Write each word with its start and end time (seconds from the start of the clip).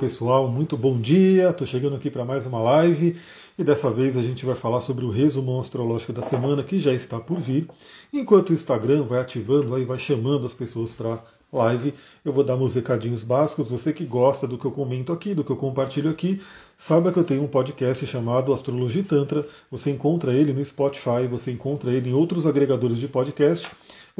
pessoal, 0.00 0.48
muito 0.48 0.78
bom 0.78 0.98
dia. 0.98 1.50
Estou 1.50 1.66
chegando 1.66 1.94
aqui 1.94 2.10
para 2.10 2.24
mais 2.24 2.46
uma 2.46 2.58
live 2.58 3.14
e 3.58 3.62
dessa 3.62 3.90
vez 3.90 4.16
a 4.16 4.22
gente 4.22 4.46
vai 4.46 4.54
falar 4.54 4.80
sobre 4.80 5.04
o 5.04 5.10
resumo 5.10 5.60
astrológico 5.60 6.10
da 6.10 6.22
semana 6.22 6.62
que 6.62 6.78
já 6.78 6.90
está 6.90 7.20
por 7.20 7.38
vir. 7.38 7.68
Enquanto 8.10 8.48
o 8.48 8.54
Instagram 8.54 9.02
vai 9.02 9.20
ativando 9.20 9.74
aí, 9.74 9.84
vai 9.84 9.98
chamando 9.98 10.46
as 10.46 10.54
pessoas 10.54 10.94
para 10.94 11.22
live, 11.52 11.92
eu 12.24 12.32
vou 12.32 12.42
dar 12.42 12.56
meus 12.56 12.76
recadinhos 12.76 13.22
básicos. 13.22 13.70
Você 13.70 13.92
que 13.92 14.06
gosta 14.06 14.46
do 14.46 14.56
que 14.56 14.64
eu 14.64 14.70
comento 14.70 15.12
aqui, 15.12 15.34
do 15.34 15.44
que 15.44 15.50
eu 15.50 15.56
compartilho 15.56 16.08
aqui, 16.08 16.40
saiba 16.78 17.12
que 17.12 17.18
eu 17.18 17.24
tenho 17.24 17.42
um 17.42 17.48
podcast 17.48 18.06
chamado 18.06 18.54
Astrologia 18.54 19.04
Tantra. 19.04 19.46
Você 19.70 19.90
encontra 19.90 20.32
ele 20.32 20.54
no 20.54 20.64
Spotify, 20.64 21.26
você 21.30 21.50
encontra 21.50 21.92
ele 21.92 22.08
em 22.08 22.14
outros 22.14 22.46
agregadores 22.46 22.96
de 22.96 23.06
podcast. 23.06 23.68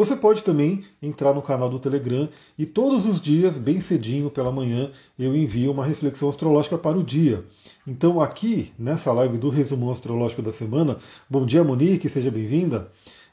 Você 0.01 0.17
pode 0.17 0.43
também 0.43 0.83
entrar 1.03 1.35
no 1.35 1.43
canal 1.43 1.69
do 1.69 1.79
Telegram 1.79 2.27
e 2.57 2.65
todos 2.65 3.05
os 3.05 3.21
dias, 3.21 3.59
bem 3.59 3.83
cedinho 3.83 4.31
pela 4.31 4.51
manhã, 4.51 4.91
eu 5.19 5.37
envio 5.37 5.71
uma 5.71 5.85
reflexão 5.85 6.31
astrológica 6.31 6.79
para 6.79 6.97
o 6.97 7.05
dia. 7.05 7.45
Então, 7.87 8.19
aqui 8.19 8.73
nessa 8.79 9.13
live 9.13 9.37
do 9.37 9.51
resumo 9.51 9.93
astrológico 9.93 10.41
da 10.41 10.53
semana, 10.53 10.97
bom 11.29 11.45
dia 11.45 11.63
Monique, 11.63 12.09
seja 12.09 12.31
bem-vinda. 12.31 12.91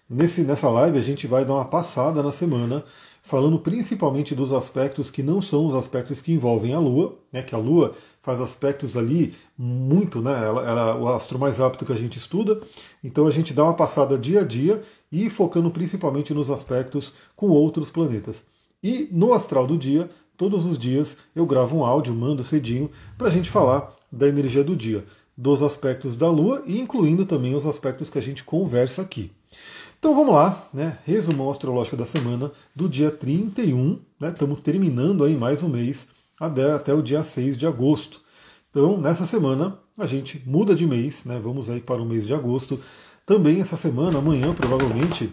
Nesse, 0.09 0.41
nessa 0.41 0.69
live 0.69 0.97
a 0.97 1.01
gente 1.01 1.25
vai 1.25 1.45
dar 1.45 1.53
uma 1.53 1.63
passada 1.63 2.21
na 2.21 2.33
semana, 2.33 2.83
falando 3.23 3.59
principalmente 3.59 4.35
dos 4.35 4.51
aspectos 4.51 5.09
que 5.09 5.23
não 5.23 5.41
são 5.41 5.67
os 5.67 5.73
aspectos 5.73 6.21
que 6.21 6.33
envolvem 6.33 6.73
a 6.73 6.79
Lua, 6.79 7.17
né, 7.31 7.41
que 7.41 7.55
a 7.55 7.57
Lua 7.57 7.95
faz 8.27 8.41
aspectos 8.41 8.97
ali 8.97 9.33
muito, 9.57 10.21
né? 10.21 10.33
Ela, 10.33 10.69
ela, 10.69 10.97
o 10.97 11.07
astro 11.07 11.39
mais 11.39 11.61
apto 11.61 11.85
que 11.85 11.93
a 11.93 11.95
gente 11.95 12.17
estuda. 12.17 12.59
Então 13.01 13.25
a 13.25 13.31
gente 13.31 13.53
dá 13.53 13.63
uma 13.63 13.73
passada 13.73 14.17
dia 14.17 14.41
a 14.41 14.43
dia 14.43 14.81
e 15.11 15.29
focando 15.29 15.71
principalmente 15.71 16.33
nos 16.33 16.49
aspectos 16.49 17.13
com 17.35 17.49
outros 17.49 17.89
planetas. 17.89 18.43
E 18.83 19.07
no 19.11 19.33
astral 19.33 19.65
do 19.65 19.77
dia, 19.77 20.09
todos 20.37 20.65
os 20.65 20.77
dias 20.77 21.17
eu 21.35 21.45
gravo 21.45 21.77
um 21.77 21.85
áudio, 21.85 22.13
mando 22.13 22.43
cedinho 22.43 22.89
para 23.17 23.27
a 23.27 23.31
gente 23.31 23.49
falar 23.49 23.93
da 24.11 24.27
energia 24.27 24.63
do 24.63 24.75
dia, 24.75 25.03
dos 25.35 25.61
aspectos 25.61 26.15
da 26.15 26.29
Lua 26.29 26.63
e 26.65 26.79
incluindo 26.79 27.25
também 27.25 27.55
os 27.55 27.65
aspectos 27.65 28.09
que 28.09 28.17
a 28.17 28.21
gente 28.21 28.43
conversa 28.43 29.01
aqui. 29.01 29.31
Então 29.99 30.15
vamos 30.15 30.33
lá, 30.33 30.67
né? 30.73 30.99
Resumão 31.05 31.49
astrológico 31.49 31.97
da 31.97 32.05
semana 32.05 32.51
do 32.75 32.87
dia 32.87 33.09
31, 33.09 33.99
né? 34.19 34.29
Estamos 34.29 34.59
terminando 34.59 35.23
aí 35.23 35.35
mais 35.35 35.63
um 35.63 35.69
mês 35.69 36.07
até, 36.39 36.71
até 36.71 36.93
o 36.93 37.01
dia 37.01 37.23
6 37.23 37.57
de 37.57 37.65
agosto. 37.65 38.21
Então, 38.69 39.01
nessa 39.01 39.25
semana, 39.25 39.77
a 39.97 40.05
gente 40.05 40.43
muda 40.45 40.75
de 40.75 40.85
mês, 40.85 41.25
né? 41.25 41.39
Vamos 41.43 41.67
aí 41.67 41.79
para 41.79 42.01
o 42.01 42.05
mês 42.05 42.27
de 42.27 42.33
agosto. 42.33 42.79
Também 43.27 43.59
essa 43.59 43.75
semana, 43.75 44.19
amanhã, 44.19 44.53
provavelmente, 44.53 45.29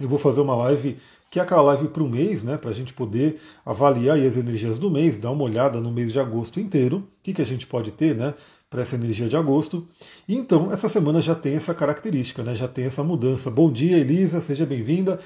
eu 0.00 0.08
vou 0.08 0.16
fazer 0.16 0.40
uma 0.42 0.54
live 0.54 0.96
que 1.28 1.40
é 1.40 1.42
aquela 1.42 1.60
live 1.62 1.88
para 1.88 2.04
o 2.04 2.08
mês, 2.08 2.44
né? 2.44 2.56
Para 2.56 2.70
a 2.70 2.72
gente 2.72 2.94
poder 2.94 3.40
avaliar 3.66 4.16
as 4.16 4.36
energias 4.36 4.78
do 4.78 4.88
mês, 4.88 5.18
dar 5.18 5.32
uma 5.32 5.42
olhada 5.42 5.80
no 5.80 5.90
mês 5.90 6.12
de 6.12 6.20
agosto 6.20 6.60
inteiro, 6.60 6.98
o 6.98 7.04
que, 7.20 7.34
que 7.34 7.42
a 7.42 7.44
gente 7.44 7.66
pode 7.66 7.90
ter, 7.90 8.14
né? 8.14 8.32
Para 8.70 8.82
essa 8.82 8.94
energia 8.94 9.28
de 9.28 9.36
agosto. 9.36 9.84
E 10.28 10.36
então, 10.36 10.72
essa 10.72 10.88
semana 10.88 11.20
já 11.20 11.34
tem 11.34 11.56
essa 11.56 11.74
característica, 11.74 12.44
né? 12.44 12.54
Já 12.54 12.68
tem 12.68 12.84
essa 12.84 13.02
mudança. 13.02 13.50
Bom 13.50 13.72
dia, 13.72 13.98
Elisa, 13.98 14.40
seja 14.40 14.64
bem-vinda. 14.64 15.18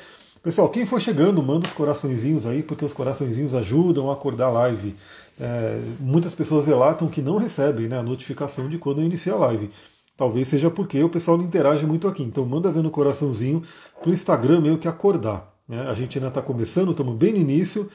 Pessoal, 0.43 0.71
quem 0.71 0.87
for 0.87 1.01
chegando, 1.03 1.43
manda 1.43 1.67
os 1.67 1.75
coraçõezinhos 1.75 2.47
aí, 2.47 2.63
porque 2.63 2.85
os 2.85 2.95
coraçõezinhos 2.95 3.53
ajudam 3.55 4.11
a 4.11 4.15
acordar 4.15 4.47
a 4.47 4.51
live. 4.51 4.95
É, 5.39 5.81
muitas 6.01 6.35
pessoas 6.35 6.65
relatam 6.67 7.09
que 7.09 7.21
não 7.21 7.37
recebem 7.37 7.89
né, 7.89 7.99
a 7.99 8.03
notificação 8.03 8.71
de 8.71 8.79
quando 8.79 9.03
eu 9.03 9.05
inicio 9.05 9.35
a 9.35 9.39
live. 9.39 9.71
Talvez 10.17 10.49
seja 10.49 10.71
porque 10.71 11.03
o 11.03 11.09
pessoal 11.09 11.37
não 11.37 11.45
interage 11.45 11.87
muito 11.87 12.07
aqui. 12.07 12.23
Então 12.23 12.45
manda 12.45 12.71
ver 12.71 12.83
no 12.83 12.91
coraçãozinho 12.91 13.63
para 14.01 14.11
o 14.11 14.13
Instagram 14.13 14.61
meio 14.61 14.79
que 14.79 14.87
acordar. 14.87 15.53
Né? 15.69 15.81
A 15.89 15.95
gente 15.95 16.19
ainda 16.19 16.29
está 16.29 16.41
começando, 16.41 16.93
estamos 16.93 17.17
bem 17.17 17.33
no 17.33 17.39
início. 17.39 17.89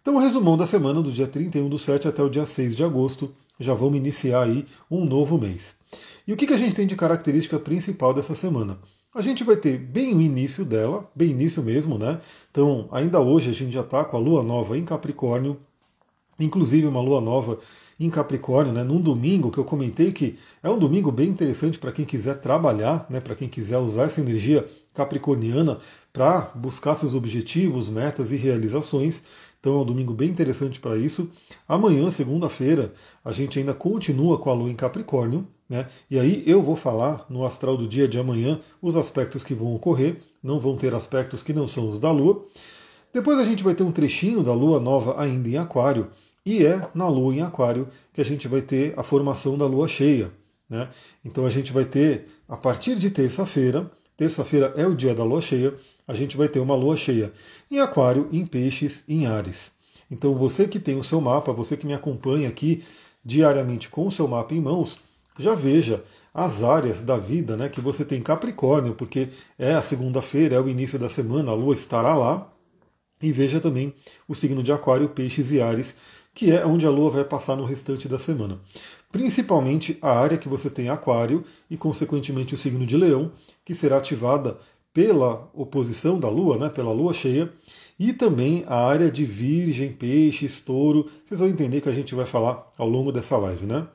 Então 0.00 0.16
o 0.16 0.18
resumão 0.18 0.56
da 0.56 0.66
semana, 0.66 1.02
do 1.02 1.10
dia 1.10 1.26
31 1.26 1.68
do 1.68 1.78
7 1.78 2.08
até 2.08 2.22
o 2.22 2.28
dia 2.28 2.46
6 2.46 2.76
de 2.76 2.84
agosto, 2.84 3.34
já 3.58 3.74
vamos 3.74 3.96
iniciar 3.96 4.44
aí 4.44 4.64
um 4.90 5.04
novo 5.04 5.36
mês. 5.36 5.74
E 6.26 6.32
o 6.32 6.36
que, 6.36 6.46
que 6.46 6.52
a 6.52 6.56
gente 6.56 6.74
tem 6.74 6.86
de 6.86 6.94
característica 6.94 7.58
principal 7.58 8.14
dessa 8.14 8.34
semana? 8.34 8.78
A 9.14 9.20
gente 9.20 9.42
vai 9.42 9.56
ter 9.56 9.78
bem 9.78 10.14
o 10.14 10.20
início 10.20 10.64
dela, 10.64 11.10
bem 11.14 11.30
início 11.30 11.62
mesmo, 11.62 11.98
né? 11.98 12.20
Então, 12.50 12.88
ainda 12.92 13.18
hoje 13.18 13.50
a 13.50 13.52
gente 13.52 13.72
já 13.72 13.80
está 13.80 14.04
com 14.04 14.16
a 14.16 14.20
lua 14.20 14.42
nova 14.42 14.78
em 14.78 14.84
Capricórnio, 14.84 15.58
inclusive 16.38 16.86
uma 16.86 17.00
lua 17.00 17.20
nova 17.20 17.58
em 17.98 18.10
Capricórnio, 18.10 18.72
né, 18.72 18.84
num 18.84 19.00
domingo 19.00 19.50
que 19.50 19.58
eu 19.58 19.64
comentei 19.64 20.12
que 20.12 20.38
é 20.62 20.70
um 20.70 20.78
domingo 20.78 21.10
bem 21.10 21.28
interessante 21.28 21.78
para 21.78 21.90
quem 21.90 22.04
quiser 22.04 22.40
trabalhar, 22.40 23.06
né, 23.10 23.20
para 23.20 23.34
quem 23.34 23.48
quiser 23.48 23.78
usar 23.78 24.04
essa 24.04 24.20
energia 24.20 24.66
capricorniana 24.94 25.78
para 26.12 26.52
buscar 26.54 26.94
seus 26.94 27.14
objetivos, 27.14 27.88
metas 27.88 28.32
e 28.32 28.36
realizações. 28.36 29.22
Então 29.60 29.78
é 29.78 29.82
um 29.82 29.84
domingo 29.84 30.14
bem 30.14 30.30
interessante 30.30 30.78
para 30.78 30.96
isso. 30.96 31.28
Amanhã, 31.66 32.10
segunda-feira, 32.10 32.92
a 33.24 33.32
gente 33.32 33.58
ainda 33.58 33.74
continua 33.74 34.38
com 34.38 34.50
a 34.50 34.54
lua 34.54 34.70
em 34.70 34.76
Capricórnio, 34.76 35.46
né? 35.68 35.86
E 36.10 36.18
aí 36.18 36.42
eu 36.46 36.62
vou 36.62 36.76
falar 36.76 37.26
no 37.28 37.44
astral 37.44 37.76
do 37.76 37.86
dia 37.86 38.08
de 38.08 38.18
amanhã 38.18 38.60
os 38.80 38.96
aspectos 38.96 39.44
que 39.44 39.54
vão 39.54 39.74
ocorrer, 39.74 40.16
não 40.42 40.58
vão 40.58 40.76
ter 40.76 40.94
aspectos 40.94 41.42
que 41.42 41.52
não 41.52 41.68
são 41.68 41.90
os 41.90 41.98
da 41.98 42.10
Lua. 42.10 42.46
Depois 43.12 43.38
a 43.38 43.44
gente 43.44 43.64
vai 43.64 43.74
ter 43.74 43.82
um 43.82 43.92
trechinho 43.92 44.42
da 44.42 44.54
Lua 44.54 44.78
nova 44.78 45.20
ainda 45.20 45.48
em 45.48 45.56
Aquário, 45.56 46.08
e 46.48 46.64
é 46.64 46.88
na 46.94 47.06
Lua 47.06 47.34
em 47.34 47.42
Aquário 47.42 47.88
que 48.10 48.22
a 48.22 48.24
gente 48.24 48.48
vai 48.48 48.62
ter 48.62 48.94
a 48.96 49.02
formação 49.02 49.58
da 49.58 49.66
Lua 49.66 49.86
cheia. 49.86 50.32
Né? 50.66 50.88
Então 51.22 51.44
a 51.44 51.50
gente 51.50 51.74
vai 51.74 51.84
ter, 51.84 52.24
a 52.48 52.56
partir 52.56 52.98
de 52.98 53.10
terça-feira, 53.10 53.90
terça-feira 54.16 54.72
é 54.74 54.86
o 54.86 54.94
dia 54.94 55.14
da 55.14 55.24
Lua 55.24 55.42
cheia, 55.42 55.74
a 56.06 56.14
gente 56.14 56.38
vai 56.38 56.48
ter 56.48 56.58
uma 56.58 56.74
Lua 56.74 56.96
cheia 56.96 57.30
em 57.70 57.80
Aquário, 57.80 58.30
em 58.32 58.46
Peixes, 58.46 59.04
em 59.06 59.26
Ares. 59.26 59.72
Então 60.10 60.34
você 60.36 60.66
que 60.66 60.80
tem 60.80 60.98
o 60.98 61.04
seu 61.04 61.20
mapa, 61.20 61.52
você 61.52 61.76
que 61.76 61.86
me 61.86 61.92
acompanha 61.92 62.48
aqui 62.48 62.82
diariamente 63.22 63.90
com 63.90 64.06
o 64.06 64.10
seu 64.10 64.26
mapa 64.26 64.54
em 64.54 64.60
mãos, 64.60 64.98
já 65.38 65.54
veja 65.54 66.02
as 66.32 66.62
áreas 66.62 67.02
da 67.02 67.18
vida 67.18 67.58
né, 67.58 67.68
que 67.68 67.82
você 67.82 68.06
tem 68.06 68.22
Capricórnio, 68.22 68.94
porque 68.94 69.28
é 69.58 69.74
a 69.74 69.82
segunda-feira, 69.82 70.56
é 70.56 70.60
o 70.60 70.68
início 70.68 70.98
da 70.98 71.10
semana, 71.10 71.50
a 71.50 71.54
Lua 71.54 71.74
estará 71.74 72.16
lá. 72.16 72.50
E 73.20 73.32
veja 73.32 73.60
também 73.60 73.92
o 74.28 74.34
signo 74.34 74.62
de 74.62 74.70
Aquário, 74.70 75.08
Peixes 75.08 75.50
e 75.50 75.60
Ares, 75.60 75.96
que 76.38 76.52
é 76.52 76.64
onde 76.64 76.86
a 76.86 76.90
Lua 76.90 77.10
vai 77.10 77.24
passar 77.24 77.56
no 77.56 77.64
restante 77.64 78.06
da 78.06 78.16
semana. 78.16 78.60
Principalmente 79.10 79.98
a 80.00 80.12
área 80.12 80.38
que 80.38 80.48
você 80.48 80.70
tem 80.70 80.88
Aquário 80.88 81.42
e, 81.68 81.76
consequentemente, 81.76 82.54
o 82.54 82.56
signo 82.56 82.86
de 82.86 82.96
Leão, 82.96 83.32
que 83.64 83.74
será 83.74 83.96
ativada 83.96 84.56
pela 84.94 85.50
oposição 85.52 86.16
da 86.16 86.28
Lua, 86.28 86.56
né, 86.56 86.68
pela 86.68 86.92
Lua 86.92 87.12
cheia, 87.12 87.52
e 87.98 88.12
também 88.12 88.62
a 88.68 88.86
área 88.86 89.10
de 89.10 89.24
Virgem, 89.24 89.92
Peixes, 89.92 90.60
Touro. 90.60 91.10
Vocês 91.24 91.40
vão 91.40 91.48
entender 91.48 91.80
que 91.80 91.88
a 91.88 91.92
gente 91.92 92.14
vai 92.14 92.24
falar 92.24 92.70
ao 92.78 92.88
longo 92.88 93.10
dessa 93.10 93.36
live, 93.36 93.66
né? 93.66 93.88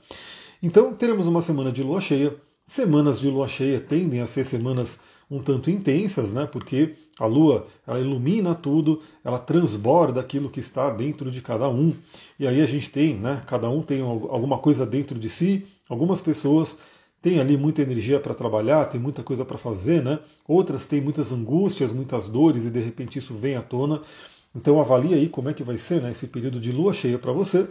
Então, 0.62 0.94
teremos 0.94 1.26
uma 1.26 1.42
semana 1.42 1.72
de 1.72 1.82
lua 1.82 2.02
cheia. 2.02 2.36
Semanas 2.66 3.22
de 3.22 3.30
lua 3.30 3.48
cheia 3.48 3.80
tendem 3.80 4.20
a 4.20 4.28
ser 4.28 4.46
semanas 4.46 5.00
um 5.32 5.42
tanto 5.42 5.72
intensas, 5.72 6.34
né? 6.34 6.46
Porque 6.46 6.94
a 7.20 7.26
lua 7.26 7.68
ela 7.86 8.00
ilumina 8.00 8.56
tudo, 8.56 9.02
ela 9.24 9.38
transborda 9.38 10.20
aquilo 10.20 10.50
que 10.50 10.60
está 10.60 10.90
dentro 10.90 11.30
de 11.30 11.42
cada 11.42 11.70
um. 11.70 11.94
E 12.40 12.48
aí 12.48 12.62
a 12.62 12.66
gente 12.66 12.90
tem, 12.90 13.16
né? 13.16 13.44
Cada 13.46 13.70
um 13.70 13.82
tem 13.82 14.02
alguma 14.02 14.58
coisa 14.58 14.86
dentro 14.86 15.20
de 15.20 15.30
si. 15.30 15.66
Algumas 15.88 16.20
pessoas 16.22 16.78
têm 17.22 17.40
ali 17.40 17.56
muita 17.56 17.82
energia 17.82 18.20
para 18.20 18.34
trabalhar, 18.34 18.86
tem 18.86 19.00
muita 19.00 19.24
coisa 19.24 19.46
para 19.46 19.58
fazer, 19.58 20.04
né? 20.04 20.20
Outras 20.48 20.86
têm 20.86 21.02
muitas 21.02 21.32
angústias, 21.32 21.92
muitas 21.92 22.28
dores 22.28 22.66
e 22.66 22.72
de 22.72 22.80
repente 22.80 23.20
isso 23.20 23.36
vem 23.36 23.56
à 23.56 23.62
tona. 23.62 24.02
Então 24.56 24.80
avalie 24.80 25.14
aí 25.14 25.30
como 25.30 25.50
é 25.50 25.54
que 25.54 25.64
vai 25.64 25.78
ser 25.78 26.02
né, 26.02 26.12
esse 26.12 26.28
período 26.28 26.60
de 26.60 26.72
lua 26.72 26.94
cheia 26.94 27.18
para 27.18 27.32
você. 27.32 27.68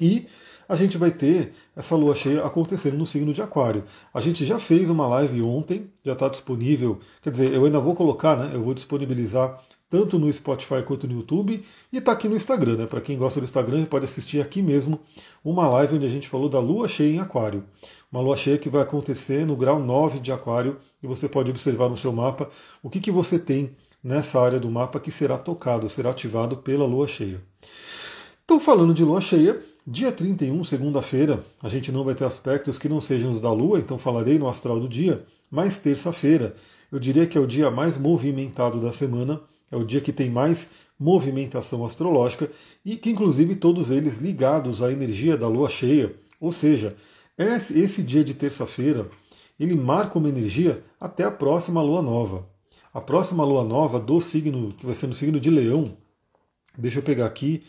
E 0.00 0.26
a 0.68 0.76
gente 0.76 0.98
vai 0.98 1.10
ter 1.10 1.52
essa 1.76 1.94
lua 1.94 2.14
cheia 2.14 2.44
acontecendo 2.44 2.96
no 2.96 3.06
signo 3.06 3.32
de 3.32 3.42
Aquário. 3.42 3.84
A 4.12 4.20
gente 4.20 4.44
já 4.44 4.58
fez 4.58 4.88
uma 4.90 5.06
live 5.06 5.42
ontem, 5.42 5.90
já 6.04 6.12
está 6.12 6.28
disponível. 6.28 7.00
Quer 7.22 7.30
dizer, 7.30 7.52
eu 7.52 7.64
ainda 7.64 7.80
vou 7.80 7.94
colocar, 7.94 8.36
né? 8.36 8.50
Eu 8.54 8.62
vou 8.62 8.74
disponibilizar 8.74 9.62
tanto 9.90 10.18
no 10.18 10.32
Spotify 10.32 10.82
quanto 10.84 11.06
no 11.06 11.14
YouTube 11.14 11.62
e 11.92 11.96
está 11.96 12.12
aqui 12.12 12.26
no 12.26 12.34
Instagram, 12.34 12.76
né? 12.76 12.86
Para 12.86 13.00
quem 13.00 13.16
gosta 13.16 13.40
do 13.40 13.44
Instagram, 13.44 13.84
pode 13.84 14.04
assistir 14.04 14.40
aqui 14.40 14.60
mesmo 14.60 14.98
uma 15.44 15.68
live 15.68 15.96
onde 15.96 16.06
a 16.06 16.08
gente 16.08 16.28
falou 16.28 16.48
da 16.48 16.58
lua 16.58 16.88
cheia 16.88 17.14
em 17.14 17.20
Aquário. 17.20 17.64
Uma 18.10 18.20
lua 18.20 18.36
cheia 18.36 18.58
que 18.58 18.68
vai 18.68 18.82
acontecer 18.82 19.46
no 19.46 19.54
grau 19.54 19.78
9 19.78 20.18
de 20.18 20.32
Aquário 20.32 20.78
e 21.02 21.06
você 21.06 21.28
pode 21.28 21.50
observar 21.50 21.88
no 21.88 21.96
seu 21.96 22.12
mapa 22.12 22.50
o 22.82 22.90
que, 22.90 22.98
que 22.98 23.10
você 23.10 23.38
tem 23.38 23.76
nessa 24.02 24.40
área 24.40 24.58
do 24.58 24.70
mapa 24.70 24.98
que 25.00 25.10
será 25.10 25.38
tocado, 25.38 25.88
será 25.88 26.10
ativado 26.10 26.56
pela 26.56 26.84
lua 26.84 27.06
cheia. 27.06 27.40
Então, 28.44 28.60
falando 28.60 28.92
de 28.92 29.02
lua 29.04 29.20
cheia, 29.20 29.58
Dia 29.86 30.10
31, 30.10 30.64
segunda-feira, 30.64 31.44
a 31.62 31.68
gente 31.68 31.92
não 31.92 32.04
vai 32.04 32.14
ter 32.14 32.24
aspectos 32.24 32.78
que 32.78 32.88
não 32.88 33.02
sejam 33.02 33.32
os 33.32 33.38
da 33.38 33.52
Lua, 33.52 33.78
então 33.78 33.98
falarei 33.98 34.38
no 34.38 34.48
astral 34.48 34.80
do 34.80 34.88
dia, 34.88 35.22
mas 35.50 35.78
terça-feira, 35.78 36.54
eu 36.90 36.98
diria 36.98 37.26
que 37.26 37.36
é 37.36 37.40
o 37.40 37.46
dia 37.46 37.70
mais 37.70 37.98
movimentado 37.98 38.80
da 38.80 38.92
semana, 38.92 39.42
é 39.70 39.76
o 39.76 39.84
dia 39.84 40.00
que 40.00 40.10
tem 40.10 40.30
mais 40.30 40.70
movimentação 40.98 41.84
astrológica 41.84 42.50
e 42.82 42.96
que, 42.96 43.10
inclusive, 43.10 43.56
todos 43.56 43.90
eles 43.90 44.16
ligados 44.16 44.82
à 44.82 44.90
energia 44.90 45.36
da 45.36 45.48
lua 45.48 45.68
cheia. 45.68 46.14
Ou 46.40 46.50
seja, 46.50 46.96
esse 47.36 48.02
dia 48.02 48.24
de 48.24 48.32
terça-feira 48.32 49.06
ele 49.60 49.74
marca 49.74 50.18
uma 50.18 50.30
energia 50.30 50.82
até 50.98 51.24
a 51.24 51.30
próxima 51.30 51.82
lua 51.82 52.00
nova. 52.00 52.48
A 52.90 53.02
próxima 53.02 53.44
lua 53.44 53.62
nova 53.62 54.00
do 54.00 54.18
signo, 54.18 54.72
que 54.72 54.86
vai 54.86 54.94
ser 54.94 55.08
no 55.08 55.14
signo 55.14 55.38
de 55.38 55.50
Leão, 55.50 55.94
deixa 56.74 57.00
eu 57.00 57.02
pegar 57.02 57.26
aqui 57.26 57.62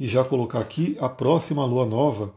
e 0.00 0.06
já 0.06 0.24
colocar 0.24 0.60
aqui 0.60 0.96
a 0.98 1.10
próxima 1.10 1.62
lua 1.66 1.84
nova, 1.84 2.32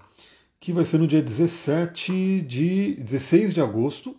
que 0.60 0.74
vai 0.74 0.84
ser 0.84 0.98
no 0.98 1.08
dia 1.08 1.22
17 1.22 2.42
de 2.42 2.96
16 2.96 3.54
de 3.54 3.62
agosto. 3.62 4.14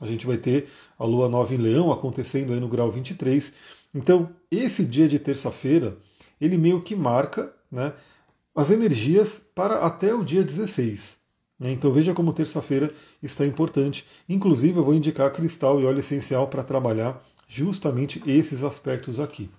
A 0.00 0.06
gente 0.06 0.24
vai 0.24 0.36
ter 0.36 0.68
a 0.96 1.04
lua 1.04 1.28
nova 1.28 1.52
em 1.52 1.56
Leão 1.56 1.90
acontecendo 1.90 2.52
aí 2.52 2.60
no 2.60 2.68
grau 2.68 2.92
23. 2.92 3.52
Então, 3.92 4.30
esse 4.48 4.84
dia 4.84 5.08
de 5.08 5.18
terça-feira, 5.18 5.96
ele 6.40 6.56
meio 6.56 6.82
que 6.82 6.94
marca 6.94 7.52
né, 7.70 7.92
as 8.54 8.70
energias 8.70 9.40
para 9.54 9.80
até 9.80 10.14
o 10.14 10.24
dia 10.24 10.44
16. 10.44 11.16
Né? 11.58 11.72
Então 11.72 11.92
veja 11.92 12.14
como 12.14 12.32
terça-feira 12.32 12.92
está 13.20 13.44
importante. 13.44 14.06
Inclusive, 14.28 14.78
eu 14.78 14.84
vou 14.84 14.94
indicar 14.94 15.32
cristal 15.32 15.80
e 15.80 15.84
óleo 15.84 15.98
essencial 16.00 16.46
para 16.46 16.62
trabalhar 16.62 17.20
justamente 17.48 18.22
esses 18.26 18.62
aspectos 18.62 19.18
aqui. 19.18 19.50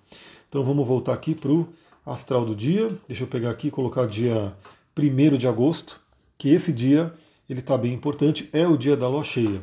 Então 0.48 0.64
vamos 0.64 0.86
voltar 0.86 1.12
aqui 1.12 1.34
para 1.34 1.50
o 1.50 1.68
astral 2.06 2.46
do 2.46 2.54
dia. 2.54 2.88
Deixa 3.06 3.24
eu 3.24 3.28
pegar 3.28 3.50
aqui 3.50 3.68
e 3.68 3.70
colocar 3.70 4.06
dia 4.06 4.56
1 4.96 5.36
de 5.36 5.48
agosto, 5.48 6.00
que 6.38 6.48
esse 6.48 6.72
dia 6.72 7.12
ele 7.50 7.60
está 7.60 7.76
bem 7.76 7.92
importante, 7.92 8.48
é 8.52 8.66
o 8.66 8.76
dia 8.76 8.96
da 8.96 9.08
lua 9.08 9.24
cheia. 9.24 9.62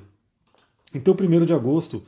Então, 0.93 1.15
1 1.19 1.45
de 1.45 1.53
agosto 1.53 2.03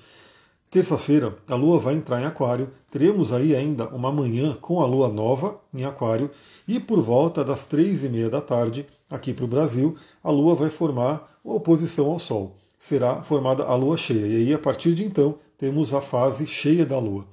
Terça-feira, 0.75 1.37
a 1.47 1.55
Lua 1.55 1.79
vai 1.79 1.95
entrar 1.95 2.21
em 2.21 2.25
Aquário, 2.25 2.69
teremos 2.91 3.31
aí 3.31 3.55
ainda 3.55 3.87
uma 3.87 4.11
manhã 4.11 4.57
com 4.59 4.81
a 4.81 4.85
Lua 4.85 5.07
nova 5.07 5.57
em 5.73 5.85
Aquário, 5.85 6.29
e 6.67 6.81
por 6.81 6.99
volta 7.01 7.45
das 7.45 7.65
três 7.65 8.03
e 8.03 8.09
meia 8.09 8.29
da 8.29 8.41
tarde, 8.41 8.85
aqui 9.09 9.33
para 9.33 9.45
o 9.45 9.47
Brasil, 9.47 9.95
a 10.21 10.29
Lua 10.29 10.53
vai 10.53 10.69
formar 10.69 11.39
uma 11.45 11.55
oposição 11.55 12.07
ao 12.07 12.19
Sol. 12.19 12.57
Será 12.77 13.23
formada 13.23 13.63
a 13.63 13.73
Lua 13.73 13.95
cheia, 13.95 14.27
e 14.27 14.35
aí 14.35 14.53
a 14.53 14.59
partir 14.59 14.93
de 14.95 15.05
então 15.05 15.35
temos 15.57 15.93
a 15.93 16.01
fase 16.01 16.45
cheia 16.45 16.85
da 16.85 16.99
Lua. 16.99 17.25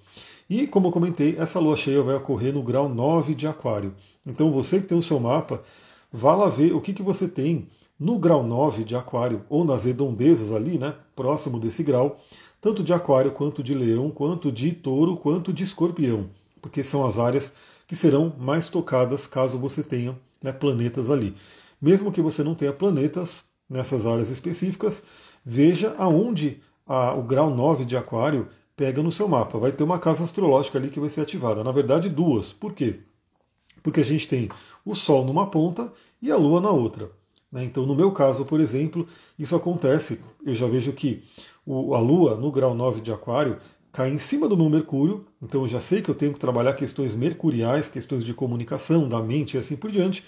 E 0.54 0.66
como 0.66 0.88
eu 0.88 0.92
comentei, 0.92 1.34
essa 1.38 1.58
Lua 1.58 1.78
cheia 1.78 2.02
vai 2.02 2.14
ocorrer 2.14 2.52
no 2.52 2.62
grau 2.62 2.86
9 2.86 3.34
de 3.34 3.46
Aquário. 3.46 3.94
Então 4.26 4.52
você 4.52 4.78
que 4.78 4.86
tem 4.86 4.98
o 4.98 5.02
seu 5.02 5.18
mapa, 5.18 5.62
vá 6.12 6.34
lá 6.34 6.46
ver 6.50 6.74
o 6.74 6.80
que, 6.82 6.92
que 6.92 7.02
você 7.02 7.26
tem 7.26 7.70
no 7.98 8.18
grau 8.18 8.42
9 8.42 8.84
de 8.84 8.94
Aquário, 8.94 9.46
ou 9.48 9.64
nas 9.64 9.84
redondezas 9.84 10.52
ali, 10.52 10.76
né, 10.76 10.94
próximo 11.16 11.58
desse 11.58 11.82
grau, 11.82 12.20
tanto 12.60 12.84
de 12.84 12.92
Aquário, 12.92 13.30
quanto 13.30 13.62
de 13.62 13.72
Leão, 13.72 14.10
quanto 14.10 14.52
de 14.52 14.72
Touro, 14.72 15.16
quanto 15.16 15.54
de 15.54 15.64
Escorpião, 15.64 16.28
porque 16.60 16.82
são 16.82 17.06
as 17.06 17.18
áreas 17.18 17.54
que 17.86 17.96
serão 17.96 18.30
mais 18.38 18.68
tocadas 18.68 19.26
caso 19.26 19.56
você 19.56 19.82
tenha 19.82 20.14
né, 20.42 20.52
planetas 20.52 21.10
ali. 21.10 21.34
Mesmo 21.80 22.12
que 22.12 22.20
você 22.20 22.42
não 22.42 22.54
tenha 22.54 22.74
planetas 22.74 23.42
nessas 23.70 24.04
áreas 24.04 24.28
específicas, 24.28 25.02
veja 25.42 25.94
aonde 25.96 26.60
a, 26.86 27.14
o 27.14 27.22
grau 27.22 27.48
9 27.48 27.86
de 27.86 27.96
Aquário 27.96 28.48
pega 28.82 29.00
no 29.00 29.12
seu 29.12 29.28
mapa. 29.28 29.60
Vai 29.60 29.70
ter 29.70 29.84
uma 29.84 29.96
casa 29.96 30.24
astrológica 30.24 30.76
ali 30.76 30.88
que 30.88 30.98
vai 30.98 31.08
ser 31.08 31.20
ativada. 31.20 31.62
Na 31.62 31.70
verdade, 31.70 32.08
duas. 32.08 32.52
Por 32.52 32.72
quê? 32.72 32.98
Porque 33.80 34.00
a 34.00 34.04
gente 34.04 34.26
tem 34.26 34.48
o 34.84 34.92
Sol 34.92 35.24
numa 35.24 35.46
ponta 35.46 35.92
e 36.20 36.32
a 36.32 36.36
Lua 36.36 36.60
na 36.60 36.70
outra. 36.70 37.08
Né? 37.52 37.62
Então, 37.62 37.86
no 37.86 37.94
meu 37.94 38.10
caso, 38.10 38.44
por 38.44 38.60
exemplo, 38.60 39.06
isso 39.38 39.54
acontece. 39.54 40.18
Eu 40.44 40.52
já 40.52 40.66
vejo 40.66 40.92
que 40.92 41.22
o, 41.64 41.94
a 41.94 42.00
Lua, 42.00 42.34
no 42.34 42.50
grau 42.50 42.74
9 42.74 43.00
de 43.00 43.12
Aquário, 43.12 43.58
cai 43.92 44.10
em 44.10 44.18
cima 44.18 44.48
do 44.48 44.56
meu 44.56 44.68
Mercúrio, 44.68 45.24
então 45.40 45.62
eu 45.62 45.68
já 45.68 45.80
sei 45.80 46.02
que 46.02 46.10
eu 46.10 46.14
tenho 46.16 46.32
que 46.32 46.40
trabalhar 46.40 46.72
questões 46.72 47.14
mercuriais, 47.14 47.86
questões 47.86 48.24
de 48.24 48.34
comunicação, 48.34 49.08
da 49.08 49.22
mente 49.22 49.56
e 49.56 49.60
assim 49.60 49.76
por 49.76 49.92
diante. 49.92 50.24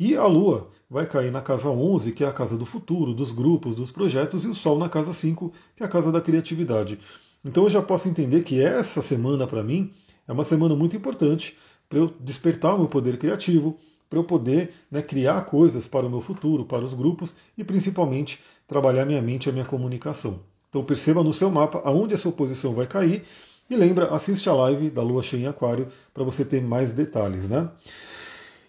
E 0.00 0.16
a 0.16 0.26
Lua 0.26 0.68
vai 0.90 1.06
cair 1.06 1.30
na 1.30 1.40
casa 1.40 1.68
11, 1.68 2.10
que 2.10 2.24
é 2.24 2.26
a 2.26 2.32
casa 2.32 2.56
do 2.56 2.66
futuro, 2.66 3.14
dos 3.14 3.30
grupos, 3.30 3.76
dos 3.76 3.92
projetos, 3.92 4.44
e 4.44 4.48
o 4.48 4.54
Sol 4.54 4.80
na 4.80 4.88
casa 4.88 5.12
5, 5.12 5.52
que 5.76 5.84
é 5.84 5.86
a 5.86 5.88
casa 5.88 6.10
da 6.10 6.20
criatividade. 6.20 6.98
Então 7.44 7.64
eu 7.64 7.70
já 7.70 7.82
posso 7.82 8.08
entender 8.08 8.42
que 8.42 8.60
essa 8.60 9.02
semana, 9.02 9.46
para 9.46 9.62
mim, 9.62 9.92
é 10.26 10.32
uma 10.32 10.44
semana 10.44 10.74
muito 10.74 10.96
importante 10.96 11.56
para 11.88 11.98
eu 11.98 12.12
despertar 12.18 12.74
o 12.74 12.78
meu 12.78 12.88
poder 12.88 13.18
criativo, 13.18 13.78
para 14.08 14.18
eu 14.18 14.24
poder 14.24 14.72
né, 14.90 15.02
criar 15.02 15.42
coisas 15.42 15.86
para 15.86 16.06
o 16.06 16.10
meu 16.10 16.20
futuro, 16.20 16.64
para 16.64 16.84
os 16.84 16.94
grupos 16.94 17.34
e 17.58 17.64
principalmente 17.64 18.40
trabalhar 18.66 19.04
minha 19.04 19.20
mente 19.20 19.46
e 19.46 19.50
a 19.50 19.52
minha 19.52 19.64
comunicação. 19.64 20.40
Então 20.70 20.82
perceba 20.82 21.22
no 21.22 21.32
seu 21.32 21.50
mapa 21.50 21.82
aonde 21.84 22.14
essa 22.14 22.28
oposição 22.28 22.74
vai 22.74 22.86
cair 22.86 23.22
e 23.68 23.76
lembra, 23.76 24.14
assiste 24.14 24.48
a 24.48 24.52
live 24.52 24.90
da 24.90 25.02
Lua 25.02 25.22
cheia 25.22 25.44
em 25.44 25.46
Aquário 25.46 25.88
para 26.12 26.24
você 26.24 26.44
ter 26.44 26.62
mais 26.62 26.92
detalhes, 26.92 27.48
né? 27.48 27.68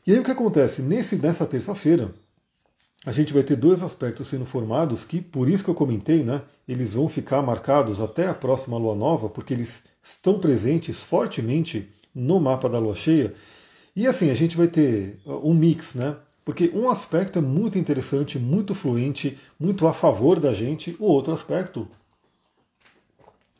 E 0.06 0.14
aí 0.14 0.20
o 0.20 0.24
que 0.24 0.32
acontece? 0.32 0.82
Nesse, 0.82 1.16
nessa 1.16 1.46
terça-feira, 1.46 2.14
a 3.06 3.12
gente 3.12 3.32
vai 3.34 3.44
ter 3.44 3.56
dois 3.56 3.84
aspectos 3.84 4.28
sendo 4.28 4.46
formados 4.46 5.06
que, 5.06 5.22
por 5.22 5.48
isso 5.48 5.64
que 5.64 5.70
eu 5.70 5.76
comentei, 5.76 6.24
né? 6.24 6.42
Eles 6.68 6.94
vão 6.94 7.08
ficar 7.08 7.42
marcados 7.42 8.02
até 8.02 8.28
a 8.28 8.34
próxima 8.34 8.78
lua 8.78 8.96
nova, 8.96 9.30
porque 9.30 9.54
eles 9.54 9.84
estão 10.02 10.40
presentes 10.40 11.04
fortemente 11.04 11.88
no 12.14 12.40
mapa 12.40 12.68
da 12.68 12.80
lua 12.80 12.96
cheia. 12.96 13.34
E 13.96 14.08
assim, 14.08 14.32
a 14.32 14.34
gente 14.34 14.58
vai 14.58 14.68
ter 14.68 15.20
um 15.26 15.54
mix, 15.54 15.94
né? 15.94 16.16
Porque 16.44 16.72
um 16.74 16.90
aspecto 16.90 17.40
é 17.40 17.42
muito 17.42 17.78
interessante, 17.78 18.40
muito 18.40 18.74
fluente, 18.74 19.38
muito 19.60 19.88
a 19.88 19.94
favor 19.94 20.40
da 20.40 20.54
gente, 20.54 20.96
o 21.00 21.06
outro 21.06 21.34
aspecto 21.34 21.88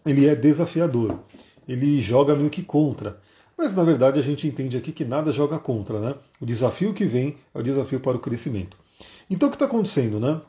ele 0.06 0.28
é 0.28 0.36
desafiador. 0.36 1.20
Ele 1.68 2.00
joga 2.00 2.36
meio 2.36 2.50
que 2.50 2.62
contra. 2.62 3.20
Mas 3.58 3.74
na 3.74 3.84
verdade 3.84 4.20
a 4.20 4.22
gente 4.22 4.48
entende 4.48 4.78
aqui 4.78 4.92
que 4.92 5.06
nada 5.06 5.32
joga 5.32 5.58
contra, 5.58 6.00
né? 6.00 6.16
O 6.40 6.46
desafio 6.46 6.94
que 6.94 7.06
vem 7.06 7.38
é 7.54 7.60
o 7.60 7.64
desafio 7.64 8.00
para 8.00 8.18
o 8.18 8.20
crescimento. 8.20 8.85
Então 9.30 9.48
o 9.48 9.52
que 9.52 9.56
está 9.56 9.66
acontecendo, 9.66 10.20
né? 10.20 10.42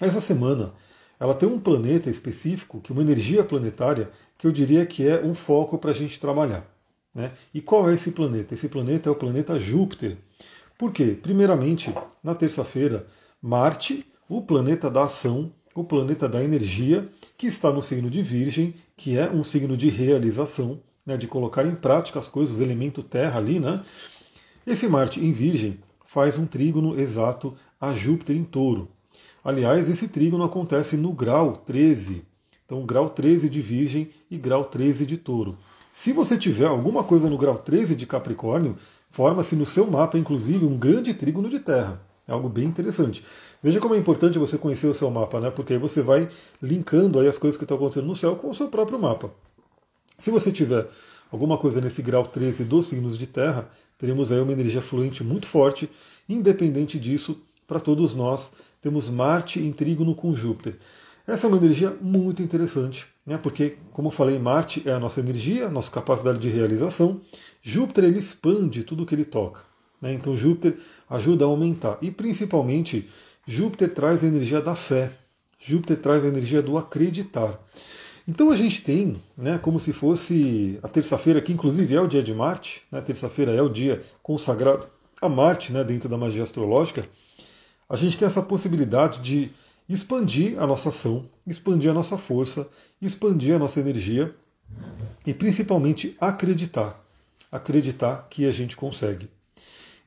Essa 0.00 0.20
semana 0.20 0.72
ela 1.20 1.34
tem 1.34 1.46
um 1.46 1.58
planeta 1.58 2.08
específico, 2.08 2.80
que 2.80 2.92
uma 2.92 3.02
energia 3.02 3.44
planetária, 3.44 4.10
que 4.38 4.46
eu 4.46 4.52
diria 4.52 4.86
que 4.86 5.06
é 5.06 5.20
um 5.22 5.34
foco 5.34 5.76
para 5.76 5.90
a 5.90 5.94
gente 5.94 6.18
trabalhar. 6.18 6.66
Né? 7.14 7.30
E 7.52 7.60
qual 7.60 7.90
é 7.90 7.94
esse 7.94 8.12
planeta? 8.12 8.54
Esse 8.54 8.68
planeta 8.70 9.10
é 9.10 9.12
o 9.12 9.14
planeta 9.14 9.60
Júpiter. 9.60 10.16
Por 10.78 10.92
quê? 10.92 11.18
Primeiramente, 11.20 11.92
na 12.24 12.34
terça-feira, 12.34 13.06
Marte, 13.42 14.06
o 14.26 14.40
planeta 14.40 14.90
da 14.90 15.04
ação, 15.04 15.52
o 15.74 15.84
planeta 15.84 16.26
da 16.26 16.42
energia, 16.42 17.06
que 17.36 17.46
está 17.46 17.70
no 17.70 17.82
signo 17.82 18.08
de 18.08 18.22
Virgem, 18.22 18.74
que 18.96 19.18
é 19.18 19.28
um 19.28 19.44
signo 19.44 19.76
de 19.76 19.90
realização, 19.90 20.80
né, 21.04 21.18
de 21.18 21.26
colocar 21.26 21.66
em 21.66 21.74
prática 21.74 22.18
as 22.18 22.28
coisas, 22.28 22.58
o 22.58 22.62
elemento 22.62 23.02
terra 23.02 23.38
ali, 23.38 23.58
né? 23.58 23.82
Esse 24.66 24.88
Marte 24.88 25.20
em 25.20 25.32
Virgem 25.32 25.78
faz 26.06 26.38
um 26.38 26.46
trígono 26.46 26.98
exato 26.98 27.56
a 27.80 27.92
Júpiter 27.92 28.36
em 28.36 28.44
Touro. 28.44 28.88
Aliás, 29.42 29.88
esse 29.88 30.06
trígono 30.06 30.44
acontece 30.44 30.96
no 30.96 31.12
grau 31.12 31.52
13. 31.52 32.22
Então, 32.66 32.84
grau 32.84 33.08
13 33.08 33.48
de 33.48 33.62
Virgem 33.62 34.10
e 34.30 34.36
grau 34.36 34.64
13 34.64 35.06
de 35.06 35.16
Touro. 35.16 35.56
Se 35.92 36.12
você 36.12 36.36
tiver 36.36 36.66
alguma 36.66 37.02
coisa 37.02 37.28
no 37.28 37.38
grau 37.38 37.58
13 37.58 37.96
de 37.96 38.06
Capricórnio, 38.06 38.76
Forma-se 39.10 39.56
no 39.56 39.66
seu 39.66 39.90
mapa, 39.90 40.16
inclusive, 40.16 40.64
um 40.64 40.78
grande 40.78 41.12
trígono 41.12 41.48
de 41.48 41.58
terra. 41.58 42.00
É 42.28 42.32
algo 42.32 42.48
bem 42.48 42.64
interessante. 42.64 43.24
Veja 43.60 43.80
como 43.80 43.94
é 43.94 43.98
importante 43.98 44.38
você 44.38 44.56
conhecer 44.56 44.86
o 44.86 44.94
seu 44.94 45.10
mapa, 45.10 45.40
né? 45.40 45.50
Porque 45.50 45.72
aí 45.72 45.78
você 45.80 46.00
vai 46.00 46.28
linkando 46.62 47.18
aí 47.18 47.26
as 47.26 47.36
coisas 47.36 47.58
que 47.58 47.64
estão 47.64 47.76
acontecendo 47.76 48.06
no 48.06 48.14
céu 48.14 48.36
com 48.36 48.50
o 48.50 48.54
seu 48.54 48.68
próprio 48.68 49.00
mapa. 49.00 49.30
Se 50.16 50.30
você 50.30 50.52
tiver 50.52 50.86
alguma 51.30 51.58
coisa 51.58 51.80
nesse 51.80 52.02
grau 52.02 52.24
13 52.24 52.64
dos 52.64 52.86
signos 52.86 53.18
de 53.18 53.26
terra, 53.26 53.68
teremos 53.98 54.30
aí 54.30 54.38
uma 54.38 54.52
energia 54.52 54.80
fluente 54.80 55.24
muito 55.24 55.46
forte. 55.46 55.90
Independente 56.28 57.00
disso, 57.00 57.42
para 57.70 57.78
todos 57.78 58.16
nós, 58.16 58.50
temos 58.82 59.08
Marte 59.08 59.60
em 59.60 59.70
trígono 59.70 60.12
com 60.12 60.34
Júpiter. 60.34 60.76
Essa 61.24 61.46
é 61.46 61.48
uma 61.48 61.56
energia 61.56 61.96
muito 62.00 62.42
interessante, 62.42 63.06
né? 63.24 63.38
porque, 63.40 63.76
como 63.92 64.08
eu 64.08 64.12
falei, 64.12 64.40
Marte 64.40 64.82
é 64.84 64.90
a 64.90 64.98
nossa 64.98 65.20
energia, 65.20 65.68
a 65.68 65.70
nossa 65.70 65.88
capacidade 65.88 66.40
de 66.40 66.48
realização, 66.48 67.20
Júpiter 67.62 68.02
ele 68.02 68.18
expande 68.18 68.82
tudo 68.82 69.06
que 69.06 69.14
ele 69.14 69.24
toca. 69.24 69.60
Né? 70.02 70.12
Então 70.12 70.36
Júpiter 70.36 70.78
ajuda 71.08 71.44
a 71.44 71.48
aumentar. 71.48 71.96
E 72.02 72.10
principalmente, 72.10 73.08
Júpiter 73.46 73.94
traz 73.94 74.24
a 74.24 74.26
energia 74.26 74.60
da 74.60 74.74
fé. 74.74 75.12
Júpiter 75.56 75.98
traz 75.98 76.24
a 76.24 76.28
energia 76.28 76.60
do 76.60 76.76
acreditar. 76.76 77.56
Então 78.26 78.50
a 78.50 78.56
gente 78.56 78.82
tem, 78.82 79.22
né, 79.38 79.58
como 79.58 79.78
se 79.78 79.92
fosse 79.92 80.76
a 80.82 80.88
terça-feira, 80.88 81.40
que 81.40 81.52
inclusive 81.52 81.94
é 81.94 82.00
o 82.00 82.08
dia 82.08 82.22
de 82.22 82.34
Marte, 82.34 82.82
né, 82.90 83.00
terça-feira 83.00 83.52
é 83.52 83.62
o 83.62 83.68
dia 83.68 84.02
consagrado 84.24 84.88
a 85.20 85.28
Marte 85.28 85.72
né, 85.72 85.84
dentro 85.84 86.08
da 86.08 86.16
magia 86.16 86.42
astrológica, 86.42 87.04
a 87.90 87.96
gente 87.96 88.16
tem 88.16 88.24
essa 88.24 88.42
possibilidade 88.42 89.20
de 89.20 89.50
expandir 89.88 90.58
a 90.62 90.66
nossa 90.66 90.88
ação, 90.88 91.26
expandir 91.46 91.90
a 91.90 91.94
nossa 91.94 92.16
força, 92.16 92.66
expandir 93.02 93.54
a 93.54 93.58
nossa 93.58 93.80
energia 93.80 94.34
e 95.26 95.34
principalmente 95.34 96.16
acreditar 96.18 97.00
acreditar 97.50 98.26
que 98.30 98.46
a 98.46 98.52
gente 98.52 98.76
consegue. 98.76 99.28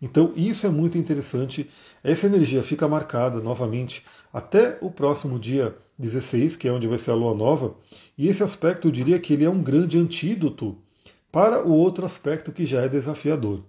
Então, 0.01 0.33
isso 0.35 0.65
é 0.65 0.69
muito 0.69 0.97
interessante. 0.97 1.69
Essa 2.03 2.27
energia 2.27 2.61
fica 2.61 2.87
marcada 2.87 3.39
novamente 3.39 4.03
até 4.31 4.77
o 4.81 4.91
próximo 4.91 5.39
dia 5.39 5.75
16, 5.97 6.55
que 6.55 6.67
é 6.67 6.71
onde 6.71 6.87
vai 6.87 6.97
ser 6.97 7.11
a 7.11 7.15
lua 7.15 7.33
nova, 7.33 7.75
e 8.17 8.27
esse 8.27 8.43
aspecto 8.43 8.87
eu 8.87 8.91
diria 8.91 9.19
que 9.19 9.33
ele 9.33 9.45
é 9.45 9.49
um 9.49 9.61
grande 9.61 9.97
antídoto 9.97 10.77
para 11.31 11.65
o 11.65 11.71
outro 11.71 12.05
aspecto 12.05 12.51
que 12.51 12.65
já 12.65 12.81
é 12.81 12.89
desafiador. 12.89 13.63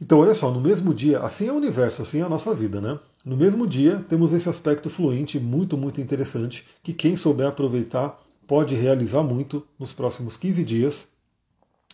Então, 0.00 0.18
olha 0.18 0.34
só, 0.34 0.50
no 0.50 0.60
mesmo 0.60 0.92
dia, 0.92 1.20
assim 1.20 1.48
é 1.48 1.52
o 1.52 1.56
universo, 1.56 2.02
assim 2.02 2.20
é 2.20 2.22
a 2.22 2.28
nossa 2.28 2.54
vida, 2.54 2.80
né? 2.80 2.98
No 3.24 3.36
mesmo 3.36 3.66
dia, 3.66 4.04
temos 4.08 4.32
esse 4.32 4.48
aspecto 4.48 4.90
fluente 4.90 5.40
muito, 5.40 5.76
muito 5.76 6.00
interessante, 6.00 6.66
que 6.82 6.92
quem 6.92 7.16
souber 7.16 7.46
aproveitar 7.46 8.22
pode 8.46 8.74
realizar 8.74 9.22
muito 9.22 9.66
nos 9.78 9.92
próximos 9.92 10.36
15 10.36 10.64
dias. 10.64 11.08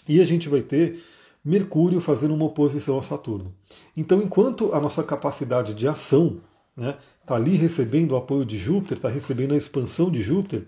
E 0.09 0.21
a 0.21 0.25
gente 0.25 0.49
vai 0.49 0.61
ter 0.61 1.03
Mercúrio 1.45 2.01
fazendo 2.01 2.35
uma 2.35 2.45
oposição 2.45 2.99
a 2.99 3.03
Saturno. 3.03 3.55
Então, 3.97 4.21
enquanto 4.21 4.75
a 4.75 4.81
nossa 4.81 5.03
capacidade 5.03 5.75
de 5.75 5.89
ação 5.89 6.41
está 6.77 6.87
né, 6.91 6.97
tá 7.27 7.35
ali 7.35 7.57
recebendo 7.57 8.13
o 8.13 8.17
apoio 8.17 8.45
de 8.45 8.57
Júpiter, 8.57 8.99
está 8.99 9.09
recebendo 9.09 9.53
a 9.53 9.57
expansão 9.57 10.11
de 10.11 10.23
Júpiter, 10.23 10.67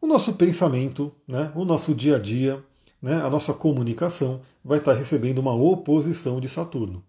o 0.00 0.06
nosso 0.06 0.34
pensamento, 0.34 1.12
né, 1.26 1.52
o 1.54 1.64
nosso 1.64 1.94
dia 1.94 2.16
a 2.16 2.18
dia, 2.18 2.62
né, 3.04 3.16
a 3.16 3.28
nossa 3.28 3.52
comunicação 3.52 4.40
vai 4.64 4.78
estar 4.78 4.94
recebendo 4.94 5.36
uma 5.36 5.52
oposição 5.52 6.40
de 6.40 6.48
Saturno. 6.48 7.04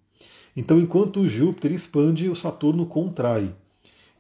Então, 0.54 0.78
enquanto 0.78 1.26
Júpiter 1.26 1.72
expande, 1.72 2.28
o 2.28 2.36
Saturno 2.36 2.86
contrai. 2.86 3.56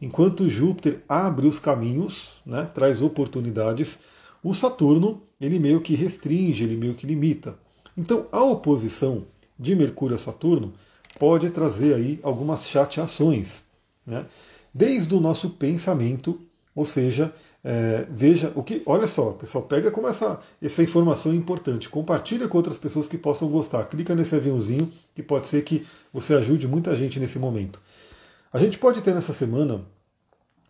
Enquanto 0.02 0.48
Júpiter 0.48 1.04
abre 1.08 1.48
os 1.48 1.60
caminhos, 1.60 2.42
né, 2.46 2.64
traz 2.74 3.02
oportunidades, 3.02 4.00
o 4.42 4.54
Saturno 4.54 5.24
ele 5.40 5.60
meio 5.60 5.82
que 5.82 5.96
restringe, 5.96 6.64
ele 6.64 6.78
meio 6.78 6.94
que 6.94 7.06
limita. 7.06 7.60
Então, 7.98 8.26
a 8.32 8.42
oposição 8.42 9.26
de 9.60 9.76
Mercúrio 9.76 10.16
a 10.16 10.20
Saturno 10.20 10.72
pode 11.20 11.50
trazer 11.50 11.94
aí 11.94 12.22
algumas 12.24 12.70
chateações, 12.70 13.66
né? 14.08 14.26
desde 14.74 15.14
o 15.14 15.20
nosso 15.20 15.50
pensamento, 15.50 16.40
ou 16.74 16.86
seja, 16.86 17.34
é, 17.68 18.06
veja 18.12 18.54
o 18.54 18.62
que. 18.62 18.84
Olha 18.86 19.08
só, 19.08 19.32
pessoal, 19.32 19.64
pega 19.64 19.90
como 19.90 20.08
essa, 20.08 20.40
essa 20.62 20.84
informação 20.84 21.32
é 21.32 21.36
importante. 21.36 21.90
Compartilha 21.90 22.48
com 22.48 22.58
outras 22.58 22.78
pessoas 22.78 23.08
que 23.08 23.18
possam 23.18 23.48
gostar. 23.50 23.84
Clica 23.86 24.14
nesse 24.14 24.36
aviãozinho 24.36 24.94
que 25.16 25.24
pode 25.24 25.48
ser 25.48 25.64
que 25.64 25.84
você 26.14 26.36
ajude 26.36 26.68
muita 26.68 26.96
gente 26.96 27.20
nesse 27.20 27.40
momento. 27.40 27.82
A 28.54 28.60
gente 28.60 28.78
pode 28.78 29.02
ter 29.02 29.16
nessa 29.16 29.34
semana 29.34 29.82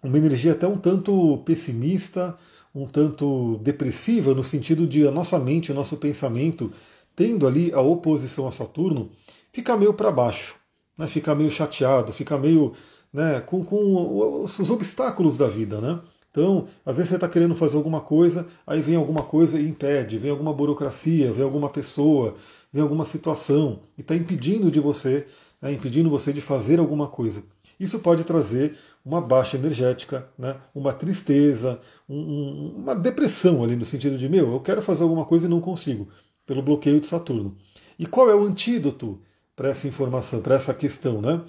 uma 0.01 0.17
energia 0.17 0.53
até 0.53 0.65
um 0.65 0.77
tanto 0.77 1.39
pessimista, 1.39 2.37
um 2.73 2.85
tanto 2.87 3.59
depressiva, 3.61 4.33
no 4.33 4.43
sentido 4.43 4.87
de 4.87 5.05
a 5.05 5.11
nossa 5.11 5.37
mente, 5.37 5.73
o 5.73 5.75
nosso 5.75 5.97
pensamento, 5.97 6.71
tendo 7.13 7.45
ali 7.45 7.73
a 7.73 7.81
oposição 7.81 8.47
a 8.47 8.53
Saturno, 8.53 9.11
ficar 9.51 9.75
meio 9.75 9.93
para 9.93 10.11
baixo, 10.11 10.55
né? 10.97 11.07
ficar 11.07 11.35
meio 11.35 11.51
chateado, 11.51 12.13
ficar 12.13 12.37
meio 12.37 12.71
né, 13.11 13.41
com, 13.41 13.65
com 13.65 14.43
os 14.45 14.69
obstáculos 14.71 15.35
da 15.35 15.49
vida. 15.49 15.81
Né? 15.81 15.99
Então, 16.35 16.67
às 16.85 16.97
vezes 16.97 17.07
você 17.07 17.15
está 17.15 17.29
querendo 17.29 17.55
fazer 17.55 17.77
alguma 17.77 18.01
coisa, 18.01 18.45
aí 18.67 18.81
vem 18.81 18.97
alguma 18.97 19.23
coisa 19.23 19.57
e 19.57 19.65
impede, 19.65 20.17
vem 20.17 20.29
alguma 20.29 20.51
burocracia, 20.51 21.31
vem 21.31 21.45
alguma 21.45 21.69
pessoa, 21.69 22.35
vem 22.73 22.83
alguma 22.83 23.05
situação 23.05 23.79
e 23.97 24.01
está 24.01 24.13
impedindo 24.17 24.69
de 24.69 24.81
você, 24.81 25.27
né, 25.61 25.71
impedindo 25.71 26.09
você 26.09 26.33
de 26.33 26.41
fazer 26.41 26.77
alguma 26.77 27.07
coisa. 27.07 27.41
Isso 27.79 27.99
pode 27.99 28.25
trazer 28.25 28.75
uma 29.05 29.21
baixa 29.21 29.55
energética, 29.55 30.27
né, 30.37 30.57
uma 30.75 30.91
tristeza, 30.91 31.79
um, 32.09 32.73
uma 32.79 32.93
depressão 32.93 33.63
ali 33.63 33.77
no 33.77 33.85
sentido 33.85 34.17
de 34.17 34.27
meu, 34.27 34.51
eu 34.51 34.59
quero 34.59 34.81
fazer 34.81 35.03
alguma 35.03 35.23
coisa 35.23 35.45
e 35.45 35.49
não 35.49 35.61
consigo, 35.61 36.09
pelo 36.45 36.61
bloqueio 36.61 36.99
de 36.99 37.07
Saturno. 37.07 37.55
E 37.97 38.05
qual 38.05 38.29
é 38.29 38.35
o 38.35 38.43
antídoto 38.43 39.21
para 39.55 39.69
essa 39.69 39.87
informação, 39.87 40.41
para 40.41 40.55
essa 40.55 40.73
questão? 40.73 41.21
Né? 41.21 41.39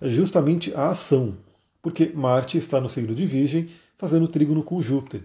É 0.00 0.08
justamente 0.08 0.74
a 0.74 0.88
ação, 0.88 1.36
porque 1.80 2.10
Marte 2.12 2.58
está 2.58 2.80
no 2.80 2.88
signo 2.88 3.14
de 3.14 3.24
Virgem, 3.24 3.68
fazendo 4.02 4.28
trígono 4.28 4.62
com 4.62 4.82
Júpiter. 4.82 5.22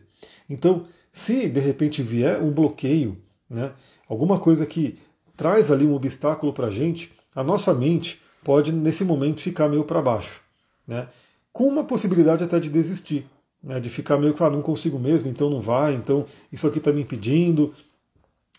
Então, 0.49 0.85
se 1.11 1.49
de 1.49 1.59
repente 1.59 2.03
vier 2.03 2.41
um 2.41 2.51
bloqueio, 2.51 3.17
né, 3.49 3.71
alguma 4.07 4.39
coisa 4.39 4.65
que 4.65 4.99
traz 5.35 5.71
ali 5.71 5.85
um 5.85 5.95
obstáculo 5.95 6.53
para 6.53 6.67
a 6.67 6.71
gente, 6.71 7.11
a 7.35 7.43
nossa 7.43 7.73
mente 7.73 8.21
pode 8.43 8.71
nesse 8.71 9.03
momento 9.03 9.41
ficar 9.41 9.67
meio 9.67 9.83
para 9.83 10.01
baixo 10.01 10.41
né? 10.87 11.07
com 11.51 11.67
uma 11.67 11.83
possibilidade 11.83 12.43
até 12.43 12.59
de 12.59 12.69
desistir, 12.69 13.25
né? 13.61 13.79
de 13.79 13.89
ficar 13.89 14.17
meio 14.17 14.33
que, 14.33 14.41
ah, 14.41 14.49
não 14.49 14.61
consigo 14.61 14.97
mesmo, 14.97 15.27
então 15.27 15.49
não 15.49 15.59
vai, 15.59 15.93
então 15.93 16.25
isso 16.51 16.65
aqui 16.65 16.77
está 16.77 16.93
me 16.93 17.01
impedindo. 17.01 17.73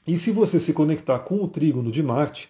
E 0.07 0.19
se 0.19 0.31
você 0.31 0.61
se 0.61 0.73
conectar 0.73 1.19
com 1.21 1.43
o 1.43 1.49
trígono 1.49 1.91
de 1.91 2.03
Marte, 2.03 2.49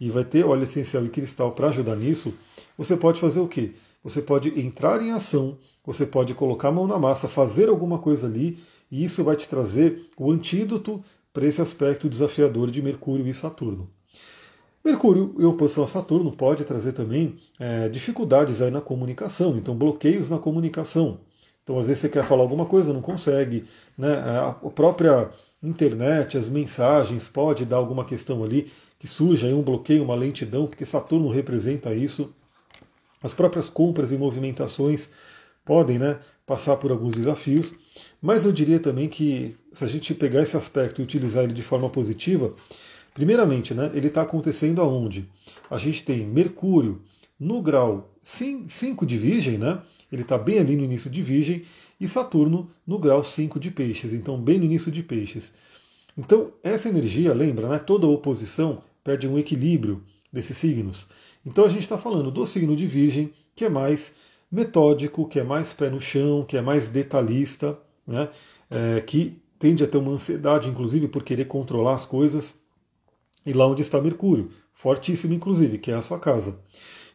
e 0.00 0.10
vai 0.10 0.24
ter 0.24 0.44
óleo 0.44 0.62
essencial 0.62 1.04
e 1.04 1.08
cristal 1.08 1.50
para 1.52 1.68
ajudar 1.68 1.96
nisso, 1.96 2.32
você 2.76 2.96
pode 2.96 3.20
fazer 3.20 3.40
o 3.40 3.48
quê? 3.48 3.72
Você 4.04 4.22
pode 4.22 4.60
entrar 4.60 5.02
em 5.02 5.10
ação, 5.10 5.58
você 5.88 6.04
pode 6.04 6.34
colocar 6.34 6.68
a 6.68 6.72
mão 6.72 6.86
na 6.86 6.98
massa, 6.98 7.26
fazer 7.28 7.70
alguma 7.70 7.98
coisa 7.98 8.26
ali, 8.26 8.58
e 8.90 9.02
isso 9.02 9.24
vai 9.24 9.34
te 9.36 9.48
trazer 9.48 10.06
o 10.18 10.30
antídoto 10.30 11.02
para 11.32 11.46
esse 11.46 11.62
aspecto 11.62 12.10
desafiador 12.10 12.70
de 12.70 12.82
Mercúrio 12.82 13.26
e 13.26 13.32
Saturno. 13.32 13.88
Mercúrio 14.84 15.34
em 15.38 15.46
oposição 15.46 15.84
a 15.84 15.86
Saturno 15.86 16.30
pode 16.30 16.66
trazer 16.66 16.92
também 16.92 17.38
é, 17.58 17.88
dificuldades 17.88 18.60
aí 18.60 18.70
na 18.70 18.82
comunicação, 18.82 19.56
então 19.56 19.74
bloqueios 19.74 20.28
na 20.28 20.36
comunicação. 20.36 21.20
Então, 21.64 21.78
às 21.78 21.86
vezes 21.86 22.02
você 22.02 22.10
quer 22.10 22.24
falar 22.24 22.42
alguma 22.42 22.66
coisa, 22.66 22.92
não 22.92 23.00
consegue. 23.00 23.64
Né? 23.96 24.12
A 24.12 24.52
própria 24.52 25.30
internet, 25.62 26.36
as 26.36 26.50
mensagens, 26.50 27.28
pode 27.28 27.64
dar 27.64 27.76
alguma 27.76 28.04
questão 28.04 28.44
ali 28.44 28.70
que 28.98 29.06
surja 29.06 29.46
aí 29.46 29.54
um 29.54 29.62
bloqueio, 29.62 30.04
uma 30.04 30.14
lentidão, 30.14 30.66
porque 30.66 30.84
Saturno 30.84 31.30
representa 31.30 31.94
isso. 31.94 32.30
As 33.22 33.32
próprias 33.32 33.70
compras 33.70 34.12
e 34.12 34.18
movimentações 34.18 35.08
podem 35.68 35.98
né, 35.98 36.18
passar 36.44 36.76
por 36.78 36.90
alguns 36.90 37.14
desafios, 37.14 37.74
mas 38.20 38.44
eu 38.44 38.50
diria 38.50 38.80
também 38.80 39.08
que 39.08 39.54
se 39.72 39.84
a 39.84 39.86
gente 39.86 40.14
pegar 40.14 40.42
esse 40.42 40.56
aspecto 40.56 41.00
e 41.00 41.04
utilizar 41.04 41.44
ele 41.44 41.52
de 41.52 41.62
forma 41.62 41.88
positiva, 41.88 42.54
Primeiramente, 43.18 43.74
né, 43.74 43.90
ele 43.94 44.06
está 44.06 44.22
acontecendo 44.22 44.80
aonde? 44.80 45.28
A 45.68 45.76
gente 45.76 46.04
tem 46.04 46.24
Mercúrio 46.24 47.02
no 47.36 47.60
grau 47.60 48.14
5 48.22 49.04
de 49.04 49.18
Virgem, 49.18 49.58
né? 49.58 49.82
Ele 50.12 50.22
está 50.22 50.38
bem 50.38 50.60
ali 50.60 50.76
no 50.76 50.84
início 50.84 51.10
de 51.10 51.20
Virgem, 51.20 51.64
e 52.00 52.06
Saturno 52.06 52.70
no 52.86 52.96
grau 52.96 53.24
5 53.24 53.58
de 53.58 53.72
Peixes, 53.72 54.12
então 54.12 54.40
bem 54.40 54.56
no 54.56 54.66
início 54.66 54.92
de 54.92 55.02
Peixes. 55.02 55.52
Então, 56.16 56.52
essa 56.62 56.88
energia, 56.88 57.34
lembra, 57.34 57.68
né? 57.68 57.80
Toda 57.80 58.06
oposição 58.06 58.84
pede 59.02 59.26
um 59.26 59.36
equilíbrio 59.36 60.00
desses 60.32 60.56
signos. 60.56 61.08
Então 61.44 61.64
a 61.64 61.68
gente 61.68 61.82
está 61.82 61.98
falando 61.98 62.30
do 62.30 62.46
signo 62.46 62.76
de 62.76 62.86
Virgem, 62.86 63.32
que 63.56 63.64
é 63.64 63.68
mais 63.68 64.12
metódico, 64.50 65.28
que 65.28 65.40
é 65.40 65.44
mais 65.44 65.72
pé 65.72 65.90
no 65.90 66.00
chão, 66.00 66.44
que 66.44 66.56
é 66.56 66.62
mais 66.62 66.88
detalhista, 66.88 67.78
né? 68.06 68.28
É, 68.70 69.00
que 69.00 69.40
tende 69.58 69.82
a 69.82 69.86
ter 69.86 69.98
uma 69.98 70.12
ansiedade, 70.12 70.68
inclusive, 70.68 71.08
por 71.08 71.22
querer 71.22 71.46
controlar 71.46 71.94
as 71.94 72.06
coisas 72.06 72.54
e 73.44 73.52
lá 73.52 73.66
onde 73.66 73.82
está 73.82 74.00
Mercúrio, 74.00 74.50
fortíssimo 74.72 75.34
inclusive, 75.34 75.78
que 75.78 75.90
é 75.90 75.94
a 75.94 76.02
sua 76.02 76.18
casa. 76.18 76.58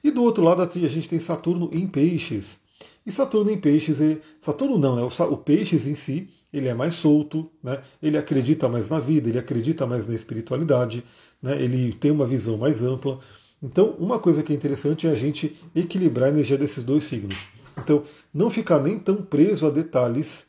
E 0.03 0.11
do 0.11 0.23
outro 0.23 0.43
lado 0.43 0.61
a 0.61 0.87
gente 0.87 1.07
tem 1.07 1.19
Saturno 1.19 1.69
em 1.73 1.87
Peixes. 1.87 2.59
E 3.05 3.11
Saturno 3.11 3.51
em 3.51 3.59
Peixes, 3.59 4.01
é, 4.01 4.17
Saturno 4.39 4.77
não, 4.77 4.95
né? 4.95 5.01
o, 5.01 5.37
Peixes 5.37 5.87
em 5.87 5.95
si, 5.95 6.29
ele 6.51 6.67
é 6.67 6.73
mais 6.73 6.95
solto, 6.95 7.49
né? 7.61 7.81
ele 8.01 8.17
acredita 8.17 8.67
mais 8.67 8.89
na 8.89 8.99
vida, 8.99 9.29
ele 9.29 9.39
acredita 9.39 9.85
mais 9.85 10.07
na 10.07 10.13
espiritualidade, 10.13 11.03
né? 11.41 11.61
ele 11.61 11.93
tem 11.93 12.11
uma 12.11 12.25
visão 12.25 12.57
mais 12.57 12.83
ampla. 12.83 13.19
Então, 13.63 13.95
uma 13.97 14.19
coisa 14.19 14.43
que 14.43 14.51
é 14.51 14.55
interessante 14.55 15.07
é 15.07 15.09
a 15.09 15.15
gente 15.15 15.55
equilibrar 15.73 16.27
a 16.27 16.31
energia 16.31 16.57
desses 16.57 16.83
dois 16.83 17.05
signos. 17.05 17.47
Então, 17.81 18.03
não 18.33 18.49
ficar 18.49 18.79
nem 18.79 18.99
tão 18.99 19.15
preso 19.15 19.65
a 19.65 19.69
detalhes 19.69 20.45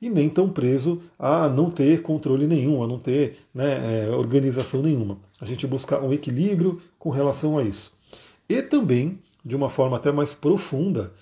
e 0.00 0.08
nem 0.08 0.28
tão 0.28 0.48
preso 0.48 1.02
a 1.18 1.48
não 1.48 1.70
ter 1.70 2.00
controle 2.02 2.46
nenhum, 2.46 2.82
a 2.82 2.86
não 2.86 2.98
ter 2.98 3.36
né, 3.54 4.06
é, 4.06 4.10
organização 4.10 4.82
nenhuma. 4.82 5.18
A 5.40 5.44
gente 5.44 5.66
buscar 5.66 6.02
um 6.02 6.12
equilíbrio 6.12 6.80
com 6.98 7.10
relação 7.10 7.58
a 7.58 7.62
isso. 7.62 7.92
E 8.48 8.62
também, 8.62 9.18
de 9.44 9.54
uma 9.54 9.68
forma 9.68 9.96
até 9.96 10.10
mais 10.10 10.32
profunda, 10.32 11.12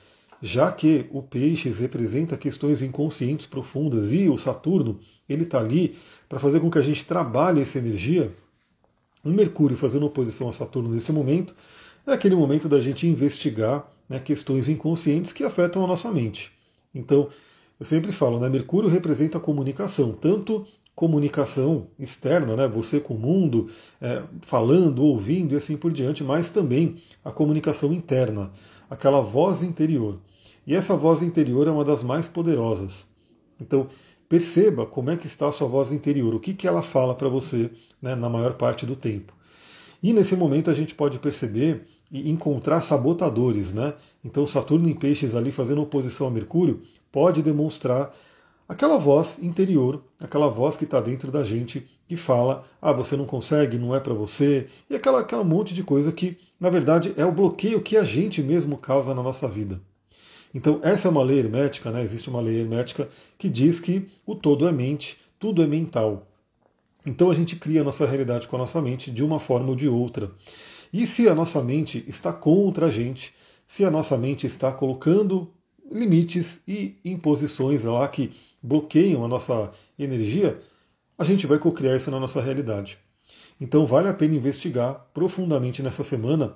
já 0.41 0.71
que 0.73 1.07
o 1.13 1.23
Peixes 1.23 1.79
representa 1.79 2.37
questões 2.37 2.83
inconscientes 2.83 3.47
profundas 3.47 4.13
e 4.13 4.29
o 4.29 4.37
Saturno 4.37 4.99
ele 5.29 5.45
está 5.45 5.61
ali 5.61 5.97
para 6.29 6.41
fazer 6.41 6.59
com 6.59 6.71
que 6.71 6.79
a 6.79 6.83
gente 6.83 7.05
trabalhe 7.05 7.61
essa 7.61 7.79
energia. 7.79 8.33
Um 9.25 9.33
Mercúrio 9.33 9.77
fazendo 9.77 10.07
oposição 10.07 10.49
a 10.49 10.53
Saturno 10.53 10.91
nesse 10.91 11.13
momento 11.13 11.55
é 12.07 12.13
aquele 12.13 12.35
momento 12.35 12.69
da 12.69 12.81
gente 12.81 13.07
investigar 13.07 13.87
né, 14.09 14.19
questões 14.19 14.69
inconscientes 14.69 15.33
que 15.33 15.45
afetam 15.45 15.85
a 15.85 15.87
nossa 15.87 16.11
mente. 16.11 16.53
Então, 16.95 17.29
eu 17.79 17.87
sempre 17.87 18.13
falo, 18.13 18.39
né? 18.39 18.49
Mercúrio 18.49 18.89
representa 18.89 19.39
a 19.39 19.41
comunicação, 19.41 20.13
tanto 20.13 20.67
comunicação 20.95 21.87
externa, 21.99 22.55
né? 22.55 22.69
Você 22.69 23.01
com 23.01 23.15
o 23.15 23.19
mundo, 23.19 23.71
é, 24.01 24.23
falando, 24.43 25.03
ouvindo 25.03 25.55
e 25.55 25.57
assim 25.57 25.77
por 25.77 25.93
diante, 25.93 26.23
mas 26.23 26.51
também 26.51 26.97
a 27.25 27.31
comunicação 27.31 27.93
interna, 27.93 28.51
aquela 28.91 29.21
voz 29.21 29.63
interior. 29.63 30.19
E 30.67 30.75
essa 30.75 30.95
voz 30.95 31.23
interior 31.23 31.67
é 31.67 31.71
uma 31.71 31.85
das 31.85 32.03
mais 32.03 32.29
poderosas. 32.29 33.07
Então, 33.61 33.87
perceba 34.33 34.87
como 34.87 35.11
é 35.11 35.17
que 35.19 35.27
está 35.27 35.49
a 35.49 35.53
sua 35.53 35.69
voz 35.69 35.93
interior, 35.93 36.35
o 36.35 36.41
que, 36.41 36.55
que 36.55 36.67
ela 36.67 36.81
fala 36.81 37.15
para 37.15 37.29
você 37.29 37.71
né, 38.01 38.15
na 38.15 38.31
maior 38.31 38.55
parte 38.55 38.87
do 38.87 38.97
tempo. 38.97 39.35
E 40.03 40.11
nesse 40.11 40.35
momento 40.35 40.71
a 40.71 40.75
gente 40.75 40.95
pode 40.95 41.19
perceber 41.19 41.85
e 42.11 42.31
encontrar 42.31 42.81
sabotadores, 42.81 43.75
né? 43.75 43.93
Então 44.25 44.47
Saturno 44.47 44.89
em 44.89 44.95
Peixes 44.95 45.35
ali 45.35 45.53
fazendo 45.53 45.83
oposição 45.83 46.27
a 46.27 46.31
Mercúrio 46.31 46.81
pode 47.13 47.43
demonstrar 47.43 48.11
aquela 48.67 48.97
voz 48.97 49.39
interior, 49.43 50.03
aquela 50.19 50.49
voz 50.49 50.77
que 50.77 50.85
está 50.85 50.99
dentro 50.99 51.31
da 51.31 51.45
gente 51.45 51.87
que 52.09 52.17
fala: 52.17 52.65
ah, 52.81 52.91
você 52.91 53.19
não 53.19 53.27
consegue, 53.27 53.77
não 53.77 53.95
é 53.95 54.01
para 54.01 54.15
você, 54.15 54.67
e 54.89 54.97
aquela, 54.97 55.21
aquela 55.21 55.45
monte 55.45 55.75
de 55.75 55.85
coisa 55.85 56.11
que, 56.11 56.39
na 56.59 56.71
verdade, 56.71 57.13
é 57.19 57.27
o 57.27 57.33
bloqueio 57.33 57.83
que 57.83 57.99
a 57.99 58.05
gente 58.05 58.43
mesmo 58.43 58.79
causa 58.79 59.13
na 59.13 59.23
nossa 59.23 59.47
vida. 59.47 59.79
Então, 60.55 60.81
essa 60.83 61.09
é 61.09 61.11
uma 61.11 61.23
lei 61.23 61.39
hermética, 61.39 61.91
né? 61.91 62.03
existe 62.03 62.29
uma 62.29 62.41
lei 62.41 62.61
hermética 62.61 63.09
que 63.39 63.49
diz 63.49 63.81
que 63.81 64.07
o 64.27 64.35
todo 64.35 64.69
é 64.69 64.73
mente, 64.73 65.19
tudo 65.39 65.63
é 65.63 65.67
mental. 65.67 66.27
Então 67.05 67.31
a 67.31 67.35
gente 67.35 67.57
cria 67.57 67.81
a 67.81 67.85
nossa 67.85 68.07
realidade 68.07 68.47
com 68.47 68.57
a 68.57 68.61
nossa 68.61 68.81
mente 68.81 69.11
de 69.11 69.25
uma 69.25 69.41
forma 69.41 69.71
ou 69.71 69.77
de 69.77 69.89
outra. 69.89 70.31
E 70.93 71.07
se 71.07 71.29
a 71.29 71.35
nossa 71.35 71.61
mente 71.63 72.05
está 72.07 72.33
contra 72.33 72.87
a 72.87 72.91
gente, 72.91 73.35
se 73.67 73.85
a 73.85 73.91
nossa 73.91 74.17
mente 74.17 74.47
está 74.47 74.71
colocando 74.71 75.51
limites 75.91 76.61
e 76.67 76.97
imposições 77.05 77.85
lá 77.85 78.07
que 78.07 78.33
bloqueiam 78.63 79.25
a 79.25 79.29
nossa 79.29 79.71
energia, 79.99 80.61
a 81.19 81.25
gente 81.25 81.47
vai 81.47 81.59
cocriar 81.59 81.97
isso 81.97 82.11
na 82.11 82.21
nossa 82.21 82.41
realidade. 82.41 82.99
Então 83.61 83.87
vale 83.87 84.09
a 84.09 84.15
pena 84.15 84.35
investigar 84.35 85.07
profundamente 85.13 85.83
nessa 85.83 86.05
semana 86.05 86.55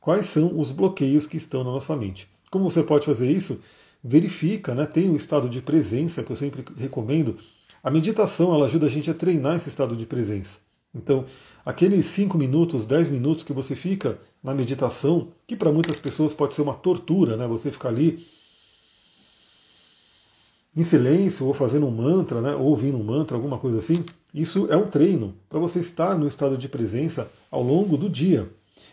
quais 0.00 0.26
são 0.26 0.58
os 0.58 0.70
bloqueios 0.70 1.26
que 1.26 1.36
estão 1.36 1.64
na 1.64 1.72
nossa 1.72 1.96
mente. 1.96 2.28
Como 2.50 2.70
você 2.70 2.82
pode 2.82 3.06
fazer 3.06 3.30
isso? 3.30 3.60
Verifica, 4.02 4.74
né? 4.74 4.86
tem 4.86 5.10
o 5.10 5.16
estado 5.16 5.48
de 5.48 5.60
presença 5.60 6.22
que 6.22 6.30
eu 6.30 6.36
sempre 6.36 6.64
recomendo. 6.76 7.36
A 7.82 7.90
meditação 7.90 8.54
ela 8.54 8.66
ajuda 8.66 8.86
a 8.86 8.90
gente 8.90 9.10
a 9.10 9.14
treinar 9.14 9.56
esse 9.56 9.68
estado 9.68 9.96
de 9.96 10.06
presença. 10.06 10.58
Então, 10.94 11.24
aqueles 11.64 12.06
5 12.06 12.38
minutos, 12.38 12.86
10 12.86 13.10
minutos 13.10 13.44
que 13.44 13.52
você 13.52 13.76
fica 13.76 14.18
na 14.42 14.54
meditação, 14.54 15.28
que 15.46 15.56
para 15.56 15.70
muitas 15.70 15.98
pessoas 15.98 16.32
pode 16.32 16.54
ser 16.54 16.62
uma 16.62 16.74
tortura, 16.74 17.36
né? 17.36 17.46
Você 17.46 17.70
ficar 17.70 17.90
ali 17.90 18.26
em 20.76 20.82
silêncio, 20.84 21.44
ou 21.46 21.52
fazendo 21.52 21.86
um 21.86 21.90
mantra, 21.90 22.40
né? 22.40 22.54
ou 22.54 22.66
ouvindo 22.66 22.96
um 22.96 23.02
mantra, 23.02 23.36
alguma 23.36 23.58
coisa 23.58 23.78
assim. 23.78 24.04
Isso 24.32 24.68
é 24.70 24.76
um 24.76 24.86
treino 24.86 25.34
para 25.48 25.58
você 25.58 25.80
estar 25.80 26.16
no 26.16 26.26
estado 26.26 26.56
de 26.56 26.68
presença 26.68 27.28
ao 27.50 27.62
longo 27.62 27.96
do 27.96 28.08
dia. 28.08 28.48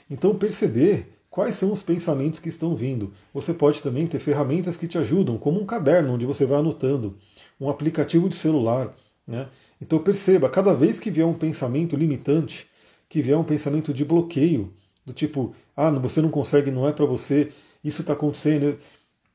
Então, 0.09 0.33
perceber 0.33 1.14
quais 1.35 1.55
são 1.55 1.69
os 1.69 1.83
pensamentos 1.83 2.39
que 2.39 2.47
estão 2.47 2.77
vindo. 2.77 3.11
Você 3.33 3.53
pode 3.53 3.81
também 3.81 4.07
ter 4.07 4.19
ferramentas 4.19 4.77
que 4.77 4.87
te 4.87 4.97
ajudam, 4.97 5.37
como 5.37 5.59
um 5.59 5.65
caderno 5.65 6.13
onde 6.13 6.25
você 6.25 6.45
vai 6.45 6.59
anotando, 6.59 7.17
um 7.59 7.69
aplicativo 7.69 8.29
de 8.29 8.37
celular. 8.37 8.95
Né? 9.27 9.49
Então 9.81 9.99
perceba, 9.99 10.49
cada 10.49 10.73
vez 10.73 10.97
que 10.97 11.11
vier 11.11 11.27
um 11.27 11.33
pensamento 11.33 11.93
limitante, 11.97 12.69
que 13.09 13.21
vier 13.21 13.37
um 13.37 13.43
pensamento 13.43 13.93
de 13.93 14.05
bloqueio, 14.05 14.73
do 15.05 15.11
tipo, 15.11 15.53
ah, 15.75 15.91
você 15.91 16.21
não 16.21 16.29
consegue, 16.29 16.71
não 16.71 16.87
é 16.87 16.93
para 16.93 17.05
você, 17.05 17.51
isso 17.83 17.99
está 17.99 18.13
acontecendo. 18.13 18.79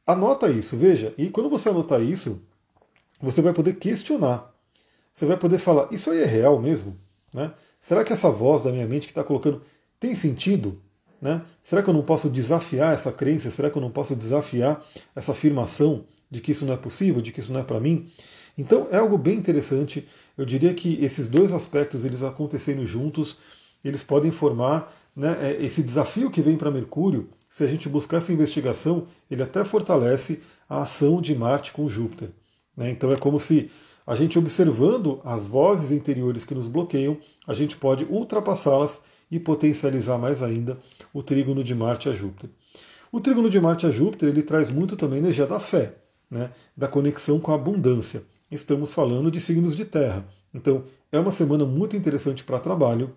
Anota 0.06 0.48
isso, 0.48 0.78
veja. 0.78 1.12
E 1.18 1.28
quando 1.28 1.50
você 1.50 1.68
anotar 1.68 2.00
isso, 2.00 2.40
você 3.20 3.42
vai 3.42 3.52
poder 3.52 3.74
questionar. 3.74 4.50
Você 5.12 5.26
vai 5.26 5.36
poder 5.36 5.58
falar, 5.58 5.92
isso 5.92 6.10
aí 6.10 6.22
é 6.22 6.26
real 6.26 6.58
mesmo? 6.58 6.96
Né? 7.30 7.52
Será 7.78 8.02
que 8.02 8.12
essa 8.14 8.30
voz 8.30 8.62
da 8.62 8.72
minha 8.72 8.86
mente 8.86 9.06
que 9.06 9.10
está 9.10 9.22
colocando 9.22 9.60
tem 9.98 10.14
sentido? 10.14 10.80
Né? 11.20 11.42
Será 11.60 11.82
que 11.82 11.90
eu 11.90 11.94
não 11.94 12.02
posso 12.02 12.30
desafiar 12.30 12.94
essa 12.94 13.12
crença? 13.12 13.50
Será 13.50 13.68
que 13.68 13.76
eu 13.76 13.82
não 13.82 13.90
posso 13.90 14.16
desafiar 14.16 14.84
essa 15.14 15.32
afirmação 15.32 16.04
de 16.30 16.40
que 16.40 16.52
isso 16.52 16.64
não 16.64 16.72
é 16.72 16.76
possível, 16.76 17.20
de 17.20 17.32
que 17.32 17.40
isso 17.40 17.52
não 17.52 17.60
é 17.60 17.62
para 17.62 17.80
mim? 17.80 18.10
Então 18.56 18.88
é 18.90 18.96
algo 18.96 19.18
bem 19.18 19.36
interessante. 19.36 20.06
Eu 20.36 20.44
diria 20.44 20.72
que 20.72 21.02
esses 21.04 21.28
dois 21.28 21.52
aspectos 21.52 22.04
eles 22.04 22.22
acontecendo 22.22 22.86
juntos, 22.86 23.36
eles 23.84 24.02
podem 24.02 24.30
formar 24.30 24.92
né, 25.14 25.36
é, 25.40 25.64
esse 25.64 25.82
desafio 25.82 26.30
que 26.30 26.40
vem 26.40 26.56
para 26.56 26.70
Mercúrio. 26.70 27.28
Se 27.48 27.64
a 27.64 27.66
gente 27.66 27.88
buscar 27.88 28.18
essa 28.18 28.32
investigação, 28.32 29.06
ele 29.30 29.42
até 29.42 29.64
fortalece 29.64 30.40
a 30.68 30.82
ação 30.82 31.20
de 31.20 31.34
Marte 31.34 31.72
com 31.72 31.88
Júpiter. 31.88 32.30
Né? 32.76 32.90
Então 32.90 33.12
é 33.12 33.16
como 33.16 33.40
se 33.40 33.70
a 34.06 34.14
gente 34.14 34.38
observando 34.38 35.20
as 35.24 35.46
vozes 35.46 35.90
interiores 35.90 36.44
que 36.44 36.54
nos 36.54 36.68
bloqueiam, 36.68 37.18
a 37.46 37.52
gente 37.52 37.76
pode 37.76 38.04
ultrapassá-las 38.04 39.00
e 39.30 39.38
potencializar 39.38 40.18
mais 40.18 40.42
ainda 40.42 40.78
o 41.12 41.22
trígono 41.22 41.62
de 41.62 41.74
Marte 41.74 42.08
a 42.08 42.12
Júpiter. 42.12 42.50
O 43.12 43.20
trígono 43.20 43.50
de 43.50 43.60
Marte 43.60 43.86
a 43.86 43.90
Júpiter 43.90 44.28
ele 44.28 44.42
traz 44.42 44.70
muito 44.70 44.96
também 44.96 45.18
energia 45.18 45.46
da 45.46 45.58
fé, 45.58 45.96
né? 46.30 46.50
da 46.76 46.86
conexão 46.86 47.40
com 47.40 47.52
a 47.52 47.56
abundância. 47.56 48.22
Estamos 48.50 48.92
falando 48.92 49.30
de 49.30 49.40
signos 49.40 49.76
de 49.76 49.84
terra. 49.84 50.26
Então, 50.54 50.84
é 51.10 51.18
uma 51.18 51.32
semana 51.32 51.64
muito 51.64 51.96
interessante 51.96 52.44
para 52.44 52.58
trabalho. 52.58 53.12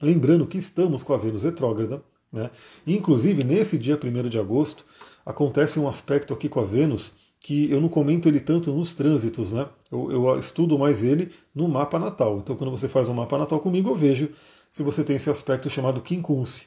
Lembrando 0.00 0.46
que 0.46 0.58
estamos 0.58 1.02
com 1.02 1.12
a 1.12 1.16
Vênus 1.16 1.42
retrógrada. 1.42 2.02
Né? 2.32 2.50
Inclusive, 2.86 3.44
nesse 3.44 3.78
dia 3.78 3.98
1 4.02 4.28
de 4.28 4.38
agosto, 4.38 4.84
acontece 5.24 5.78
um 5.78 5.88
aspecto 5.88 6.34
aqui 6.34 6.48
com 6.48 6.60
a 6.60 6.64
Vênus 6.64 7.12
que 7.44 7.70
eu 7.70 7.78
não 7.78 7.90
comento 7.90 8.26
ele 8.26 8.40
tanto 8.40 8.72
nos 8.72 8.94
trânsitos, 8.94 9.52
né? 9.52 9.68
Eu, 9.92 10.10
eu, 10.10 10.38
estudo 10.38 10.78
mais 10.78 11.04
ele 11.04 11.30
no 11.54 11.68
mapa 11.68 11.98
natal. 11.98 12.38
Então, 12.38 12.56
quando 12.56 12.70
você 12.70 12.88
faz 12.88 13.06
um 13.06 13.12
mapa 13.12 13.36
natal 13.36 13.60
comigo, 13.60 13.90
eu 13.90 13.94
vejo 13.94 14.30
se 14.70 14.82
você 14.82 15.04
tem 15.04 15.16
esse 15.16 15.28
aspecto 15.28 15.68
chamado 15.68 16.00
quincunce. 16.00 16.62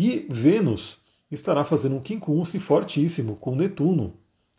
E 0.00 0.24
Vênus 0.30 0.98
estará 1.28 1.64
fazendo 1.64 1.96
um 1.96 2.00
quincunce 2.00 2.60
fortíssimo 2.60 3.34
com 3.34 3.56
Netuno 3.56 4.14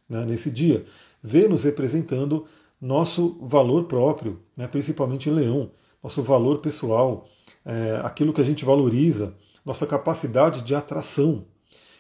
né, 0.10 0.26
nesse 0.26 0.52
dia. 0.52 0.86
Vênus 1.24 1.64
representando 1.64 2.46
nosso 2.82 3.38
valor 3.40 3.86
próprio, 3.86 4.42
né, 4.58 4.68
principalmente 4.68 5.30
em 5.30 5.32
Leão, 5.32 5.72
nosso 6.04 6.22
valor 6.22 6.60
pessoal, 6.60 7.26
é, 7.64 8.02
aquilo 8.04 8.34
que 8.34 8.42
a 8.42 8.44
gente 8.44 8.66
valoriza, 8.66 9.34
nossa 9.64 9.88
capacidade 9.88 10.62
de 10.62 10.76
atração. 10.76 11.46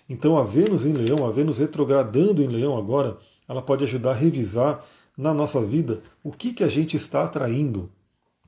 Então 0.10 0.38
a 0.38 0.44
Vênus 0.44 0.86
em 0.86 0.92
Leão, 0.92 1.26
a 1.26 1.32
Vênus 1.32 1.60
retrogradando 1.60 2.44
em 2.44 2.48
Leão 2.48 2.78
agora, 2.78 3.20
ela 3.48 3.62
pode 3.62 3.86
ajudar 3.86 4.12
a 4.12 4.16
revisar 4.16 4.84
na 5.18 5.34
nossa 5.34 5.62
vida 5.62 6.02
o 6.22 6.34
que, 6.34 6.52
que 6.52 6.64
a 6.64 6.68
gente 6.68 6.98
está 6.98 7.24
atraindo. 7.24 7.90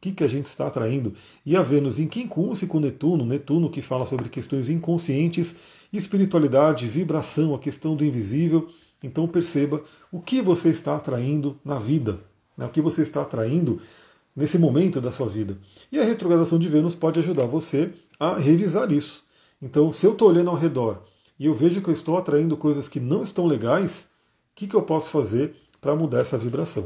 O 0.02 0.04
que, 0.10 0.14
que 0.14 0.24
a 0.24 0.28
gente 0.28 0.48
está 0.48 0.66
atraindo? 0.66 1.14
E 1.46 1.56
a 1.56 1.62
Vênus 1.62 2.00
em 2.00 2.08
quincunce 2.08 2.66
com 2.66 2.80
Netuno, 2.80 3.24
Netuno 3.24 3.70
que 3.70 3.84
fala 3.84 4.08
sobre 4.08 4.30
questões 4.30 4.68
inconscientes, 4.68 5.56
espiritualidade, 5.94 6.88
vibração, 6.88 7.54
a 7.54 7.60
questão 7.60 7.96
do 7.96 8.04
invisível. 8.04 8.68
Então 9.04 9.28
perceba 9.28 9.80
o 10.12 10.20
que 10.20 10.42
você 10.42 10.70
está 10.70 10.96
atraindo 10.96 11.56
na 11.64 11.78
vida, 11.78 12.18
né? 12.58 12.66
o 12.66 12.70
que 12.70 12.82
você 12.82 13.04
está 13.04 13.22
atraindo 13.22 13.80
nesse 14.36 14.58
momento 14.58 15.00
da 15.00 15.12
sua 15.12 15.30
vida. 15.30 15.56
E 15.92 16.00
a 16.00 16.04
retrogradação 16.04 16.58
de 16.58 16.68
Vênus 16.68 16.96
pode 16.96 17.20
ajudar 17.20 17.46
você 17.46 17.92
a 18.20 18.40
revisar 18.40 18.92
isso. 18.92 19.24
Então, 19.62 19.94
se 19.94 20.08
eu 20.08 20.14
estou 20.14 20.30
olhando 20.30 20.50
ao 20.50 20.56
redor 20.56 21.04
e 21.40 21.46
eu 21.46 21.54
vejo 21.54 21.80
que 21.80 21.90
eu 21.90 21.94
estou 21.94 22.18
atraindo 22.18 22.58
coisas 22.58 22.90
que 22.90 23.00
não 23.00 23.22
estão 23.22 23.46
legais, 23.46 24.08
o 24.52 24.56
que, 24.56 24.68
que 24.68 24.76
eu 24.76 24.82
posso 24.82 25.12
fazer 25.12 25.56
para 25.80 25.96
mudar 25.96 26.22
essa 26.22 26.40
vibração? 26.40 26.86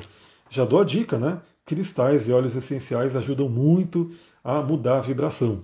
Já 0.49 0.65
dou 0.65 0.81
a 0.81 0.83
dica, 0.83 1.17
né? 1.17 1.39
Cristais 1.65 2.27
e 2.27 2.31
óleos 2.31 2.55
essenciais 2.55 3.15
ajudam 3.15 3.49
muito 3.49 4.11
a 4.43 4.61
mudar 4.61 4.99
a 4.99 5.01
vibração. 5.01 5.63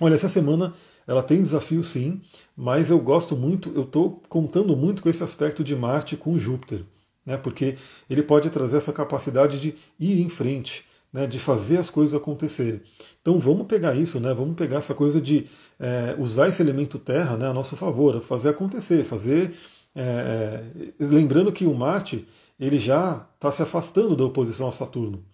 Olha, 0.00 0.14
essa 0.14 0.28
semana 0.28 0.72
ela 1.06 1.22
tem 1.22 1.42
desafio 1.42 1.82
sim, 1.82 2.20
mas 2.56 2.88
eu 2.88 2.98
gosto 2.98 3.36
muito, 3.36 3.70
eu 3.74 3.82
estou 3.82 4.22
contando 4.28 4.76
muito 4.76 5.02
com 5.02 5.08
esse 5.08 5.22
aspecto 5.22 5.62
de 5.62 5.76
Marte 5.76 6.16
com 6.16 6.38
Júpiter, 6.38 6.84
né, 7.26 7.36
porque 7.36 7.76
ele 8.08 8.22
pode 8.22 8.48
trazer 8.48 8.78
essa 8.78 8.92
capacidade 8.92 9.60
de 9.60 9.74
ir 9.98 10.20
em 10.22 10.28
frente, 10.28 10.84
né, 11.12 11.26
de 11.26 11.38
fazer 11.38 11.78
as 11.78 11.90
coisas 11.90 12.14
acontecerem. 12.14 12.80
Então 13.20 13.38
vamos 13.38 13.66
pegar 13.66 13.94
isso, 13.94 14.18
né, 14.20 14.32
vamos 14.32 14.54
pegar 14.54 14.78
essa 14.78 14.94
coisa 14.94 15.20
de 15.20 15.46
é, 15.78 16.14
usar 16.18 16.48
esse 16.48 16.62
elemento 16.62 16.98
terra 16.98 17.36
né, 17.36 17.48
a 17.48 17.52
nosso 17.52 17.76
favor, 17.76 18.20
fazer 18.22 18.50
acontecer, 18.50 19.04
fazer. 19.04 19.52
É, 19.94 20.62
lembrando 21.00 21.50
que 21.50 21.66
o 21.66 21.74
Marte 21.74 22.24
ele 22.60 22.78
já 22.78 23.26
está 23.34 23.50
se 23.50 23.62
afastando 23.62 24.14
da 24.14 24.24
oposição 24.24 24.68
a 24.68 24.72
Saturno. 24.72 25.24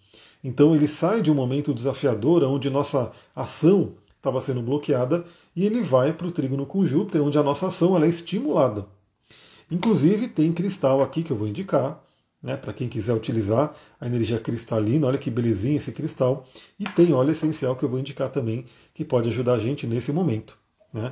Então 0.43 0.73
ele 0.73 0.87
sai 0.87 1.21
de 1.21 1.29
um 1.29 1.35
momento 1.35 1.73
desafiador 1.73 2.43
onde 2.43 2.69
nossa 2.69 3.11
ação 3.35 3.95
estava 4.15 4.41
sendo 4.41 4.61
bloqueada 4.61 5.25
e 5.55 5.65
ele 5.65 5.81
vai 5.81 6.13
para 6.13 6.27
o 6.27 6.31
trígono 6.31 6.65
com 6.65 6.85
Júpiter, 6.85 7.21
onde 7.21 7.37
a 7.37 7.43
nossa 7.43 7.67
ação 7.67 8.01
é 8.01 8.07
estimulada. 8.07 8.85
Inclusive 9.69 10.29
tem 10.29 10.53
cristal 10.53 11.01
aqui 11.01 11.21
que 11.21 11.31
eu 11.31 11.37
vou 11.37 11.47
indicar, 11.47 12.01
né, 12.41 12.55
para 12.55 12.71
quem 12.71 12.87
quiser 12.87 13.13
utilizar 13.13 13.73
a 13.99 14.07
energia 14.07 14.39
cristalina, 14.39 15.07
olha 15.07 15.17
que 15.17 15.29
belezinha 15.29 15.77
esse 15.77 15.91
cristal. 15.91 16.47
E 16.79 16.85
tem 16.85 17.13
óleo 17.13 17.31
essencial 17.31 17.75
que 17.75 17.83
eu 17.83 17.89
vou 17.89 17.99
indicar 17.99 18.29
também, 18.29 18.65
que 18.93 19.03
pode 19.03 19.27
ajudar 19.29 19.55
a 19.55 19.59
gente 19.59 19.85
nesse 19.85 20.13
momento. 20.13 20.57
Né? 20.93 21.11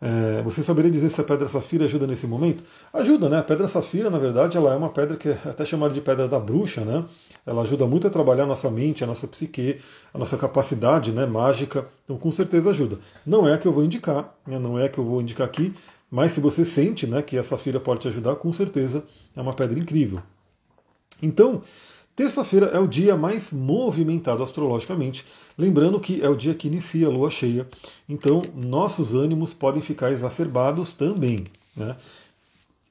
É, 0.00 0.42
você 0.42 0.62
saberia 0.62 0.90
dizer 0.90 1.10
se 1.10 1.20
a 1.20 1.24
pedra 1.24 1.48
safira 1.48 1.84
ajuda 1.84 2.06
nesse 2.06 2.26
momento? 2.26 2.62
Ajuda, 2.92 3.28
né? 3.28 3.38
A 3.38 3.42
pedra 3.42 3.66
safira, 3.66 4.10
na 4.10 4.18
verdade, 4.18 4.56
ela 4.56 4.72
é 4.72 4.76
uma 4.76 4.90
pedra 4.90 5.16
que 5.16 5.30
é 5.30 5.38
até 5.44 5.64
chamada 5.64 5.94
de 5.94 6.00
pedra 6.00 6.28
da 6.28 6.38
bruxa, 6.38 6.82
né? 6.82 7.04
Ela 7.46 7.62
ajuda 7.62 7.86
muito 7.86 8.06
a 8.06 8.10
trabalhar 8.10 8.44
a 8.44 8.46
nossa 8.46 8.70
mente, 8.70 9.04
a 9.04 9.06
nossa 9.06 9.26
psique, 9.26 9.80
a 10.12 10.18
nossa 10.18 10.36
capacidade 10.36 11.12
né, 11.12 11.24
mágica. 11.24 11.86
Então, 12.04 12.18
com 12.18 12.30
certeza 12.30 12.70
ajuda. 12.70 12.98
Não 13.24 13.48
é 13.48 13.54
a 13.54 13.58
que 13.58 13.66
eu 13.66 13.72
vou 13.72 13.84
indicar, 13.84 14.34
né, 14.46 14.58
não 14.58 14.78
é 14.78 14.86
a 14.86 14.88
que 14.88 14.98
eu 14.98 15.04
vou 15.04 15.20
indicar 15.22 15.46
aqui, 15.46 15.72
mas 16.10 16.32
se 16.32 16.40
você 16.40 16.64
sente 16.64 17.06
né, 17.06 17.22
que 17.22 17.38
a 17.38 17.44
safira 17.44 17.80
pode 17.80 18.00
te 18.00 18.08
ajudar, 18.08 18.36
com 18.36 18.52
certeza 18.52 19.04
é 19.34 19.40
uma 19.40 19.52
pedra 19.52 19.78
incrível. 19.78 20.20
Então, 21.22 21.62
terça-feira 22.16 22.66
é 22.66 22.78
o 22.80 22.88
dia 22.88 23.16
mais 23.16 23.52
movimentado 23.52 24.42
astrologicamente. 24.42 25.24
Lembrando 25.56 26.00
que 26.00 26.22
é 26.22 26.28
o 26.28 26.34
dia 26.34 26.54
que 26.54 26.66
inicia 26.66 27.06
a 27.06 27.10
lua 27.10 27.30
cheia. 27.30 27.68
Então, 28.08 28.42
nossos 28.54 29.14
ânimos 29.14 29.52
podem 29.52 29.82
ficar 29.82 30.10
exacerbados 30.10 30.94
também. 30.94 31.44
Né? 31.76 31.94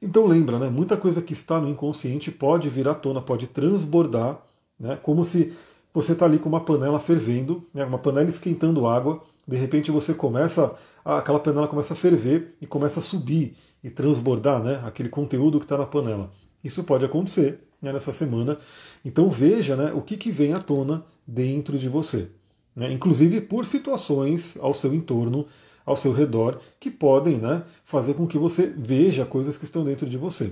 Então 0.01 0.27
lembra, 0.27 0.59
né? 0.59 0.69
Muita 0.69 0.95
coisa 0.95 1.21
que 1.21 1.33
está 1.33 1.59
no 1.59 1.67
inconsciente 1.67 2.31
pode 2.31 2.69
vir 2.69 2.87
à 2.87 2.93
tona, 2.93 3.21
pode 3.21 3.47
transbordar, 3.47 4.39
né? 4.79 4.99
Como 5.01 5.23
se 5.23 5.53
você 5.91 6.11
está 6.11 6.25
ali 6.25 6.37
com 6.37 6.47
uma 6.47 6.59
panela 6.59 6.99
fervendo, 6.99 7.65
né? 7.73 7.83
uma 7.85 7.97
panela 7.97 8.29
esquentando 8.29 8.85
água, 8.85 9.23
de 9.47 9.55
repente 9.55 9.89
você 9.89 10.13
começa, 10.13 10.75
aquela 11.03 11.39
panela 11.39 11.67
começa 11.67 11.93
a 11.93 11.97
ferver 11.97 12.55
e 12.61 12.67
começa 12.67 12.99
a 12.99 13.03
subir 13.03 13.55
e 13.83 13.89
transbordar, 13.89 14.61
né? 14.61 14.83
Aquele 14.85 15.09
conteúdo 15.09 15.59
que 15.59 15.65
está 15.65 15.77
na 15.77 15.85
panela. 15.85 16.29
Isso 16.63 16.83
pode 16.83 17.05
acontecer, 17.05 17.64
né, 17.85 17.93
nessa 17.93 18.11
semana. 18.11 18.57
Então 19.03 19.29
veja 19.29 19.75
né, 19.75 19.93
o 19.93 20.01
que, 20.01 20.17
que 20.17 20.31
vem 20.31 20.53
à 20.53 20.59
tona 20.59 21.05
dentro 21.25 21.77
de 21.77 21.87
você. 21.87 22.27
Né, 22.75 22.91
inclusive 22.91 23.39
por 23.39 23.65
situações 23.65 24.57
ao 24.59 24.73
seu 24.73 24.93
entorno, 24.93 25.47
ao 25.85 25.95
seu 25.95 26.11
redor, 26.11 26.59
que 26.79 26.89
podem 26.89 27.37
né, 27.37 27.63
fazer 27.85 28.15
com 28.15 28.27
que 28.27 28.37
você 28.37 28.73
veja 28.75 29.23
coisas 29.25 29.57
que 29.57 29.63
estão 29.63 29.83
dentro 29.85 30.09
de 30.09 30.17
você. 30.17 30.51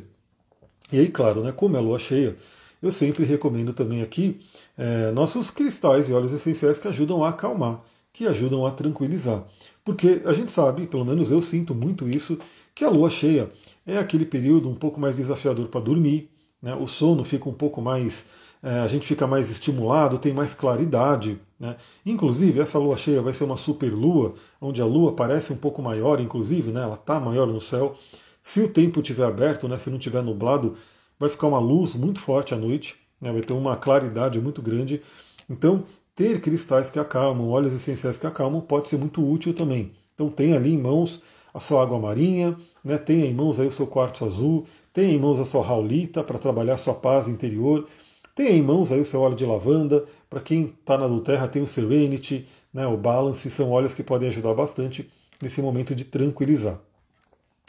E 0.91 0.99
aí, 0.99 1.09
claro, 1.09 1.43
né, 1.43 1.51
como 1.51 1.75
é 1.75 1.79
lua 1.79 1.97
cheia, 1.97 2.37
eu 2.81 2.91
sempre 2.91 3.25
recomendo 3.25 3.73
também 3.73 4.01
aqui 4.01 4.39
é, 4.77 5.11
nossos 5.11 5.49
cristais 5.49 6.07
e 6.07 6.13
óleos 6.13 6.33
essenciais 6.33 6.77
que 6.77 6.87
ajudam 6.87 7.23
a 7.23 7.29
acalmar, 7.29 7.81
que 8.13 8.27
ajudam 8.27 8.65
a 8.65 8.71
tranquilizar. 8.71 9.43
Porque 9.83 10.21
a 10.23 10.33
gente 10.33 10.51
sabe, 10.51 10.85
pelo 10.85 11.03
menos 11.03 11.31
eu 11.31 11.41
sinto 11.41 11.73
muito 11.73 12.07
isso, 12.07 12.37
que 12.75 12.85
a 12.85 12.89
lua 12.89 13.09
cheia 13.09 13.49
é 13.85 13.97
aquele 13.97 14.25
período 14.25 14.69
um 14.69 14.75
pouco 14.75 14.99
mais 14.99 15.15
desafiador 15.15 15.67
para 15.67 15.81
dormir, 15.81 16.29
né? 16.63 16.73
o 16.73 16.88
sono 16.88 17.26
fica 17.26 17.49
um 17.49 17.54
pouco 17.54 17.82
mais. 17.82 18.26
É, 18.63 18.80
a 18.80 18.88
gente 18.88 19.06
fica 19.06 19.28
mais 19.28 19.52
estimulado, 19.52 20.17
tem 20.17 20.32
mais 20.32 20.54
claridade. 20.54 21.38
Né? 21.60 21.76
Inclusive, 22.06 22.62
essa 22.62 22.80
lua 22.80 22.95
cheia 22.95 23.21
vai 23.21 23.34
ser 23.34 23.43
uma 23.43 23.58
super 23.58 23.91
lua, 23.91 24.36
onde 24.62 24.82
a 24.82 24.86
lua 24.86 25.12
parece 25.12 25.52
um 25.52 25.58
pouco 25.58 25.82
maior, 25.82 26.21
inclusive, 26.21 26.71
né? 26.71 26.82
ela 26.82 26.95
está 26.95 27.19
maior 27.19 27.45
no 27.45 27.60
céu. 27.60 27.93
Se 28.41 28.62
o 28.62 28.69
tempo 28.69 29.02
estiver 29.02 29.26
aberto, 29.26 29.67
né? 29.67 29.78
se 29.78 29.89
não 29.89 29.97
estiver 29.97 30.23
nublado, 30.23 30.78
vai 31.19 31.30
ficar 31.30 31.47
uma 31.47 31.60
luz 31.60 31.93
muito 31.93 32.21
forte 32.21 32.54
à 32.54 32.58
noite, 32.58 32.95
né? 33.19 33.34
vai 33.34 33.41
ter 33.41 33.52
uma 33.52 33.76
claridade 33.76 34.39
muito 34.39 34.62
grande. 34.62 35.02
Então, 35.49 35.84
ter 36.15 36.39
cristais 36.39 36.89
que 36.89 36.99
acalmam, 36.99 37.49
óleos 37.49 37.73
essenciais 37.73 38.17
que 38.17 38.26
acalmam, 38.26 38.62
pode 38.62 38.88
ser 38.88 38.97
muito 38.97 39.30
útil 39.30 39.54
também. 39.54 39.91
Então, 40.15 40.30
tem 40.30 40.56
ali 40.56 40.73
em 40.73 40.78
mãos 40.78 41.21
a 41.53 41.59
sua 41.59 41.83
água 41.83 41.99
marinha, 41.99 42.57
né? 42.83 42.97
tenha 42.97 43.25
em 43.25 43.33
mãos 43.33 43.59
aí 43.59 43.67
o 43.67 43.71
seu 43.71 43.85
quartzo 43.85 44.25
azul, 44.25 44.65
tenha 44.91 45.13
em 45.13 45.19
mãos 45.19 45.39
a 45.39 45.45
sua 45.45 45.63
raulita 45.63 46.23
para 46.23 46.39
trabalhar 46.39 46.73
a 46.73 46.77
sua 46.77 46.93
paz 46.93 47.27
interior, 47.27 47.87
tenha 48.35 48.51
em 48.51 48.61
mãos 48.61 48.91
aí 48.91 48.99
o 48.99 49.05
seu 49.05 49.21
óleo 49.21 49.35
de 49.35 49.45
lavanda, 49.45 50.03
para 50.29 50.39
quem 50.39 50.73
está 50.79 50.97
na 50.97 51.19
Terra 51.21 51.47
tem 51.47 51.61
o 51.61 51.67
Serenity, 51.67 52.47
né? 52.73 52.87
o 52.87 52.97
Balance, 52.97 53.49
são 53.51 53.71
óleos 53.71 53.93
que 53.93 54.01
podem 54.01 54.29
ajudar 54.29 54.53
bastante 54.53 55.09
nesse 55.41 55.61
momento 55.61 55.93
de 55.93 56.03
tranquilizar. 56.03 56.79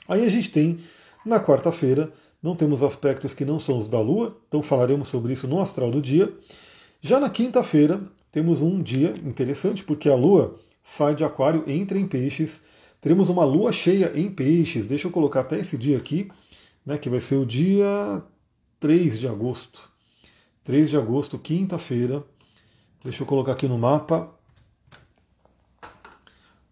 Aí 0.09 0.25
a 0.25 0.29
gente 0.29 0.51
tem, 0.51 0.79
na 1.25 1.39
quarta-feira, 1.39 2.11
não 2.43 2.55
temos 2.55 2.83
aspectos 2.83 3.35
que 3.35 3.45
não 3.45 3.59
são 3.59 3.79
os 3.79 3.89
da 3.89 4.01
Lua, 4.01 4.37
então 4.49 4.63
falaremos 4.63 5.09
sobre 5.09 5.33
isso 5.33 5.49
no 5.49 5.61
astral 5.61 5.91
do 5.91 6.01
dia. 6.01 6.33
Já 7.01 7.19
na 7.19 7.31
quinta-feira, 7.31 8.01
temos 8.31 8.61
um 8.61 8.83
dia 8.83 9.15
interessante, 9.25 9.83
porque 9.85 10.09
a 10.09 10.15
Lua 10.15 10.57
sai 10.83 11.15
de 11.15 11.25
Aquário, 11.25 11.65
entra 11.67 11.99
em 11.99 12.07
Peixes, 12.07 12.61
Teremos 13.05 13.29
uma 13.29 13.45
lua 13.45 13.71
cheia 13.71 14.19
em 14.19 14.31
peixes. 14.31 14.87
Deixa 14.87 15.07
eu 15.07 15.11
colocar 15.11 15.41
até 15.41 15.59
esse 15.59 15.77
dia 15.77 15.99
aqui, 15.99 16.33
né, 16.87 16.97
que 16.97 17.11
vai 17.11 17.21
ser 17.21 17.37
o 17.37 17.45
dia 17.45 18.23
3 18.81 19.19
de 19.19 19.29
agosto. 19.29 19.91
3 20.65 20.89
de 20.89 20.97
agosto, 20.97 21.39
quinta-feira. 21.39 22.25
Deixa 23.03 23.23
eu 23.23 23.27
colocar 23.27 23.53
aqui 23.53 23.69
no 23.69 23.77
mapa. 23.77 24.31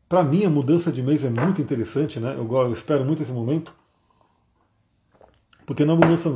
Para 0.09 0.25
mim, 0.25 0.47
a 0.47 0.49
mudança 0.49 0.91
de 0.91 1.03
mês 1.03 1.23
é 1.23 1.29
muito 1.29 1.61
interessante, 1.61 2.19
né? 2.19 2.35
Eu, 2.35 2.51
eu 2.51 2.73
espero 2.73 3.05
muito 3.05 3.23
esse 3.23 3.33
momento. 3.33 3.75
Porque 5.67 5.85
na 5.85 5.95
mudança, 5.95 6.31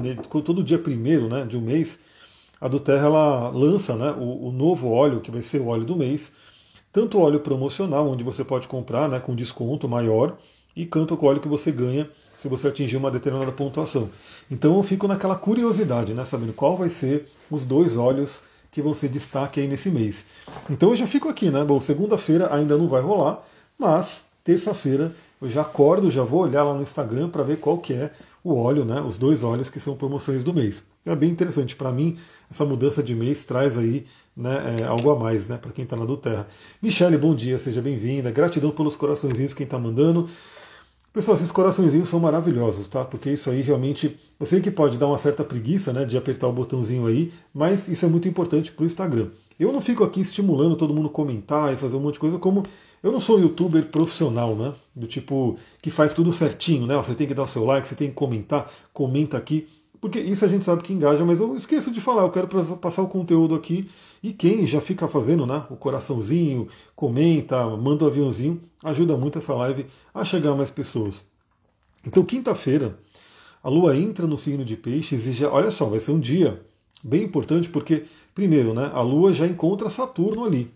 todo 0.45 0.63
dia 0.63 0.79
primeiro 0.79 1.27
né, 1.27 1.47
de 1.47 1.57
um 1.57 1.63
mês, 1.63 1.99
a 2.61 2.69
do 2.69 2.79
Terra 2.79 3.07
ela 3.07 3.49
lança 3.49 3.97
né, 3.97 4.11
o, 4.11 4.49
o 4.49 4.53
novo 4.53 4.91
óleo, 4.91 5.23
que 5.23 5.31
vai 5.31 5.41
ser 5.41 5.63
o 5.63 5.69
óleo 5.69 5.87
do 5.87 5.97
mês 5.97 6.35
tanto 6.97 7.21
óleo 7.21 7.41
promocional, 7.41 8.09
onde 8.09 8.25
você 8.25 8.43
pode 8.43 8.67
comprar 8.67 9.07
né, 9.07 9.21
com 9.21 9.35
desconto 9.35 9.87
maior, 9.87 10.39
e 10.75 10.87
quanto 10.87 11.15
o 11.15 11.27
óleo 11.27 11.43
que 11.43 11.47
você 11.47 11.71
ganha 11.71 12.09
se 12.39 12.49
você 12.49 12.69
atingir 12.69 12.97
uma 12.97 13.11
determinada 13.11 13.53
pontuação. 13.53 14.09
Então 14.51 14.75
eu 14.75 14.83
fico 14.83 15.07
naquela 15.07 15.37
curiosidade, 15.37 16.15
né, 16.15 16.25
sabendo 16.25 16.55
qual 16.55 16.75
vai 16.75 16.89
ser 16.89 17.29
os 17.51 17.67
dois 17.67 17.99
óleos 17.99 18.43
que 18.73 18.81
vão 18.81 18.95
ser 18.95 19.09
destaque 19.11 19.61
aí 19.61 19.69
nesse 19.69 19.91
mês. 19.91 20.25
Então 20.71 20.89
eu 20.89 20.97
já 20.97 21.07
fico 21.07 21.29
aqui, 21.29 21.51
né? 21.51 21.63
Bom, 21.65 21.79
segunda-feira 21.83 22.49
ainda 22.51 22.79
não 22.79 22.89
vai 22.89 23.03
rolar, 23.03 23.43
mas 23.79 24.25
terça-feira 24.43 25.15
eu 25.39 25.51
já 25.51 25.61
acordo, 25.61 26.11
já 26.11 26.25
vou 26.25 26.45
olhar 26.45 26.63
lá 26.63 26.73
no 26.73 26.81
Instagram 26.81 27.29
para 27.29 27.43
ver 27.43 27.59
qual 27.59 27.77
que 27.77 27.93
é 27.93 28.11
o 28.43 28.55
óleo, 28.55 28.87
né? 28.87 29.03
Os 29.03 29.19
dois 29.19 29.45
óleos 29.45 29.69
que 29.69 29.81
são 29.81 29.97
promoções 29.97 30.43
do 30.43 30.55
mês. 30.55 30.83
É 31.05 31.15
bem 31.15 31.31
interessante. 31.31 31.77
Para 31.77 31.93
mim, 31.93 32.17
essa 32.51 32.65
mudança 32.65 33.03
de 33.03 33.15
mês 33.15 33.45
traz 33.45 33.77
aí 33.77 34.07
né, 34.37 34.79
é, 34.81 34.85
algo 34.85 35.11
a 35.11 35.17
mais 35.17 35.49
né, 35.49 35.57
para 35.57 35.73
quem 35.73 35.85
está 35.85 35.97
na 35.97 36.05
do 36.05 36.17
Terra. 36.17 36.47
Michele, 36.83 37.17
bom 37.17 37.35
dia, 37.35 37.59
seja 37.59 37.81
bem-vinda. 37.81 38.31
Gratidão 38.31 38.71
pelos 38.71 38.95
coraçõezinhos 38.95 39.55
quem 39.55 39.65
está 39.65 39.79
mandando. 39.79 40.29
Pessoal, 41.17 41.35
esses 41.39 41.51
coraçõezinhos 41.51 42.11
são 42.11 42.21
maravilhosos, 42.21 42.87
tá? 42.89 43.03
Porque 43.03 43.31
isso 43.31 43.49
aí 43.49 43.63
realmente. 43.63 44.19
Eu 44.39 44.45
sei 44.45 44.61
que 44.61 44.71
pode 44.71 44.99
dar 44.99 45.07
uma 45.07 45.17
certa 45.17 45.43
preguiça 45.43 45.91
né, 45.91 46.05
de 46.05 46.15
apertar 46.15 46.47
o 46.47 46.53
botãozinho 46.53 47.07
aí, 47.07 47.33
mas 47.55 47.89
isso 47.89 48.05
é 48.05 48.09
muito 48.09 48.29
importante 48.29 48.71
para 48.71 48.83
o 48.83 48.87
Instagram. 48.87 49.29
Eu 49.59 49.73
não 49.73 49.81
fico 49.81 50.05
aqui 50.05 50.21
estimulando 50.21 50.77
todo 50.77 50.93
mundo 50.93 51.09
comentar 51.09 51.73
e 51.73 51.77
fazer 51.79 51.97
um 51.97 52.01
monte 52.01 52.15
de 52.15 52.21
coisa, 52.21 52.39
como 52.39 52.65
eu 53.03 53.11
não 53.11 53.19
sou 53.19 53.39
um 53.39 53.41
youtuber 53.41 53.87
profissional, 53.87 54.55
né? 54.55 54.75
Do 54.95 55.07
tipo 55.07 55.57
que 55.81 55.91
faz 55.91 56.13
tudo 56.13 56.35
certinho, 56.35 56.87
né? 56.87 56.95
Você 56.99 57.15
tem 57.15 57.27
que 57.27 57.33
dar 57.33 57.45
o 57.45 57.49
seu 57.49 57.65
like, 57.65 57.89
você 57.89 57.95
tem 57.95 58.09
que 58.09 58.15
comentar, 58.15 58.71
comenta 58.93 59.39
aqui. 59.39 59.67
Porque 59.99 60.21
isso 60.21 60.45
a 60.45 60.49
gente 60.49 60.67
sabe 60.67 60.83
que 60.83 60.93
engaja, 60.93 61.25
mas 61.25 61.41
eu 61.41 61.57
esqueço 61.57 61.91
de 61.91 62.01
falar, 62.01 62.23
eu 62.23 62.31
quero 62.31 62.47
passar 62.77 63.01
o 63.01 63.09
conteúdo 63.09 63.55
aqui. 63.55 63.89
E 64.23 64.33
quem 64.33 64.67
já 64.67 64.81
fica 64.81 65.07
fazendo 65.09 65.47
né, 65.47 65.65
o 65.71 65.77
coraçãozinho, 65.77 66.69
comenta, 66.95 67.67
manda 67.77 68.05
o 68.05 68.09
um 68.09 68.11
aviãozinho, 68.11 68.61
ajuda 68.83 69.17
muito 69.17 69.39
essa 69.39 69.55
live 69.55 69.87
a 70.15 70.25
chegar 70.25 70.53
a 70.53 70.55
mais 70.55 70.71
pessoas. 70.71 71.25
Então, 72.07 72.25
quinta-feira, 72.25 72.99
a 73.63 73.69
Lua 73.69 73.97
entra 73.97 74.27
no 74.27 74.39
signo 74.39 74.65
de 74.65 74.77
peixes 74.77 75.27
e 75.27 75.33
já, 75.33 75.51
olha 75.51 75.71
só, 75.71 75.87
vai 75.87 75.99
ser 75.99 76.13
um 76.13 76.21
dia 76.21 76.63
bem 77.03 77.25
importante 77.25 77.69
porque, 77.69 78.05
primeiro, 78.35 78.73
né, 78.73 78.91
a 78.95 79.03
Lua 79.03 79.33
já 79.33 79.47
encontra 79.47 79.91
Saturno 79.91 80.45
ali. 80.45 80.71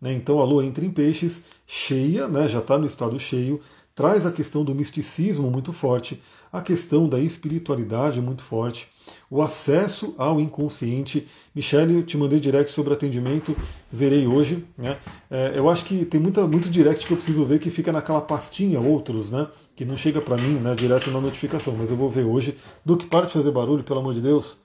Né, 0.00 0.14
então 0.14 0.40
a 0.40 0.44
Lua 0.44 0.64
entra 0.64 0.84
em 0.84 0.90
peixes, 0.90 1.42
cheia, 1.66 2.26
né, 2.26 2.48
já 2.48 2.58
está 2.58 2.78
no 2.78 2.86
estado 2.86 3.18
cheio, 3.20 3.60
traz 3.94 4.24
a 4.24 4.32
questão 4.32 4.64
do 4.64 4.74
misticismo 4.74 5.50
muito 5.50 5.72
forte, 5.72 6.20
a 6.52 6.60
questão 6.60 7.08
da 7.08 7.18
espiritualidade 7.18 8.20
muito 8.20 8.42
forte, 8.42 8.88
o 9.30 9.42
acesso 9.42 10.14
ao 10.16 10.40
inconsciente. 10.40 11.26
Michele, 11.54 11.96
eu 11.96 12.02
te 12.02 12.16
mandei 12.16 12.40
direct 12.40 12.72
sobre 12.72 12.92
atendimento, 12.92 13.56
verei 13.90 14.26
hoje. 14.26 14.64
Né? 14.76 14.98
É, 15.30 15.52
eu 15.56 15.68
acho 15.68 15.84
que 15.84 16.04
tem 16.04 16.20
muita, 16.20 16.46
muito 16.46 16.68
direct 16.70 17.06
que 17.06 17.12
eu 17.12 17.16
preciso 17.16 17.44
ver 17.44 17.58
que 17.58 17.70
fica 17.70 17.92
naquela 17.92 18.20
pastinha, 18.20 18.80
outros, 18.80 19.30
né? 19.30 19.46
que 19.74 19.84
não 19.84 19.96
chega 19.96 20.20
para 20.20 20.36
mim 20.36 20.54
né, 20.54 20.74
direto 20.74 21.10
na 21.10 21.20
notificação, 21.20 21.74
mas 21.76 21.90
eu 21.90 21.96
vou 21.96 22.10
ver 22.10 22.24
hoje. 22.24 22.56
Duque, 22.84 23.06
para 23.06 23.26
de 23.26 23.32
fazer 23.32 23.50
barulho, 23.50 23.82
pelo 23.82 24.00
amor 24.00 24.14
de 24.14 24.20
Deus. 24.20 24.56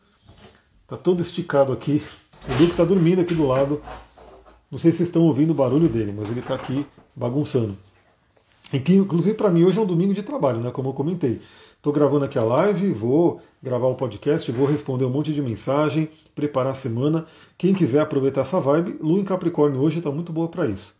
Tá 0.85 0.95
todo 0.97 1.21
esticado 1.21 1.71
aqui. 1.71 2.01
O 2.47 2.57
Duque 2.57 2.71
está 2.71 2.83
dormindo 2.83 3.21
aqui 3.21 3.33
do 3.33 3.45
lado. 3.45 3.81
Não 4.69 4.77
sei 4.77 4.91
se 4.91 4.97
vocês 4.97 5.09
estão 5.09 5.23
ouvindo 5.23 5.51
o 5.51 5.53
barulho 5.53 5.87
dele, 5.87 6.13
mas 6.15 6.29
ele 6.29 6.41
está 6.41 6.55
aqui 6.55 6.85
bagunçando. 7.15 7.77
E 8.73 8.79
que, 8.79 8.93
inclusive, 8.93 9.35
para 9.37 9.49
mim 9.49 9.63
hoje 9.63 9.79
é 9.79 9.81
um 9.81 9.85
domingo 9.85 10.13
de 10.13 10.23
trabalho, 10.23 10.59
né? 10.59 10.71
Como 10.71 10.89
eu 10.89 10.93
comentei. 10.93 11.39
Estou 11.77 11.93
gravando 11.93 12.25
aqui 12.25 12.37
a 12.37 12.43
live, 12.43 12.91
vou 12.91 13.39
gravar 13.63 13.87
o 13.87 13.95
podcast, 13.95 14.51
vou 14.51 14.67
responder 14.67 15.05
um 15.05 15.09
monte 15.09 15.31
de 15.31 15.41
mensagem, 15.41 16.09
preparar 16.35 16.73
a 16.73 16.75
semana. 16.75 17.25
Quem 17.57 17.73
quiser 17.73 18.01
aproveitar 18.01 18.41
essa 18.41 18.59
vibe, 18.59 18.97
Lua 18.99 19.19
em 19.19 19.23
Capricórnio 19.23 19.79
hoje 19.79 19.99
está 19.99 20.11
muito 20.11 20.33
boa 20.33 20.49
para 20.49 20.65
isso. 20.65 20.93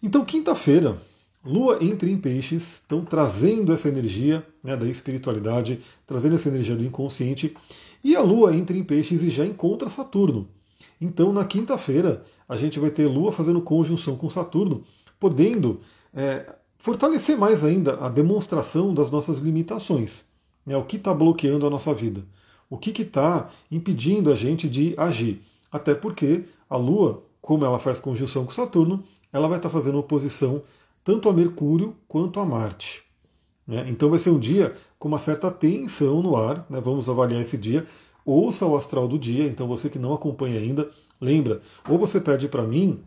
Então, 0.00 0.24
quinta-feira, 0.24 0.96
Lua 1.44 1.78
entra 1.80 2.08
em 2.08 2.18
peixes, 2.18 2.74
estão 2.74 3.04
trazendo 3.04 3.72
essa 3.72 3.88
energia 3.88 4.46
né, 4.62 4.76
da 4.76 4.86
espiritualidade, 4.86 5.80
trazendo 6.06 6.36
essa 6.36 6.48
energia 6.48 6.76
do 6.76 6.84
inconsciente. 6.84 7.56
E 8.04 8.14
a 8.14 8.20
Lua 8.20 8.54
entra 8.54 8.76
em 8.76 8.84
peixes 8.84 9.24
e 9.24 9.30
já 9.30 9.44
encontra 9.44 9.88
Saturno. 9.88 10.46
Então, 11.00 11.32
na 11.32 11.44
quinta-feira, 11.44 12.22
a 12.48 12.56
gente 12.56 12.78
vai 12.78 12.90
ter 12.90 13.06
Lua 13.06 13.32
fazendo 13.32 13.60
conjunção 13.60 14.16
com 14.16 14.30
Saturno, 14.30 14.84
podendo 15.18 15.80
é, 16.14 16.46
fortalecer 16.86 17.36
mais 17.36 17.64
ainda 17.64 17.94
a 17.96 18.08
demonstração 18.08 18.94
das 18.94 19.10
nossas 19.10 19.38
limitações. 19.38 20.24
Né? 20.64 20.76
O 20.76 20.84
que 20.84 20.94
está 20.94 21.12
bloqueando 21.12 21.66
a 21.66 21.70
nossa 21.70 21.92
vida? 21.92 22.24
O 22.70 22.78
que 22.78 23.02
está 23.02 23.50
impedindo 23.72 24.30
a 24.30 24.36
gente 24.36 24.68
de 24.68 24.94
agir? 24.96 25.42
Até 25.72 25.96
porque 25.96 26.44
a 26.70 26.76
Lua, 26.76 27.24
como 27.40 27.64
ela 27.64 27.80
faz 27.80 27.98
conjunção 27.98 28.44
com 28.44 28.52
Saturno, 28.52 29.02
ela 29.32 29.48
vai 29.48 29.58
estar 29.58 29.68
tá 29.68 29.72
fazendo 29.72 29.98
oposição 29.98 30.62
tanto 31.02 31.28
a 31.28 31.32
Mercúrio 31.32 31.92
quanto 32.06 32.38
a 32.38 32.44
Marte. 32.44 33.02
Né? 33.66 33.84
Então 33.88 34.08
vai 34.08 34.20
ser 34.20 34.30
um 34.30 34.38
dia 34.38 34.76
com 34.96 35.08
uma 35.08 35.18
certa 35.18 35.50
tensão 35.50 36.22
no 36.22 36.36
ar. 36.36 36.64
Né? 36.70 36.80
Vamos 36.80 37.08
avaliar 37.08 37.40
esse 37.40 37.58
dia. 37.58 37.84
Ouça 38.24 38.64
o 38.64 38.76
astral 38.76 39.08
do 39.08 39.18
dia. 39.18 39.44
Então 39.48 39.66
você 39.66 39.90
que 39.90 39.98
não 39.98 40.14
acompanha 40.14 40.60
ainda, 40.60 40.88
lembra, 41.20 41.60
ou 41.88 41.98
você 41.98 42.20
pede 42.20 42.46
para 42.46 42.62
mim 42.62 43.02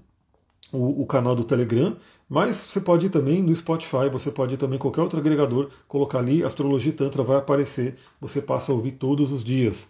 o, 0.72 1.02
o, 1.02 1.06
canal 1.06 1.36
do 1.36 1.44
Telegram, 1.44 1.96
mas 2.30 2.56
você 2.56 2.80
pode 2.80 3.08
ir 3.08 3.10
também 3.10 3.42
no 3.42 3.56
Spotify, 3.56 4.08
você 4.12 4.30
pode 4.30 4.54
ir 4.54 4.58
também 4.58 4.76
em 4.76 4.80
qualquer 4.80 5.02
outro 5.02 5.20
agregador, 5.20 5.70
colocar 5.88 6.20
ali 6.20 6.44
Astrologia 6.44 6.94
Tantra, 6.94 7.24
vai 7.24 7.38
aparecer, 7.38 7.98
você 8.22 8.40
passa 8.40 8.72
a 8.72 8.76
ouvir 8.76 8.92
todos 8.92 9.32
os 9.32 9.44
dias. 9.44 9.88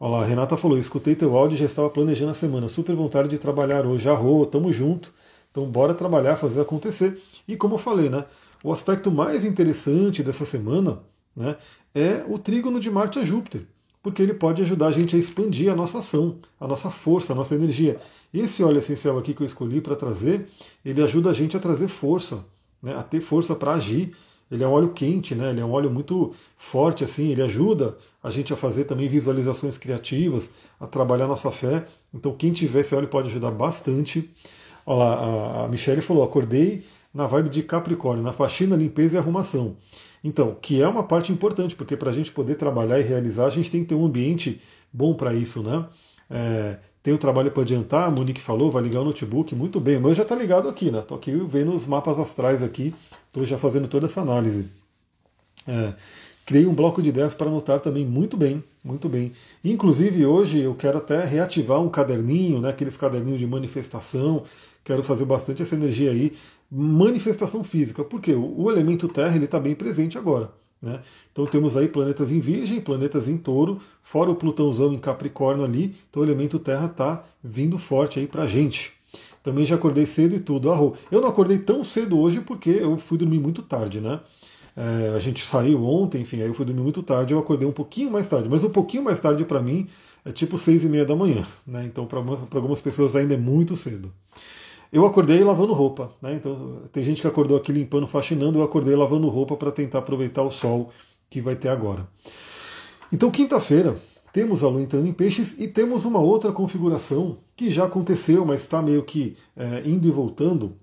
Olha 0.00 0.18
lá, 0.18 0.24
Renata 0.24 0.56
falou, 0.56 0.78
escutei 0.78 1.14
teu 1.14 1.36
áudio 1.36 1.56
já 1.56 1.66
estava 1.66 1.90
planejando 1.90 2.30
a 2.30 2.34
semana, 2.34 2.68
super 2.68 2.94
vontade 2.94 3.28
de 3.28 3.38
trabalhar 3.38 3.84
hoje, 3.84 4.08
arro, 4.08 4.46
tamo 4.46 4.72
junto, 4.72 5.12
então 5.50 5.64
bora 5.66 5.92
trabalhar, 5.92 6.36
fazer 6.36 6.62
acontecer. 6.62 7.20
E 7.46 7.56
como 7.56 7.74
eu 7.74 7.78
falei, 7.78 8.08
né, 8.08 8.24
o 8.64 8.72
aspecto 8.72 9.10
mais 9.10 9.44
interessante 9.44 10.22
dessa 10.22 10.46
semana 10.46 11.00
né, 11.34 11.56
é 11.94 12.24
o 12.26 12.38
trígono 12.38 12.80
de 12.80 12.90
Marte 12.90 13.18
a 13.18 13.22
Júpiter, 13.22 13.66
porque 14.06 14.22
ele 14.22 14.34
pode 14.34 14.62
ajudar 14.62 14.86
a 14.86 14.92
gente 14.92 15.16
a 15.16 15.18
expandir 15.18 15.68
a 15.68 15.74
nossa 15.74 15.98
ação, 15.98 16.36
a 16.60 16.68
nossa 16.68 16.88
força, 16.90 17.32
a 17.32 17.36
nossa 17.36 17.56
energia. 17.56 17.98
Esse 18.32 18.62
óleo 18.62 18.78
essencial 18.78 19.18
aqui 19.18 19.34
que 19.34 19.42
eu 19.42 19.46
escolhi 19.46 19.80
para 19.80 19.96
trazer, 19.96 20.46
ele 20.84 21.02
ajuda 21.02 21.30
a 21.30 21.32
gente 21.32 21.56
a 21.56 21.58
trazer 21.58 21.88
força, 21.88 22.44
né, 22.80 22.94
a 22.96 23.02
ter 23.02 23.20
força 23.20 23.56
para 23.56 23.72
agir. 23.72 24.12
Ele 24.48 24.62
é 24.62 24.68
um 24.68 24.70
óleo 24.70 24.90
quente, 24.90 25.34
né? 25.34 25.50
Ele 25.50 25.60
é 25.60 25.64
um 25.64 25.72
óleo 25.72 25.90
muito 25.90 26.32
forte, 26.56 27.02
assim. 27.02 27.32
Ele 27.32 27.42
ajuda 27.42 27.98
a 28.22 28.30
gente 28.30 28.52
a 28.52 28.56
fazer 28.56 28.84
também 28.84 29.08
visualizações 29.08 29.76
criativas, 29.76 30.50
a 30.78 30.86
trabalhar 30.86 31.26
nossa 31.26 31.50
fé. 31.50 31.84
Então, 32.14 32.32
quem 32.32 32.52
tiver 32.52 32.82
esse 32.82 32.94
óleo 32.94 33.08
pode 33.08 33.26
ajudar 33.26 33.50
bastante. 33.50 34.30
Olha 34.86 34.98
lá, 34.98 35.64
a 35.64 35.68
Michelle 35.68 36.00
falou: 36.00 36.22
acordei 36.22 36.84
na 37.12 37.26
vibe 37.26 37.48
de 37.48 37.64
Capricórnio, 37.64 38.22
na 38.22 38.32
faxina, 38.32 38.76
limpeza 38.76 39.16
e 39.16 39.18
arrumação. 39.18 39.76
Então, 40.26 40.56
que 40.60 40.82
é 40.82 40.88
uma 40.88 41.04
parte 41.04 41.30
importante, 41.30 41.76
porque 41.76 41.96
para 41.96 42.10
a 42.10 42.12
gente 42.12 42.32
poder 42.32 42.56
trabalhar 42.56 42.98
e 42.98 43.02
realizar, 43.04 43.46
a 43.46 43.50
gente 43.50 43.70
tem 43.70 43.82
que 43.82 43.90
ter 43.90 43.94
um 43.94 44.04
ambiente 44.04 44.60
bom 44.92 45.14
para 45.14 45.32
isso, 45.32 45.62
né? 45.62 45.86
É, 46.28 46.78
tem 47.00 47.14
o 47.14 47.18
trabalho 47.18 47.52
para 47.52 47.62
adiantar, 47.62 48.08
a 48.08 48.10
Monique 48.10 48.40
falou, 48.40 48.68
vai 48.68 48.82
ligar 48.82 49.02
o 49.02 49.04
notebook, 49.04 49.54
muito 49.54 49.78
bem, 49.78 50.00
mas 50.00 50.16
já 50.16 50.24
está 50.24 50.34
ligado 50.34 50.68
aqui, 50.68 50.90
né? 50.90 50.98
Estou 50.98 51.16
aqui 51.16 51.30
vendo 51.30 51.72
os 51.72 51.86
mapas 51.86 52.18
astrais 52.18 52.60
aqui, 52.60 52.92
estou 53.28 53.44
já 53.44 53.56
fazendo 53.56 53.86
toda 53.86 54.06
essa 54.06 54.20
análise. 54.20 54.66
É, 55.64 55.94
criei 56.44 56.66
um 56.66 56.74
bloco 56.74 57.00
de 57.00 57.10
ideias 57.10 57.32
para 57.32 57.46
anotar 57.46 57.78
também 57.78 58.04
muito 58.04 58.36
bem, 58.36 58.64
muito 58.82 59.08
bem. 59.08 59.30
Inclusive 59.64 60.26
hoje 60.26 60.58
eu 60.58 60.74
quero 60.74 60.98
até 60.98 61.24
reativar 61.24 61.80
um 61.80 61.88
caderninho, 61.88 62.60
né, 62.60 62.70
aqueles 62.70 62.96
caderninhos 62.96 63.38
de 63.38 63.46
manifestação, 63.46 64.42
quero 64.82 65.04
fazer 65.04 65.24
bastante 65.24 65.62
essa 65.62 65.76
energia 65.76 66.10
aí 66.10 66.32
manifestação 66.70 67.62
física, 67.62 68.04
porque 68.04 68.32
o 68.34 68.70
elemento 68.70 69.08
Terra 69.08 69.36
está 69.36 69.60
bem 69.60 69.74
presente 69.74 70.18
agora. 70.18 70.50
Né? 70.80 71.00
Então 71.32 71.46
temos 71.46 71.76
aí 71.76 71.88
planetas 71.88 72.30
em 72.30 72.38
Virgem, 72.38 72.80
planetas 72.80 73.28
em 73.28 73.36
Touro, 73.36 73.80
fora 74.02 74.30
o 74.30 74.36
Plutãozão 74.36 74.92
em 74.92 74.98
Capricórnio 74.98 75.64
ali, 75.64 75.94
então 76.10 76.22
o 76.22 76.26
elemento 76.26 76.58
Terra 76.58 76.86
está 76.86 77.24
vindo 77.42 77.78
forte 77.78 78.18
aí 78.18 78.26
para 78.26 78.42
a 78.42 78.46
gente. 78.46 78.92
Também 79.42 79.64
já 79.64 79.76
acordei 79.76 80.06
cedo 80.06 80.34
e 80.34 80.40
tudo. 80.40 80.72
Ah, 80.72 80.92
eu 81.10 81.20
não 81.20 81.28
acordei 81.28 81.58
tão 81.58 81.84
cedo 81.84 82.18
hoje 82.18 82.40
porque 82.40 82.70
eu 82.70 82.98
fui 82.98 83.16
dormir 83.16 83.38
muito 83.38 83.62
tarde, 83.62 84.00
né? 84.00 84.20
É, 84.76 85.14
a 85.16 85.18
gente 85.18 85.44
saiu 85.46 85.84
ontem, 85.84 86.20
enfim, 86.20 86.42
aí 86.42 86.48
eu 86.48 86.52
fui 86.52 86.66
dormir 86.66 86.82
muito 86.82 87.02
tarde, 87.02 87.32
eu 87.32 87.38
acordei 87.38 87.66
um 87.66 87.72
pouquinho 87.72 88.10
mais 88.10 88.28
tarde, 88.28 88.48
mas 88.48 88.62
um 88.62 88.68
pouquinho 88.68 89.02
mais 89.02 89.18
tarde 89.18 89.44
para 89.44 89.62
mim 89.62 89.88
é 90.24 90.32
tipo 90.32 90.58
seis 90.58 90.84
e 90.84 90.88
meia 90.88 91.06
da 91.06 91.16
manhã, 91.16 91.46
né? 91.66 91.84
Então 91.86 92.06
para 92.06 92.18
algumas 92.18 92.80
pessoas 92.80 93.16
ainda 93.16 93.34
é 93.34 93.38
muito 93.38 93.76
cedo. 93.76 94.12
Eu 94.92 95.04
acordei 95.04 95.42
lavando 95.42 95.72
roupa, 95.72 96.12
né? 96.22 96.34
Então 96.34 96.82
tem 96.92 97.04
gente 97.04 97.20
que 97.20 97.26
acordou 97.26 97.56
aqui 97.56 97.72
limpando, 97.72 98.06
faxinando, 98.06 98.58
eu 98.58 98.62
acordei 98.62 98.94
lavando 98.94 99.28
roupa 99.28 99.56
para 99.56 99.72
tentar 99.72 99.98
aproveitar 99.98 100.42
o 100.42 100.50
sol 100.50 100.90
que 101.28 101.40
vai 101.40 101.56
ter 101.56 101.68
agora. 101.68 102.06
Então 103.12 103.30
quinta-feira 103.30 103.96
temos 104.32 104.62
a 104.62 104.68
Lua 104.68 104.82
entrando 104.82 105.06
em 105.06 105.12
peixes 105.12 105.56
e 105.58 105.66
temos 105.66 106.04
uma 106.04 106.20
outra 106.20 106.52
configuração 106.52 107.38
que 107.56 107.70
já 107.70 107.86
aconteceu, 107.86 108.44
mas 108.44 108.60
está 108.60 108.82
meio 108.82 109.02
que 109.02 109.36
é, 109.56 109.82
indo 109.86 110.06
e 110.06 110.10
voltando, 110.10 110.76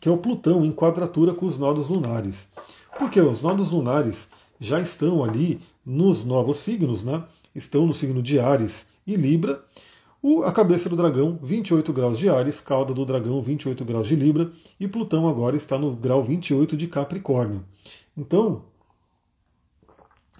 que 0.00 0.08
é 0.08 0.12
o 0.12 0.16
Plutão 0.16 0.64
em 0.64 0.70
quadratura 0.70 1.34
com 1.34 1.46
os 1.46 1.58
nodos 1.58 1.88
lunares. 1.88 2.46
Porque 2.96 3.20
os 3.20 3.40
nodos 3.40 3.70
lunares 3.70 4.28
já 4.60 4.80
estão 4.80 5.24
ali 5.24 5.60
nos 5.84 6.24
novos 6.24 6.58
signos, 6.58 7.02
né? 7.02 7.24
Estão 7.54 7.86
no 7.86 7.92
signo 7.92 8.22
de 8.22 8.38
Ares 8.38 8.86
e 9.06 9.16
Libra, 9.16 9.64
o, 10.22 10.42
a 10.42 10.52
cabeça 10.52 10.88
do 10.88 10.96
dragão, 10.96 11.38
28 11.42 11.92
graus 11.94 12.18
de 12.18 12.28
Ares, 12.28 12.60
cauda 12.60 12.92
do 12.92 13.06
dragão, 13.06 13.40
28 13.40 13.84
graus 13.86 14.06
de 14.06 14.14
Libra, 14.14 14.52
e 14.78 14.86
Plutão 14.86 15.26
agora 15.26 15.56
está 15.56 15.78
no 15.78 15.96
grau 15.96 16.22
28 16.22 16.76
de 16.76 16.86
Capricórnio. 16.88 17.64
Então, 18.14 18.64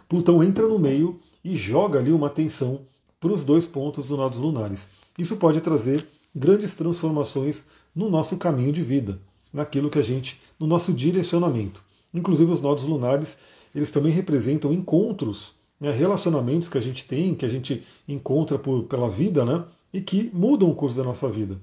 Plutão 0.06 0.42
entra 0.42 0.68
no 0.68 0.78
meio 0.78 1.18
e 1.42 1.56
joga 1.56 1.98
ali 1.98 2.12
uma 2.12 2.28
tensão 2.28 2.82
para 3.18 3.32
os 3.32 3.42
dois 3.42 3.64
pontos 3.64 4.08
dos 4.08 4.18
nodos 4.18 4.38
lunares. 4.38 4.88
Isso 5.18 5.38
pode 5.38 5.60
trazer 5.62 6.06
grandes 6.34 6.74
transformações 6.74 7.64
no 7.94 8.10
nosso 8.10 8.36
caminho 8.36 8.72
de 8.72 8.82
vida, 8.82 9.18
naquilo 9.50 9.88
que 9.88 9.98
a 9.98 10.02
gente, 10.02 10.38
no 10.58 10.66
nosso 10.66 10.92
direcionamento. 10.92 11.82
Inclusive 12.12 12.52
os 12.52 12.60
nodos 12.60 12.84
lunares, 12.84 13.38
eles 13.74 13.90
também 13.90 14.12
representam 14.12 14.72
encontros 14.72 15.54
né, 15.80 15.90
relacionamentos 15.90 16.68
que 16.68 16.76
a 16.76 16.80
gente 16.80 17.04
tem, 17.04 17.34
que 17.34 17.44
a 17.44 17.48
gente 17.48 17.82
encontra 18.06 18.58
por, 18.58 18.84
pela 18.84 19.08
vida, 19.08 19.44
né, 19.44 19.64
e 19.92 20.00
que 20.00 20.30
mudam 20.34 20.70
o 20.70 20.74
curso 20.74 20.96
da 20.96 21.04
nossa 21.04 21.28
vida. 21.28 21.58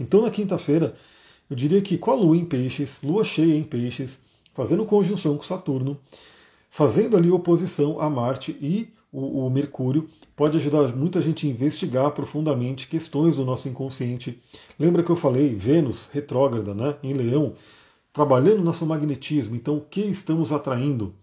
Então, 0.00 0.22
na 0.22 0.30
quinta-feira, 0.30 0.94
eu 1.48 1.54
diria 1.54 1.80
que 1.80 1.98
com 1.98 2.10
a 2.10 2.14
Lua 2.14 2.36
em 2.36 2.44
Peixes, 2.44 3.00
Lua 3.02 3.24
cheia 3.24 3.54
em 3.54 3.62
Peixes, 3.62 4.20
fazendo 4.54 4.84
conjunção 4.84 5.36
com 5.36 5.44
Saturno, 5.44 5.98
fazendo 6.70 7.16
ali 7.16 7.30
oposição 7.30 8.00
a 8.00 8.08
Marte 8.08 8.56
e 8.60 8.88
o, 9.12 9.46
o 9.46 9.50
Mercúrio, 9.50 10.08
pode 10.34 10.56
ajudar 10.56 10.94
muita 10.94 11.22
gente 11.22 11.46
a 11.46 11.50
investigar 11.50 12.10
profundamente 12.10 12.88
questões 12.88 13.36
do 13.36 13.44
nosso 13.44 13.68
inconsciente. 13.68 14.40
Lembra 14.78 15.02
que 15.02 15.10
eu 15.10 15.16
falei 15.16 15.54
Vênus 15.54 16.10
retrógrada, 16.12 16.74
né, 16.74 16.96
em 17.02 17.12
Leão, 17.12 17.54
trabalhando 18.12 18.62
nosso 18.62 18.84
magnetismo. 18.84 19.54
Então, 19.54 19.76
o 19.76 19.80
que 19.80 20.00
estamos 20.00 20.52
atraindo? 20.52 21.14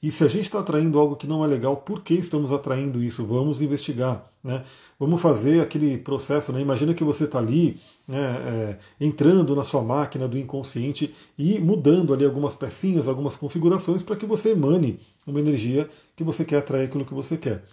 E 0.00 0.12
se 0.12 0.22
a 0.22 0.28
gente 0.28 0.44
está 0.44 0.60
atraindo 0.60 0.98
algo 0.98 1.16
que 1.16 1.26
não 1.26 1.44
é 1.44 1.48
legal, 1.48 1.76
por 1.76 2.02
que 2.02 2.14
estamos 2.14 2.52
atraindo 2.52 3.02
isso? 3.02 3.24
Vamos 3.24 3.60
investigar. 3.60 4.30
Né? 4.44 4.62
Vamos 4.98 5.20
fazer 5.20 5.60
aquele 5.60 5.98
processo. 5.98 6.52
Né? 6.52 6.60
Imagina 6.60 6.94
que 6.94 7.02
você 7.02 7.24
está 7.24 7.38
ali 7.38 7.80
né, 8.06 8.18
é, 8.18 9.04
entrando 9.04 9.56
na 9.56 9.64
sua 9.64 9.82
máquina 9.82 10.28
do 10.28 10.38
inconsciente 10.38 11.12
e 11.36 11.58
mudando 11.58 12.14
ali 12.14 12.24
algumas 12.24 12.54
pecinhas, 12.54 13.08
algumas 13.08 13.36
configurações 13.36 14.02
para 14.02 14.14
que 14.14 14.24
você 14.24 14.50
emane 14.50 15.00
uma 15.26 15.40
energia 15.40 15.90
que 16.14 16.22
você 16.22 16.44
quer 16.44 16.58
atrair 16.58 16.84
aquilo 16.84 17.04
que 17.04 17.14
você 17.14 17.36
quer. 17.36 17.64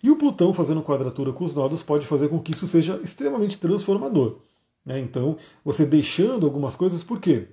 E 0.00 0.10
o 0.10 0.16
Plutão 0.16 0.54
fazendo 0.54 0.82
quadratura 0.82 1.32
com 1.32 1.44
os 1.44 1.54
nodos 1.54 1.82
pode 1.82 2.06
fazer 2.06 2.28
com 2.28 2.38
que 2.38 2.52
isso 2.52 2.68
seja 2.68 3.00
extremamente 3.02 3.58
transformador. 3.58 4.36
Né? 4.86 5.00
Então, 5.00 5.36
você 5.64 5.84
deixando 5.84 6.46
algumas 6.46 6.76
coisas, 6.76 7.02
por 7.02 7.18
quê? 7.18 7.48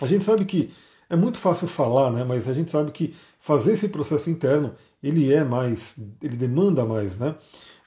A 0.00 0.06
gente 0.06 0.24
sabe 0.24 0.44
que 0.44 0.70
é 1.10 1.16
muito 1.16 1.38
fácil 1.38 1.66
falar, 1.66 2.10
né? 2.12 2.24
mas 2.24 2.48
a 2.48 2.54
gente 2.54 2.70
sabe 2.70 2.92
que 2.92 3.14
fazer 3.40 3.72
esse 3.72 3.88
processo 3.88 4.30
interno 4.30 4.74
ele 5.02 5.32
é 5.32 5.42
mais, 5.42 5.96
ele 6.22 6.36
demanda 6.36 6.84
mais, 6.84 7.18
né? 7.18 7.34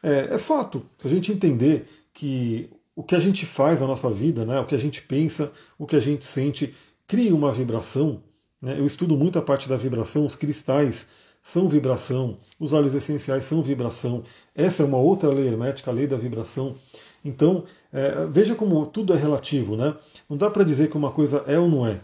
É, 0.01 0.36
é, 0.36 0.38
fato. 0.38 0.83
Se 0.97 1.07
a 1.07 1.09
gente 1.09 1.31
entender 1.31 1.88
que 2.13 2.69
o 2.95 3.01
que 3.01 3.15
a 3.15 3.19
gente 3.19 3.45
faz 3.45 3.79
na 3.79 3.88
nossa 3.88 4.09
vida, 4.09 4.45
né, 4.45 4.59
o 4.59 4.65
que 4.65 4.75
a 4.75 4.79
gente 4.79 5.01
pensa, 5.01 5.51
o 5.79 5.88
que 5.88 5.95
a 5.95 5.99
gente 5.99 6.25
sente, 6.25 6.75
cria 7.07 7.33
uma 7.33 7.51
vibração. 7.51 8.21
Né? 8.62 8.77
Eu 8.77 8.86
estudo 8.86 9.15
muito 9.15 9.39
a 9.39 9.41
parte 9.41 9.69
da 9.69 9.77
vibração, 9.77 10.25
os 10.25 10.36
cristais 10.36 11.07
são 11.41 11.69
vibração, 11.69 12.38
os 12.59 12.73
óleos 12.73 12.93
essenciais 12.95 13.45
são 13.45 13.62
vibração. 13.63 14.23
Essa 14.53 14.83
é 14.83 14.86
uma 14.86 14.97
outra 14.97 15.29
lei 15.29 15.47
hermética, 15.47 15.89
a 15.89 15.93
lei 15.93 16.07
da 16.07 16.17
vibração. 16.17 16.75
Então, 17.23 17.63
é, 17.91 18.25
veja 18.29 18.55
como 18.55 18.86
tudo 18.88 19.13
é 19.13 19.17
relativo, 19.17 19.77
né? 19.77 19.95
Não 20.29 20.36
dá 20.36 20.49
para 20.49 20.63
dizer 20.63 20.89
que 20.89 20.97
uma 20.97 21.12
coisa 21.12 21.43
é 21.47 21.57
ou 21.57 21.69
não 21.69 21.88
é. 21.88 22.01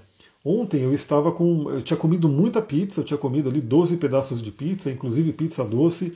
Ontem 0.51 0.81
eu 0.81 0.91
estava 0.91 1.31
com. 1.31 1.69
Eu 1.69 1.79
tinha 1.79 1.95
comido 1.95 2.27
muita 2.27 2.59
pizza, 2.59 3.01
eu 3.01 3.03
tinha 3.03 3.19
comido 3.19 3.49
ali 3.49 3.61
12 3.61 3.97
pedaços 3.97 4.41
de 4.41 4.51
pizza, 4.51 4.89
inclusive 4.89 5.31
pizza 5.31 5.63
doce. 5.63 6.11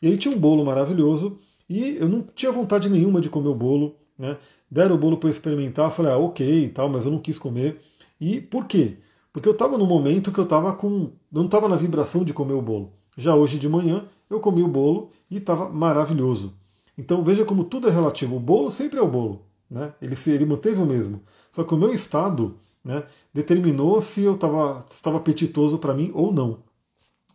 E 0.00 0.06
aí 0.06 0.16
tinha 0.16 0.34
um 0.34 0.40
bolo 0.40 0.64
maravilhoso 0.64 1.38
e 1.68 1.98
eu 2.00 2.08
não 2.08 2.22
tinha 2.22 2.50
vontade 2.50 2.88
nenhuma 2.88 3.20
de 3.20 3.28
comer 3.28 3.50
o 3.50 3.54
bolo. 3.54 3.94
Né? 4.18 4.38
Deram 4.70 4.94
o 4.94 4.98
bolo 4.98 5.18
para 5.18 5.28
eu 5.28 5.30
experimentar, 5.30 5.92
falei, 5.92 6.10
ah, 6.10 6.16
ok 6.16 6.64
e 6.64 6.68
tal, 6.70 6.88
mas 6.88 7.04
eu 7.04 7.10
não 7.10 7.18
quis 7.18 7.38
comer. 7.38 7.78
E 8.18 8.40
por 8.40 8.64
quê? 8.64 8.96
Porque 9.30 9.46
eu 9.46 9.52
estava 9.52 9.76
no 9.76 9.84
momento 9.84 10.32
que 10.32 10.40
eu 10.40 10.44
estava 10.44 10.72
com. 10.72 11.10
não 11.30 11.44
estava 11.44 11.68
na 11.68 11.76
vibração 11.76 12.24
de 12.24 12.32
comer 12.32 12.54
o 12.54 12.62
bolo. 12.62 12.94
Já 13.14 13.34
hoje 13.34 13.58
de 13.58 13.68
manhã 13.68 14.06
eu 14.30 14.40
comi 14.40 14.62
o 14.62 14.68
bolo 14.68 15.10
e 15.30 15.36
estava 15.36 15.68
maravilhoso. 15.68 16.54
Então 16.96 17.22
veja 17.22 17.44
como 17.44 17.62
tudo 17.62 17.88
é 17.88 17.90
relativo. 17.90 18.36
O 18.36 18.40
bolo 18.40 18.70
sempre 18.70 18.98
é 18.98 19.02
o 19.02 19.06
bolo. 19.06 19.42
Né? 19.70 19.92
Ele, 20.00 20.16
ele 20.28 20.46
manteve 20.46 20.80
o 20.80 20.86
mesmo. 20.86 21.20
Só 21.52 21.62
que 21.62 21.74
o 21.74 21.76
meu 21.76 21.92
estado 21.92 22.56
né, 22.86 23.02
determinou 23.34 24.00
se 24.00 24.22
eu 24.22 24.38
tava, 24.38 24.86
estava 24.88 25.16
apetitoso 25.16 25.76
para 25.76 25.92
mim 25.92 26.12
ou 26.14 26.32
não. 26.32 26.58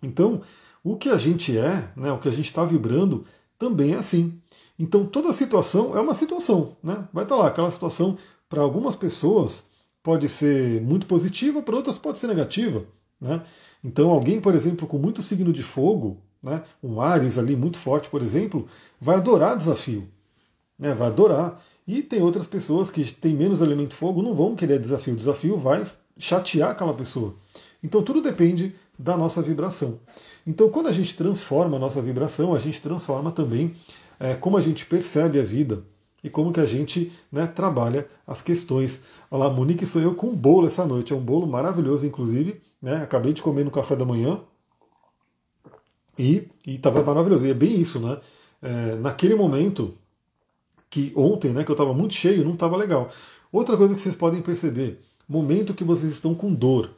Então, 0.01 0.41
o 0.81 0.95
que 0.95 1.09
a 1.09 1.17
gente 1.17 1.57
é, 1.57 1.91
né, 1.93 2.09
o 2.09 2.17
que 2.17 2.29
a 2.29 2.31
gente 2.31 2.45
está 2.45 2.63
vibrando, 2.63 3.25
também 3.59 3.93
é 3.93 3.97
assim. 3.97 4.39
Então, 4.79 5.05
toda 5.05 5.33
situação 5.33 5.95
é 5.95 5.99
uma 5.99 6.13
situação. 6.13 6.77
Né? 6.81 7.05
Vai 7.11 7.25
estar 7.25 7.35
tá 7.35 7.41
lá, 7.41 7.47
aquela 7.49 7.69
situação, 7.69 8.17
para 8.47 8.61
algumas 8.61 8.95
pessoas, 8.95 9.65
pode 10.01 10.29
ser 10.29 10.81
muito 10.81 11.05
positiva, 11.05 11.61
para 11.61 11.75
outras 11.75 11.97
pode 11.97 12.17
ser 12.17 12.27
negativa. 12.27 12.85
Né? 13.19 13.41
Então, 13.83 14.09
alguém, 14.09 14.39
por 14.39 14.55
exemplo, 14.55 14.87
com 14.87 14.97
muito 14.97 15.21
signo 15.21 15.51
de 15.51 15.61
fogo, 15.61 16.17
né, 16.41 16.63
um 16.81 17.01
Ares 17.01 17.37
ali 17.37 17.57
muito 17.57 17.77
forte, 17.77 18.09
por 18.09 18.21
exemplo, 18.21 18.67
vai 18.99 19.17
adorar 19.17 19.57
desafio. 19.57 20.07
Né, 20.79 20.93
vai 20.93 21.09
adorar. 21.09 21.61
E 21.87 22.01
tem 22.01 22.21
outras 22.21 22.47
pessoas 22.47 22.89
que 22.89 23.03
têm 23.13 23.33
menos 23.33 23.61
elemento 23.61 23.95
fogo, 23.95 24.21
não 24.21 24.33
vão 24.33 24.55
querer 24.55 24.79
desafio. 24.79 25.13
O 25.13 25.17
desafio 25.17 25.57
vai 25.57 25.85
chatear 26.17 26.71
aquela 26.71 26.93
pessoa. 26.93 27.35
Então 27.83 28.03
tudo 28.03 28.21
depende 28.21 28.75
da 28.97 29.17
nossa 29.17 29.41
vibração. 29.41 29.99
Então 30.45 30.69
quando 30.69 30.87
a 30.87 30.91
gente 30.91 31.15
transforma 31.15 31.77
a 31.77 31.79
nossa 31.79 32.01
vibração, 32.01 32.53
a 32.53 32.59
gente 32.59 32.81
transforma 32.81 33.31
também 33.31 33.75
é, 34.19 34.35
como 34.35 34.57
a 34.57 34.61
gente 34.61 34.85
percebe 34.85 35.39
a 35.39 35.43
vida 35.43 35.83
e 36.23 36.29
como 36.29 36.53
que 36.53 36.59
a 36.59 36.65
gente 36.65 37.11
né, 37.31 37.47
trabalha 37.47 38.07
as 38.25 38.41
questões. 38.41 39.01
Olha 39.29 39.45
lá, 39.45 39.49
Monique 39.49 39.85
sou 39.87 40.01
eu 40.01 40.13
com 40.13 40.27
um 40.27 40.35
bolo 40.35 40.67
essa 40.67 40.85
noite. 40.85 41.11
É 41.11 41.15
um 41.15 41.21
bolo 41.21 41.47
maravilhoso, 41.47 42.05
inclusive. 42.05 42.61
Né? 42.81 42.97
Acabei 43.01 43.33
de 43.33 43.41
comer 43.41 43.63
no 43.63 43.71
café 43.71 43.95
da 43.95 44.05
manhã. 44.05 44.39
E 46.17 46.47
estava 46.67 47.01
maravilhoso. 47.01 47.47
E 47.47 47.49
é 47.49 47.53
bem 47.53 47.81
isso, 47.81 47.99
né? 47.99 48.19
É, 48.61 48.95
naquele 48.97 49.33
momento 49.33 49.95
que 50.91 51.13
ontem, 51.15 51.53
né, 51.53 51.63
que 51.63 51.71
eu 51.71 51.73
estava 51.73 51.93
muito 51.93 52.13
cheio, 52.13 52.43
não 52.43 52.53
estava 52.53 52.75
legal. 52.75 53.09
Outra 53.51 53.77
coisa 53.77 53.95
que 53.95 54.01
vocês 54.01 54.15
podem 54.15 54.41
perceber, 54.41 54.99
momento 55.27 55.73
que 55.73 55.85
vocês 55.85 56.11
estão 56.11 56.35
com 56.35 56.53
dor. 56.53 56.91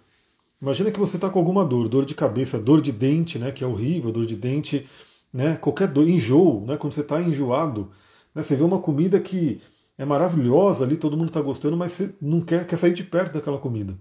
Imagina 0.59 0.91
que 0.91 0.99
você 0.99 1.17
está 1.17 1.29
com 1.29 1.37
alguma 1.37 1.63
dor, 1.63 1.87
dor 1.87 2.03
de 2.03 2.15
cabeça, 2.15 2.59
dor 2.59 2.81
de 2.81 2.91
dente, 2.91 3.37
né, 3.37 3.51
que 3.51 3.63
é 3.63 3.67
horrível, 3.67 4.11
dor 4.11 4.25
de 4.25 4.35
dente, 4.35 4.87
né, 5.31 5.55
qualquer 5.55 5.87
dor, 5.87 6.09
enjoo, 6.09 6.65
né, 6.65 6.75
quando 6.75 6.93
você 6.93 7.01
está 7.01 7.21
enjoado, 7.21 7.91
né, 8.33 8.41
você 8.41 8.55
vê 8.55 8.63
uma 8.63 8.79
comida 8.79 9.19
que 9.19 9.61
é 9.95 10.05
maravilhosa 10.05 10.83
ali, 10.83 10.97
todo 10.97 11.15
mundo 11.15 11.27
está 11.27 11.41
gostando, 11.41 11.77
mas 11.77 11.91
você 11.91 12.09
não 12.19 12.41
quer, 12.41 12.65
quer 12.65 12.77
sair 12.77 12.93
de 12.93 13.03
perto 13.03 13.33
daquela 13.33 13.59
comida. 13.59 13.93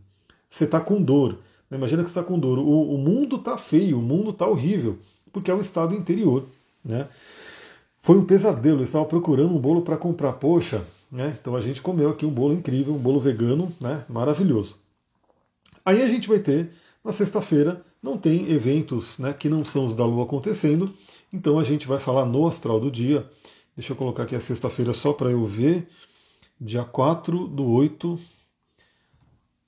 Você 0.48 0.64
está 0.64 0.81
com 0.81 1.02
dor. 1.02 1.38
Né, 1.70 1.76
imagina 1.76 2.02
que 2.02 2.09
você 2.09 2.18
está 2.18 2.26
com 2.26 2.38
dor. 2.38 2.59
O, 2.59 2.94
o 2.94 2.98
mundo 2.98 3.37
está 3.37 3.59
feio, 3.59 3.98
o 3.98 4.02
mundo 4.02 4.31
está 4.31 4.46
horrível, 4.46 4.98
porque 5.31 5.50
é 5.50 5.55
um 5.55 5.61
estado 5.61 5.94
interior. 5.94 6.46
Né? 6.83 7.07
Foi 8.03 8.19
um 8.19 8.25
pesadelo, 8.25 8.81
eu 8.81 8.85
estava 8.85 9.05
procurando 9.05 9.55
um 9.55 9.61
bolo 9.61 9.83
para 9.83 9.97
comprar. 9.97 10.33
Poxa, 10.33 10.85
né? 11.11 11.37
Então 11.41 11.55
a 11.55 11.61
gente 11.61 11.81
comeu 11.81 12.11
aqui 12.11 12.27
um 12.27 12.31
bolo 12.31 12.53
incrível, 12.53 12.93
um 12.93 12.99
bolo 12.99 13.21
vegano, 13.21 13.73
né? 13.81 14.05
maravilhoso. 14.09 14.77
Aí 15.85 16.03
a 16.03 16.09
gente 16.09 16.29
vai 16.29 16.41
ter, 16.41 16.71
na 17.05 17.12
sexta-feira, 17.12 17.81
não 18.03 18.19
tem 18.19 18.51
eventos 18.51 19.19
né, 19.19 19.33
que 19.33 19.49
não 19.49 19.65
são 19.65 19.87
os 19.87 19.95
da 19.95 20.05
Lua 20.05 20.25
acontecendo, 20.25 20.93
então 21.33 21.59
a 21.59 21.65
gente 21.65 21.87
vai 21.87 22.01
falar 22.01 22.25
no 22.25 22.47
astral 22.47 22.81
do 22.81 22.91
dia. 22.91 23.25
Deixa 23.77 23.93
eu 23.93 23.97
colocar 23.97 24.25
aqui 24.25 24.35
a 24.35 24.41
sexta-feira 24.41 24.93
só 24.93 25.12
para 25.12 25.31
eu 25.31 25.47
ver. 25.47 25.88
Dia 26.61 26.85
4 26.85 27.47
do 27.47 27.69
8, 27.71 28.19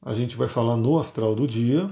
a 0.03 0.13
gente 0.13 0.37
vai 0.37 0.49
falar 0.49 0.77
no 0.77 0.99
astral 0.99 1.37
do 1.37 1.47
dia. 1.47 1.89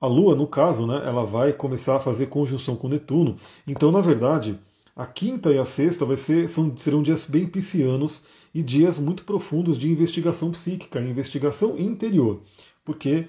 A 0.00 0.06
Lua, 0.06 0.34
no 0.34 0.46
caso, 0.46 0.86
né, 0.86 1.02
ela 1.04 1.24
vai 1.24 1.52
começar 1.52 1.96
a 1.96 2.00
fazer 2.00 2.26
conjunção 2.26 2.76
com 2.76 2.88
Netuno. 2.88 3.36
Então, 3.66 3.90
na 3.90 4.00
verdade, 4.00 4.58
a 4.96 5.04
quinta 5.04 5.52
e 5.52 5.58
a 5.58 5.66
sexta 5.66 6.06
vai 6.06 6.16
ser, 6.16 6.48
são, 6.48 6.74
serão 6.78 7.02
dias 7.02 7.26
bem 7.26 7.46
piscianos 7.46 8.22
e 8.54 8.62
dias 8.62 8.98
muito 8.98 9.24
profundos 9.24 9.76
de 9.76 9.90
investigação 9.90 10.50
psíquica, 10.50 10.98
investigação 11.00 11.78
interior. 11.78 12.40
Porque 12.82 13.26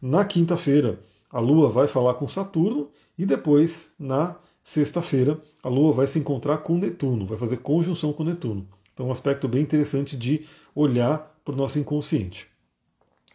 na 0.00 0.24
quinta-feira 0.24 0.98
a 1.30 1.38
Lua 1.38 1.68
vai 1.68 1.86
falar 1.86 2.14
com 2.14 2.26
Saturno 2.26 2.88
e 3.18 3.26
depois, 3.26 3.90
na 3.98 4.36
sexta-feira, 4.62 5.38
a 5.62 5.68
Lua 5.68 5.92
vai 5.92 6.06
se 6.06 6.18
encontrar 6.18 6.58
com 6.58 6.78
Netuno, 6.78 7.26
vai 7.26 7.36
fazer 7.36 7.58
conjunção 7.58 8.14
com 8.14 8.24
Netuno. 8.24 8.66
Então, 8.94 9.08
um 9.08 9.12
aspecto 9.12 9.46
bem 9.46 9.62
interessante 9.62 10.16
de 10.16 10.46
olhar 10.74 11.38
para 11.44 11.52
o 11.52 11.56
nosso 11.56 11.78
inconsciente. 11.78 12.46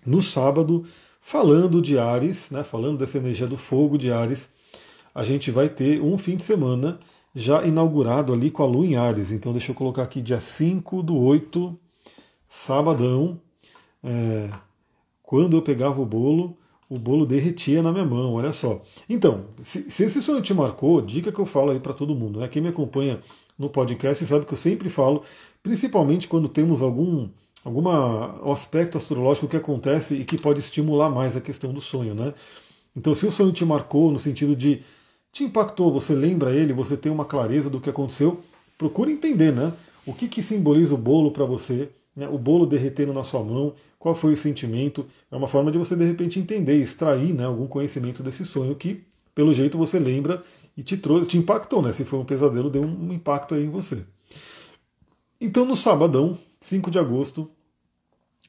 No 0.03 0.23
sábado, 0.23 0.85
falando 1.21 1.81
de 1.81 1.99
Ares, 1.99 2.49
né, 2.49 2.63
falando 2.63 2.97
dessa 2.97 3.19
energia 3.19 3.47
do 3.47 3.57
fogo 3.57 3.97
de 3.97 4.11
Ares, 4.11 4.49
a 5.13 5.23
gente 5.23 5.51
vai 5.51 5.69
ter 5.69 6.01
um 6.01 6.17
fim 6.17 6.35
de 6.35 6.43
semana 6.43 6.99
já 7.35 7.65
inaugurado 7.65 8.31
ali 8.31 8.49
com 8.49 8.63
a 8.63 8.65
Lua 8.65 8.85
em 8.85 8.95
Ares. 8.95 9.31
Então 9.31 9.51
deixa 9.51 9.71
eu 9.71 9.75
colocar 9.75 10.03
aqui 10.03 10.21
dia 10.21 10.39
5 10.39 11.03
do 11.03 11.17
8, 11.17 11.77
sabadão. 12.47 13.39
É, 14.01 14.49
quando 15.21 15.57
eu 15.57 15.61
pegava 15.61 16.01
o 16.01 16.05
bolo, 16.05 16.57
o 16.89 16.97
bolo 16.97 17.25
derretia 17.25 17.83
na 17.83 17.91
minha 17.91 18.05
mão, 18.05 18.35
olha 18.35 18.53
só. 18.53 18.81
Então, 19.09 19.45
se, 19.59 19.91
se 19.91 20.03
esse 20.03 20.21
sonho 20.21 20.41
te 20.41 20.53
marcou, 20.53 21.01
dica 21.01 21.31
que 21.31 21.39
eu 21.39 21.45
falo 21.45 21.71
aí 21.71 21.79
para 21.79 21.93
todo 21.93 22.15
mundo, 22.15 22.39
né? 22.39 22.47
Quem 22.47 22.61
me 22.61 22.69
acompanha 22.69 23.19
no 23.57 23.69
podcast 23.69 24.25
sabe 24.25 24.45
que 24.45 24.53
eu 24.53 24.57
sempre 24.57 24.89
falo, 24.89 25.23
principalmente 25.61 26.27
quando 26.27 26.47
temos 26.47 26.81
algum 26.81 27.27
alguma 27.65 28.39
aspecto 28.53 28.95
astrológico 28.95 29.47
que 29.47 29.57
acontece 29.57 30.13
e 30.15 30.23
que 30.23 30.37
pode 30.37 30.59
estimular 30.59 31.09
mais 31.09 31.35
a 31.35 31.41
questão 31.41 31.73
do 31.73 31.81
sonho, 31.81 32.13
né? 32.13 32.31
Então, 32.95 33.13
se 33.15 33.25
o 33.25 33.31
sonho 33.31 33.51
te 33.51 33.65
marcou 33.65 34.11
no 34.11 34.19
sentido 34.19 34.55
de 34.55 34.81
te 35.35 35.43
impactou, 35.43 35.91
você 35.91 36.15
lembra 36.15 36.55
ele, 36.55 36.71
você 36.71 36.95
tem 36.95 37.11
uma 37.11 37.25
clareza 37.25 37.69
do 37.69 37.81
que 37.81 37.89
aconteceu, 37.89 38.41
procure 38.77 39.11
entender, 39.11 39.51
né? 39.51 39.73
O 40.05 40.13
que, 40.13 40.29
que 40.29 40.41
simboliza 40.41 40.95
o 40.95 40.97
bolo 40.97 41.29
para 41.29 41.43
você, 41.43 41.89
né? 42.15 42.25
o 42.29 42.37
bolo 42.37 42.65
derretendo 42.65 43.11
na 43.11 43.21
sua 43.21 43.43
mão, 43.43 43.73
qual 43.99 44.15
foi 44.15 44.31
o 44.31 44.37
sentimento. 44.37 45.05
É 45.29 45.35
uma 45.35 45.49
forma 45.49 45.73
de 45.73 45.77
você, 45.77 45.93
de 45.93 46.05
repente, 46.05 46.39
entender, 46.39 46.77
extrair 46.77 47.33
né, 47.33 47.43
algum 47.43 47.67
conhecimento 47.67 48.23
desse 48.23 48.45
sonho 48.45 48.75
que, 48.75 49.03
pelo 49.33 49.53
jeito, 49.53 49.77
você 49.77 49.99
lembra 49.99 50.41
e 50.77 50.81
te 50.81 50.95
trouxe, 50.95 51.27
te 51.27 51.37
impactou, 51.37 51.81
né? 51.81 51.91
Se 51.91 52.05
foi 52.05 52.17
um 52.17 52.23
pesadelo, 52.25 52.69
deu 52.69 52.83
um 52.83 53.11
impacto 53.11 53.55
aí 53.55 53.65
em 53.65 53.69
você. 53.69 54.05
Então, 55.41 55.65
no 55.65 55.75
sabadão, 55.75 56.37
5 56.61 56.89
de 56.89 56.97
agosto, 56.97 57.51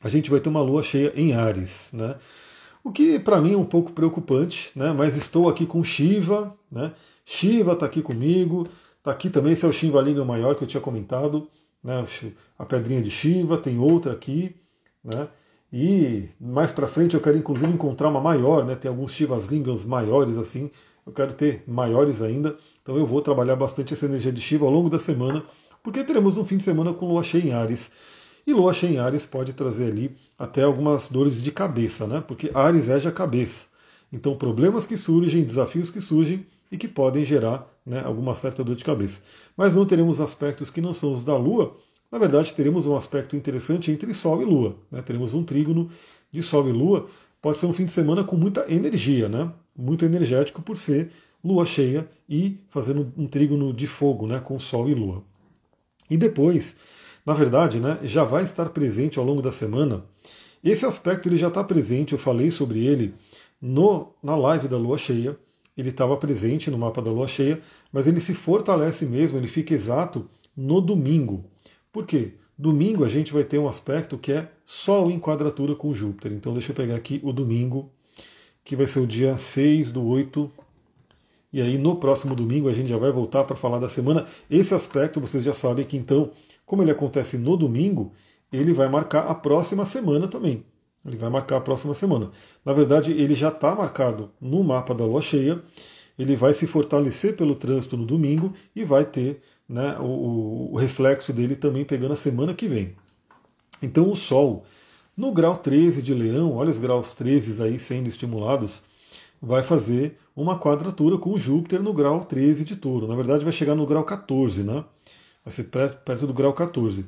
a 0.00 0.08
gente 0.08 0.30
vai 0.30 0.38
ter 0.38 0.48
uma 0.48 0.62
lua 0.62 0.84
cheia 0.84 1.12
em 1.16 1.32
Ares, 1.32 1.90
né? 1.92 2.14
O 2.86 2.92
que 2.92 3.18
para 3.18 3.40
mim 3.40 3.52
é 3.52 3.56
um 3.56 3.64
pouco 3.64 3.90
preocupante, 3.90 4.70
né? 4.72 4.92
mas 4.92 5.16
estou 5.16 5.48
aqui 5.48 5.66
com 5.66 5.82
Shiva, 5.82 6.56
né? 6.70 6.92
Shiva 7.24 7.72
está 7.72 7.84
aqui 7.84 8.00
comigo, 8.00 8.64
está 8.98 9.10
aqui 9.10 9.28
também, 9.28 9.54
esse 9.54 9.64
é 9.64 9.68
o 9.68 9.72
Shiva 9.72 10.00
Liga 10.00 10.24
maior 10.24 10.54
que 10.54 10.62
eu 10.62 10.68
tinha 10.68 10.80
comentado, 10.80 11.48
né? 11.82 12.06
a 12.56 12.64
pedrinha 12.64 13.02
de 13.02 13.10
Shiva, 13.10 13.58
tem 13.58 13.76
outra 13.76 14.12
aqui, 14.12 14.54
né? 15.02 15.26
e 15.72 16.28
mais 16.40 16.70
para 16.70 16.86
frente 16.86 17.16
eu 17.16 17.20
quero 17.20 17.36
inclusive 17.36 17.72
encontrar 17.72 18.08
uma 18.08 18.20
maior, 18.20 18.64
né? 18.64 18.76
tem 18.76 18.88
alguns 18.88 19.10
Shivas 19.10 19.46
Lingams 19.46 19.84
maiores 19.84 20.38
assim, 20.38 20.70
eu 21.04 21.12
quero 21.12 21.32
ter 21.32 21.64
maiores 21.66 22.22
ainda, 22.22 22.56
então 22.80 22.96
eu 22.96 23.04
vou 23.04 23.20
trabalhar 23.20 23.56
bastante 23.56 23.94
essa 23.94 24.06
energia 24.06 24.30
de 24.30 24.40
Shiva 24.40 24.64
ao 24.64 24.70
longo 24.70 24.88
da 24.88 25.00
semana, 25.00 25.42
porque 25.82 26.04
teremos 26.04 26.36
um 26.36 26.46
fim 26.46 26.56
de 26.56 26.62
semana 26.62 26.94
com 26.94 27.08
lua 27.08 27.24
cheia 27.24 27.48
em 27.48 27.52
Ares, 27.52 27.90
e 28.46 28.52
lua 28.52 28.72
cheia 28.72 28.92
em 28.92 28.98
Ares 28.98 29.26
pode 29.26 29.52
trazer 29.52 29.90
ali 29.90 30.16
até 30.38 30.62
algumas 30.62 31.08
dores 31.08 31.42
de 31.42 31.50
cabeça, 31.50 32.06
né? 32.06 32.22
Porque 32.26 32.50
Ares 32.54 32.88
é 32.88 32.96
a 32.96 33.12
cabeça. 33.12 33.66
Então, 34.12 34.36
problemas 34.36 34.86
que 34.86 34.96
surgem, 34.96 35.42
desafios 35.42 35.90
que 35.90 36.00
surgem 36.00 36.46
e 36.70 36.76
que 36.76 36.86
podem 36.86 37.24
gerar 37.24 37.68
né, 37.84 38.02
alguma 38.04 38.34
certa 38.34 38.62
dor 38.62 38.76
de 38.76 38.84
cabeça. 38.84 39.20
Mas 39.56 39.74
não 39.74 39.84
teremos 39.84 40.20
aspectos 40.20 40.70
que 40.70 40.80
não 40.80 40.94
são 40.94 41.12
os 41.12 41.24
da 41.24 41.36
Lua. 41.36 41.76
Na 42.10 42.18
verdade, 42.18 42.54
teremos 42.54 42.86
um 42.86 42.96
aspecto 42.96 43.34
interessante 43.34 43.90
entre 43.90 44.14
Sol 44.14 44.40
e 44.42 44.44
Lua. 44.44 44.76
Né? 44.90 45.02
Teremos 45.02 45.34
um 45.34 45.42
trígono 45.42 45.90
de 46.30 46.42
Sol 46.42 46.68
e 46.68 46.72
Lua. 46.72 47.06
Pode 47.42 47.58
ser 47.58 47.66
um 47.66 47.72
fim 47.72 47.84
de 47.84 47.92
semana 47.92 48.24
com 48.24 48.36
muita 48.36 48.64
energia, 48.72 49.28
né? 49.28 49.52
muito 49.76 50.04
energético 50.04 50.62
por 50.62 50.78
ser 50.78 51.10
Lua 51.44 51.66
cheia 51.66 52.08
e 52.28 52.58
fazendo 52.68 53.12
um 53.16 53.26
trígono 53.26 53.72
de 53.72 53.86
fogo 53.86 54.26
né, 54.26 54.40
com 54.40 54.58
Sol 54.58 54.88
e 54.88 54.94
Lua. 54.94 55.22
E 56.08 56.16
depois, 56.16 56.76
na 57.26 57.34
verdade, 57.34 57.80
né, 57.80 57.98
já 58.04 58.22
vai 58.22 58.44
estar 58.44 58.68
presente 58.70 59.18
ao 59.18 59.24
longo 59.24 59.42
da 59.42 59.50
semana. 59.50 60.04
Esse 60.62 60.86
aspecto 60.86 61.28
ele 61.28 61.36
já 61.36 61.48
está 61.48 61.64
presente, 61.64 62.12
eu 62.12 62.18
falei 62.18 62.52
sobre 62.52 62.86
ele 62.86 63.14
no, 63.60 64.14
na 64.22 64.36
live 64.36 64.68
da 64.68 64.78
lua 64.78 64.96
cheia. 64.96 65.36
Ele 65.76 65.90
estava 65.90 66.16
presente 66.16 66.70
no 66.70 66.78
mapa 66.78 67.02
da 67.02 67.10
lua 67.10 67.28
cheia, 67.28 67.60
mas 67.92 68.06
ele 68.06 68.20
se 68.20 68.32
fortalece 68.32 69.04
mesmo, 69.04 69.36
ele 69.36 69.48
fica 69.48 69.74
exato 69.74 70.26
no 70.56 70.80
domingo. 70.80 71.44
Por 71.92 72.06
quê? 72.06 72.34
Domingo 72.56 73.04
a 73.04 73.08
gente 73.08 73.32
vai 73.32 73.44
ter 73.44 73.58
um 73.58 73.68
aspecto 73.68 74.16
que 74.16 74.32
é 74.32 74.48
Sol 74.64 75.10
em 75.10 75.20
quadratura 75.20 75.74
com 75.74 75.94
Júpiter. 75.94 76.32
Então 76.32 76.54
deixa 76.54 76.70
eu 76.70 76.76
pegar 76.76 76.94
aqui 76.94 77.20
o 77.22 77.32
domingo, 77.32 77.90
que 78.64 78.74
vai 78.74 78.86
ser 78.86 79.00
o 79.00 79.06
dia 79.06 79.36
6 79.36 79.92
do 79.92 80.06
8. 80.06 80.50
E 81.52 81.60
aí 81.60 81.76
no 81.76 81.96
próximo 81.96 82.34
domingo 82.34 82.68
a 82.68 82.72
gente 82.72 82.88
já 82.88 82.96
vai 82.96 83.12
voltar 83.12 83.44
para 83.44 83.56
falar 83.56 83.78
da 83.78 83.88
semana. 83.88 84.26
Esse 84.50 84.74
aspecto 84.74 85.20
vocês 85.20 85.44
já 85.44 85.52
sabem 85.52 85.84
que 85.84 85.96
então 85.96 86.30
como 86.66 86.82
ele 86.82 86.90
acontece 86.90 87.38
no 87.38 87.56
domingo, 87.56 88.12
ele 88.52 88.72
vai 88.72 88.88
marcar 88.88 89.20
a 89.28 89.34
próxima 89.34 89.86
semana 89.86 90.28
também. 90.28 90.64
Ele 91.06 91.16
vai 91.16 91.30
marcar 91.30 91.58
a 91.58 91.60
próxima 91.60 91.94
semana. 91.94 92.30
Na 92.64 92.72
verdade, 92.72 93.12
ele 93.12 93.36
já 93.36 93.48
está 93.48 93.74
marcado 93.74 94.30
no 94.40 94.62
mapa 94.64 94.92
da 94.92 95.04
lua 95.04 95.22
cheia. 95.22 95.62
Ele 96.18 96.34
vai 96.34 96.52
se 96.52 96.66
fortalecer 96.66 97.36
pelo 97.36 97.54
trânsito 97.54 97.96
no 97.96 98.04
domingo 98.04 98.52
e 98.74 98.84
vai 98.84 99.04
ter 99.04 99.40
né, 99.68 99.96
o, 100.00 100.70
o 100.72 100.76
reflexo 100.76 101.32
dele 101.32 101.54
também 101.54 101.84
pegando 101.84 102.14
a 102.14 102.16
semana 102.16 102.52
que 102.52 102.66
vem. 102.66 102.96
Então, 103.80 104.10
o 104.10 104.16
Sol, 104.16 104.64
no 105.16 105.30
grau 105.32 105.56
13 105.56 106.02
de 106.02 106.14
Leão, 106.14 106.56
olha 106.56 106.70
os 106.70 106.78
graus 106.78 107.14
13 107.14 107.62
aí 107.62 107.78
sendo 107.78 108.08
estimulados, 108.08 108.82
vai 109.40 109.62
fazer 109.62 110.18
uma 110.34 110.58
quadratura 110.58 111.18
com 111.18 111.38
Júpiter 111.38 111.82
no 111.82 111.92
grau 111.92 112.24
13 112.24 112.64
de 112.64 112.74
Touro. 112.74 113.06
Na 113.06 113.14
verdade, 113.14 113.44
vai 113.44 113.52
chegar 113.52 113.74
no 113.74 113.86
grau 113.86 114.02
14, 114.02 114.62
né? 114.62 114.84
Vai 115.46 115.54
ser 115.54 115.64
perto 115.64 116.26
do 116.26 116.34
grau 116.34 116.52
14. 116.52 117.06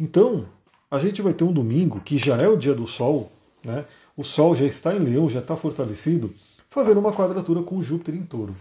Então, 0.00 0.46
a 0.90 0.98
gente 0.98 1.20
vai 1.20 1.34
ter 1.34 1.44
um 1.44 1.52
domingo, 1.52 2.00
que 2.00 2.16
já 2.16 2.38
é 2.38 2.48
o 2.48 2.56
dia 2.56 2.74
do 2.74 2.86
Sol, 2.86 3.30
né? 3.62 3.84
o 4.16 4.24
Sol 4.24 4.56
já 4.56 4.64
está 4.64 4.94
em 4.94 5.00
Leão, 5.00 5.28
já 5.28 5.40
está 5.40 5.54
fortalecido, 5.54 6.34
fazendo 6.70 6.98
uma 6.98 7.12
quadratura 7.12 7.62
com 7.62 7.82
Júpiter 7.82 8.14
em 8.14 8.22
touro. 8.22 8.56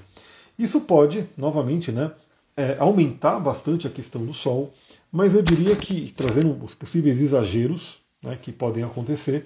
Isso 0.60 0.82
pode, 0.82 1.26
novamente, 1.38 1.90
né, 1.90 2.12
é, 2.58 2.76
aumentar 2.78 3.40
bastante 3.40 3.88
a 3.88 3.90
questão 3.90 4.26
do 4.26 4.34
Sol, 4.34 4.74
mas 5.10 5.34
eu 5.34 5.42
diria 5.42 5.76
que, 5.76 6.12
trazendo 6.12 6.62
os 6.62 6.76
possíveis 6.76 7.22
exageros 7.22 8.00
né, 8.22 8.38
que 8.40 8.52
podem 8.52 8.84
acontecer, 8.84 9.46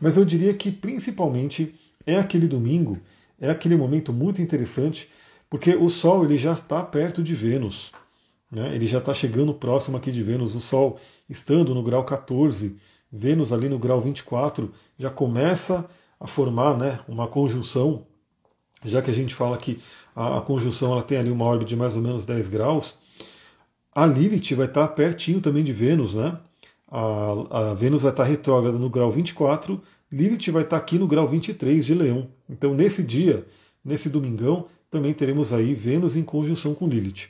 mas 0.00 0.16
eu 0.16 0.24
diria 0.24 0.54
que 0.54 0.72
principalmente 0.72 1.74
é 2.06 2.16
aquele 2.16 2.48
domingo, 2.48 2.98
é 3.38 3.50
aquele 3.50 3.76
momento 3.76 4.10
muito 4.10 4.40
interessante, 4.40 5.06
porque 5.50 5.76
o 5.76 5.90
Sol 5.90 6.24
ele 6.24 6.38
já 6.38 6.54
está 6.54 6.82
perto 6.82 7.22
de 7.22 7.34
Vênus. 7.34 7.92
Né? 8.52 8.74
Ele 8.74 8.86
já 8.86 8.98
está 8.98 9.14
chegando 9.14 9.54
próximo 9.54 9.96
aqui 9.96 10.12
de 10.12 10.22
Vênus, 10.22 10.54
o 10.54 10.60
Sol 10.60 11.00
estando 11.28 11.74
no 11.74 11.82
grau 11.82 12.04
14, 12.04 12.76
Vênus 13.10 13.52
ali 13.52 13.68
no 13.68 13.78
grau 13.78 14.00
24, 14.00 14.70
já 14.98 15.10
começa 15.10 15.84
a 16.20 16.26
formar 16.26 16.76
né, 16.76 17.00
uma 17.08 17.26
conjunção 17.26 18.06
já 18.84 19.00
que 19.00 19.10
a 19.10 19.14
gente 19.14 19.34
fala 19.34 19.56
que 19.56 19.80
a, 20.14 20.38
a 20.38 20.40
conjunção 20.40 20.92
ela 20.92 21.02
tem 21.02 21.18
ali 21.18 21.30
uma 21.30 21.44
órbita 21.44 21.68
de 21.68 21.76
mais 21.76 21.96
ou 21.96 22.02
menos 22.02 22.24
10 22.24 22.48
graus, 22.48 22.96
a 23.94 24.06
Lilith 24.06 24.54
vai 24.54 24.66
estar 24.66 24.88
pertinho 24.88 25.40
também 25.40 25.62
de 25.62 25.72
Vênus, 25.72 26.14
né? 26.14 26.38
A, 26.90 27.70
a 27.70 27.74
Vênus 27.74 28.02
vai 28.02 28.10
estar 28.10 28.24
retrógrada 28.24 28.78
no 28.78 28.90
grau 28.90 29.10
24, 29.10 29.80
Lilith 30.10 30.50
vai 30.50 30.62
estar 30.62 30.76
aqui 30.76 30.98
no 30.98 31.06
grau 31.06 31.28
23 31.28 31.84
de 31.84 31.94
Leão. 31.94 32.28
Então, 32.48 32.74
nesse 32.74 33.02
dia, 33.02 33.46
nesse 33.84 34.08
domingão, 34.08 34.66
também 34.90 35.14
teremos 35.14 35.52
aí 35.52 35.74
Vênus 35.74 36.16
em 36.16 36.22
conjunção 36.22 36.74
com 36.74 36.86
Lilith. 36.86 37.28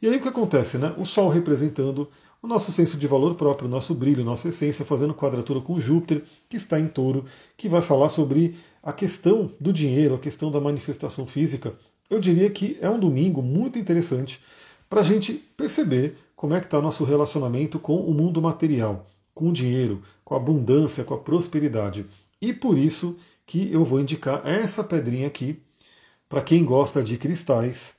E 0.00 0.08
aí 0.08 0.16
o 0.16 0.20
que 0.20 0.28
acontece, 0.28 0.78
né? 0.78 0.94
O 0.98 1.04
Sol 1.04 1.28
representando 1.28 2.08
o 2.42 2.46
nosso 2.46 2.70
senso 2.70 2.98
de 2.98 3.06
valor 3.06 3.34
próprio, 3.36 3.66
o 3.66 3.70
nosso 3.70 3.94
brilho, 3.94 4.22
nossa 4.22 4.48
essência, 4.48 4.84
fazendo 4.84 5.14
quadratura 5.14 5.60
com 5.60 5.80
Júpiter, 5.80 6.22
que 6.48 6.56
está 6.56 6.78
em 6.78 6.86
touro, 6.86 7.24
que 7.56 7.70
vai 7.70 7.80
falar 7.80 8.10
sobre 8.10 8.54
a 8.82 8.92
questão 8.92 9.50
do 9.58 9.72
dinheiro, 9.72 10.14
a 10.14 10.18
questão 10.18 10.50
da 10.50 10.60
manifestação 10.60 11.26
física. 11.26 11.72
Eu 12.10 12.20
diria 12.20 12.50
que 12.50 12.76
é 12.82 12.90
um 12.90 13.00
domingo 13.00 13.40
muito 13.40 13.78
interessante 13.78 14.40
para 14.90 15.00
a 15.00 15.04
gente 15.04 15.32
perceber 15.56 16.18
como 16.36 16.52
é 16.52 16.60
que 16.60 16.66
está 16.66 16.82
nosso 16.82 17.02
relacionamento 17.02 17.78
com 17.78 17.96
o 17.96 18.12
mundo 18.12 18.42
material, 18.42 19.06
com 19.32 19.48
o 19.48 19.52
dinheiro, 19.52 20.02
com 20.22 20.34
a 20.34 20.36
abundância, 20.36 21.02
com 21.02 21.14
a 21.14 21.18
prosperidade. 21.18 22.04
E 22.40 22.52
por 22.52 22.76
isso 22.76 23.16
que 23.46 23.72
eu 23.72 23.84
vou 23.84 24.00
indicar 24.00 24.46
essa 24.46 24.84
pedrinha 24.84 25.26
aqui, 25.26 25.62
para 26.28 26.42
quem 26.42 26.64
gosta 26.64 27.02
de 27.02 27.16
cristais. 27.16 27.94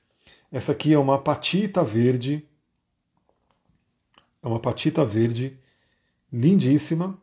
Essa 0.55 0.71
aqui 0.71 0.93
é 0.93 0.97
uma 0.97 1.17
patita 1.17 1.83
verde 1.83 2.47
é 4.41 4.47
uma 4.47 4.57
patita 4.57 5.03
verde 5.03 5.59
lindíssima. 6.31 7.17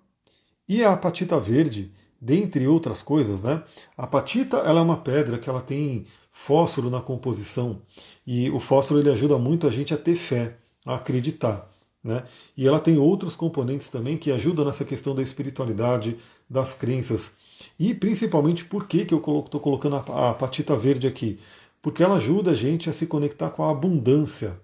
E 0.68 0.84
a 0.84 0.94
patita 0.94 1.40
verde, 1.40 1.90
dentre 2.20 2.66
outras 2.66 3.02
coisas, 3.02 3.40
né? 3.40 3.62
A 3.96 4.06
patita 4.06 4.58
ela 4.58 4.80
é 4.80 4.82
uma 4.82 4.98
pedra 4.98 5.38
que 5.38 5.48
ela 5.48 5.62
tem 5.62 6.04
fósforo 6.30 6.90
na 6.90 7.00
composição 7.00 7.80
e 8.26 8.50
o 8.50 8.60
fósforo 8.60 9.00
ele 9.00 9.10
ajuda 9.10 9.38
muito 9.38 9.66
a 9.66 9.70
gente 9.70 9.94
a 9.94 9.96
ter 9.96 10.16
fé, 10.16 10.58
a 10.86 10.96
acreditar. 10.96 11.70
Né? 12.04 12.24
E 12.54 12.68
ela 12.68 12.80
tem 12.80 12.98
outros 12.98 13.34
componentes 13.34 13.88
também 13.88 14.18
que 14.18 14.30
ajudam 14.30 14.66
nessa 14.66 14.84
questão 14.84 15.14
da 15.14 15.22
espiritualidade, 15.22 16.18
das 16.50 16.74
crenças. 16.74 17.32
E 17.78 17.94
principalmente 17.94 18.66
por 18.66 18.86
que, 18.86 19.06
que 19.06 19.14
eu 19.14 19.18
estou 19.18 19.60
colocando 19.60 19.96
a, 19.96 20.30
a 20.30 20.34
patita 20.34 20.76
verde 20.76 21.06
aqui? 21.06 21.38
Porque 21.82 22.02
ela 22.02 22.14
ajuda 22.14 22.52
a 22.52 22.54
gente 22.54 22.88
a 22.88 22.92
se 22.92 23.06
conectar 23.06 23.50
com 23.50 23.64
a 23.64 23.70
abundância, 23.70 24.58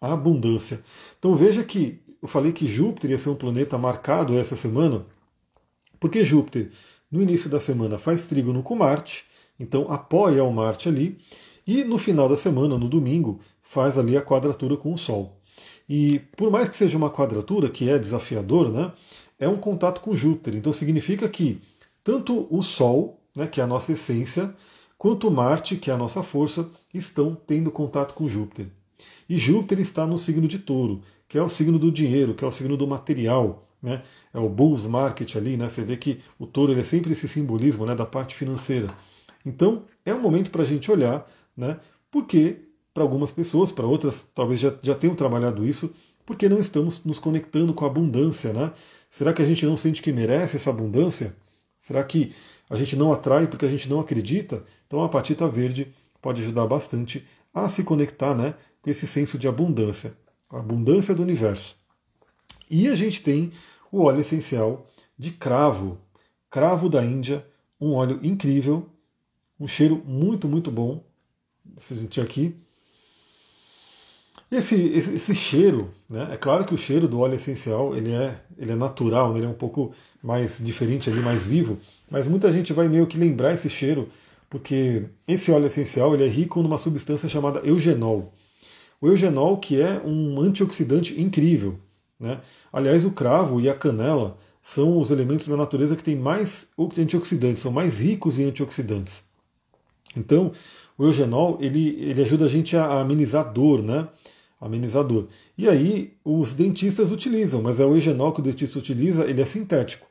a 0.00 0.12
abundância. 0.12 0.80
Então 1.18 1.34
veja 1.34 1.64
que 1.64 2.00
eu 2.22 2.28
falei 2.28 2.52
que 2.52 2.66
Júpiter 2.66 3.10
ia 3.10 3.18
ser 3.18 3.28
um 3.28 3.34
planeta 3.34 3.76
marcado 3.76 4.38
essa 4.38 4.56
semana, 4.56 5.04
porque 5.98 6.24
Júpiter, 6.24 6.70
no 7.10 7.20
início 7.20 7.50
da 7.50 7.60
semana, 7.60 7.98
faz 7.98 8.24
trígono 8.24 8.62
com 8.62 8.76
Marte, 8.76 9.24
então 9.58 9.90
apoia 9.92 10.44
o 10.44 10.52
Marte 10.52 10.88
ali, 10.88 11.18
e 11.66 11.82
no 11.82 11.98
final 11.98 12.28
da 12.28 12.36
semana, 12.36 12.78
no 12.78 12.88
domingo, 12.88 13.40
faz 13.60 13.98
ali 13.98 14.16
a 14.16 14.22
quadratura 14.22 14.76
com 14.76 14.92
o 14.94 14.98
Sol. 14.98 15.40
E 15.88 16.20
por 16.36 16.50
mais 16.50 16.68
que 16.68 16.76
seja 16.76 16.96
uma 16.96 17.10
quadratura, 17.10 17.68
que 17.68 17.90
é 17.90 17.98
desafiador, 17.98 18.70
né, 18.70 18.92
é 19.38 19.48
um 19.48 19.56
contato 19.56 20.00
com 20.00 20.14
Júpiter. 20.14 20.54
Então 20.54 20.72
significa 20.72 21.28
que 21.28 21.60
tanto 22.02 22.46
o 22.50 22.62
Sol, 22.62 23.20
né, 23.34 23.46
que 23.46 23.60
é 23.60 23.64
a 23.64 23.66
nossa 23.66 23.92
essência, 23.92 24.54
quanto 24.98 25.30
Marte, 25.30 25.76
que 25.76 25.90
é 25.90 25.94
a 25.94 25.98
nossa 25.98 26.22
força, 26.22 26.68
estão 26.92 27.34
tendo 27.34 27.70
contato 27.70 28.14
com 28.14 28.28
Júpiter. 28.28 28.66
E 29.28 29.36
Júpiter 29.36 29.80
está 29.80 30.06
no 30.06 30.18
signo 30.18 30.46
de 30.46 30.58
touro, 30.58 31.02
que 31.28 31.36
é 31.36 31.42
o 31.42 31.48
signo 31.48 31.78
do 31.78 31.90
dinheiro, 31.90 32.34
que 32.34 32.44
é 32.44 32.46
o 32.46 32.52
signo 32.52 32.76
do 32.76 32.86
material. 32.86 33.68
Né? 33.82 34.02
É 34.32 34.38
o 34.38 34.48
bulls 34.48 34.86
market 34.86 35.36
ali, 35.36 35.56
né? 35.56 35.68
Você 35.68 35.82
vê 35.82 35.96
que 35.96 36.20
o 36.38 36.46
touro 36.46 36.76
é 36.78 36.82
sempre 36.82 37.12
esse 37.12 37.28
simbolismo 37.28 37.84
né, 37.86 37.94
da 37.94 38.06
parte 38.06 38.34
financeira. 38.34 38.88
Então 39.44 39.84
é 40.04 40.12
um 40.12 40.20
momento 40.20 40.50
para 40.50 40.62
a 40.62 40.66
gente 40.66 40.90
olhar, 40.90 41.30
né? 41.56 41.78
Porque 42.10 42.62
para 42.92 43.04
algumas 43.04 43.30
pessoas, 43.30 43.70
para 43.70 43.86
outras 43.86 44.26
talvez 44.34 44.58
já, 44.58 44.74
já 44.82 44.94
tenham 44.94 45.14
trabalhado 45.14 45.66
isso, 45.66 45.92
porque 46.24 46.48
não 46.48 46.58
estamos 46.58 47.04
nos 47.04 47.18
conectando 47.18 47.72
com 47.74 47.84
a 47.84 47.88
abundância, 47.88 48.52
né? 48.52 48.72
Será 49.08 49.32
que 49.32 49.42
a 49.42 49.44
gente 49.44 49.64
não 49.64 49.76
sente 49.76 50.02
que 50.02 50.12
merece 50.12 50.56
essa 50.56 50.70
abundância? 50.70 51.36
Será 51.78 52.02
que 52.02 52.34
a 52.68 52.76
gente 52.76 52.96
não 52.96 53.12
atrai 53.12 53.46
porque 53.46 53.64
a 53.64 53.70
gente 53.70 53.88
não 53.88 54.00
acredita? 54.00 54.64
Então 54.86 55.02
a 55.02 55.08
patita 55.08 55.48
verde 55.48 55.92
pode 56.20 56.42
ajudar 56.42 56.66
bastante 56.66 57.24
a 57.54 57.68
se 57.68 57.84
conectar 57.84 58.34
né, 58.34 58.54
com 58.82 58.90
esse 58.90 59.06
senso 59.06 59.38
de 59.38 59.48
abundância, 59.48 60.16
a 60.50 60.58
abundância 60.58 61.14
do 61.14 61.22
universo. 61.22 61.76
E 62.68 62.88
a 62.88 62.94
gente 62.94 63.22
tem 63.22 63.52
o 63.90 64.02
óleo 64.02 64.20
essencial 64.20 64.86
de 65.18 65.30
cravo, 65.30 65.98
cravo 66.50 66.88
da 66.88 67.04
Índia, 67.04 67.46
um 67.80 67.92
óleo 67.94 68.20
incrível, 68.22 68.88
um 69.58 69.68
cheiro 69.68 70.02
muito, 70.04 70.48
muito 70.48 70.70
bom. 70.70 71.04
Você 71.76 71.94
sentir 71.94 72.20
aqui. 72.20 72.56
Esse, 74.50 74.74
esse, 74.74 75.14
esse, 75.14 75.34
cheiro, 75.34 75.92
né, 76.08 76.28
é 76.32 76.36
claro 76.36 76.64
que 76.64 76.74
o 76.74 76.78
cheiro 76.78 77.08
do 77.08 77.18
óleo 77.18 77.34
essencial 77.34 77.96
ele 77.96 78.12
é, 78.12 78.40
ele 78.56 78.72
é 78.72 78.76
natural, 78.76 79.36
ele 79.36 79.44
é 79.44 79.48
um 79.48 79.54
pouco 79.54 79.92
mais 80.22 80.58
diferente 80.64 81.10
ali, 81.10 81.20
mais 81.20 81.44
vivo, 81.44 81.78
mas 82.10 82.26
muita 82.26 82.52
gente 82.52 82.72
vai 82.72 82.88
meio 82.88 83.06
que 83.06 83.18
lembrar 83.18 83.52
esse 83.52 83.68
cheiro, 83.68 84.08
porque 84.48 85.04
esse 85.26 85.50
óleo 85.50 85.66
essencial 85.66 86.14
ele 86.14 86.24
é 86.24 86.28
rico 86.28 86.62
numa 86.62 86.78
substância 86.78 87.28
chamada 87.28 87.60
eugenol. 87.60 88.32
O 89.00 89.08
eugenol, 89.08 89.58
que 89.58 89.80
é 89.80 90.00
um 90.04 90.40
antioxidante 90.40 91.20
incrível. 91.20 91.78
Né? 92.18 92.40
Aliás, 92.72 93.04
o 93.04 93.10
cravo 93.10 93.60
e 93.60 93.68
a 93.68 93.74
canela 93.74 94.38
são 94.62 95.00
os 95.00 95.10
elementos 95.10 95.46
da 95.48 95.56
natureza 95.56 95.94
que 95.94 96.02
têm 96.02 96.16
mais 96.16 96.68
antioxidantes, 96.98 97.62
são 97.62 97.70
mais 97.70 98.00
ricos 98.00 98.38
em 98.38 98.44
antioxidantes. 98.44 99.22
Então, 100.16 100.52
o 100.96 101.04
eugenol 101.04 101.58
ele, 101.60 101.96
ele 102.00 102.22
ajuda 102.22 102.46
a 102.46 102.48
gente 102.48 102.76
a 102.76 103.00
amenizar 103.00 103.52
dor, 103.52 103.82
né? 103.82 104.08
Amenizar 104.60 105.04
dor. 105.04 105.28
E 105.58 105.68
aí, 105.68 106.14
os 106.24 106.54
dentistas 106.54 107.12
utilizam, 107.12 107.60
mas 107.60 107.78
é 107.78 107.84
o 107.84 107.94
eugenol 107.94 108.32
que 108.32 108.40
o 108.40 108.42
dentista 108.42 108.78
utiliza, 108.78 109.24
ele 109.26 109.42
é 109.42 109.44
sintético. 109.44 110.06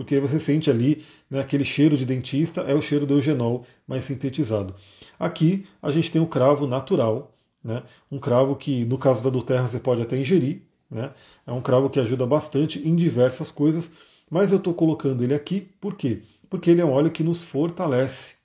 Porque 0.00 0.18
você 0.18 0.40
sente 0.40 0.70
ali 0.70 1.04
né, 1.28 1.40
aquele 1.40 1.62
cheiro 1.62 1.94
de 1.94 2.06
dentista, 2.06 2.62
é 2.62 2.74
o 2.74 2.80
cheiro 2.80 3.04
do 3.04 3.12
eugenol 3.12 3.66
mais 3.86 4.02
sintetizado. 4.04 4.74
Aqui 5.18 5.66
a 5.82 5.90
gente 5.90 6.10
tem 6.10 6.22
o 6.22 6.26
cravo 6.26 6.66
natural, 6.66 7.36
né? 7.62 7.82
Um 8.10 8.18
cravo 8.18 8.56
que, 8.56 8.82
no 8.86 8.96
caso 8.96 9.22
da 9.22 9.28
Duterra, 9.28 9.68
você 9.68 9.78
pode 9.78 10.00
até 10.00 10.16
ingerir. 10.16 10.62
Né? 10.90 11.10
É 11.46 11.52
um 11.52 11.60
cravo 11.60 11.90
que 11.90 12.00
ajuda 12.00 12.26
bastante 12.26 12.78
em 12.78 12.96
diversas 12.96 13.50
coisas, 13.50 13.92
mas 14.30 14.50
eu 14.50 14.56
estou 14.56 14.72
colocando 14.72 15.22
ele 15.22 15.34
aqui 15.34 15.68
por 15.78 15.94
quê? 15.94 16.22
Porque 16.48 16.70
ele 16.70 16.80
é 16.80 16.84
um 16.84 16.92
óleo 16.92 17.10
que 17.10 17.22
nos 17.22 17.42
fortalece. 17.42 18.36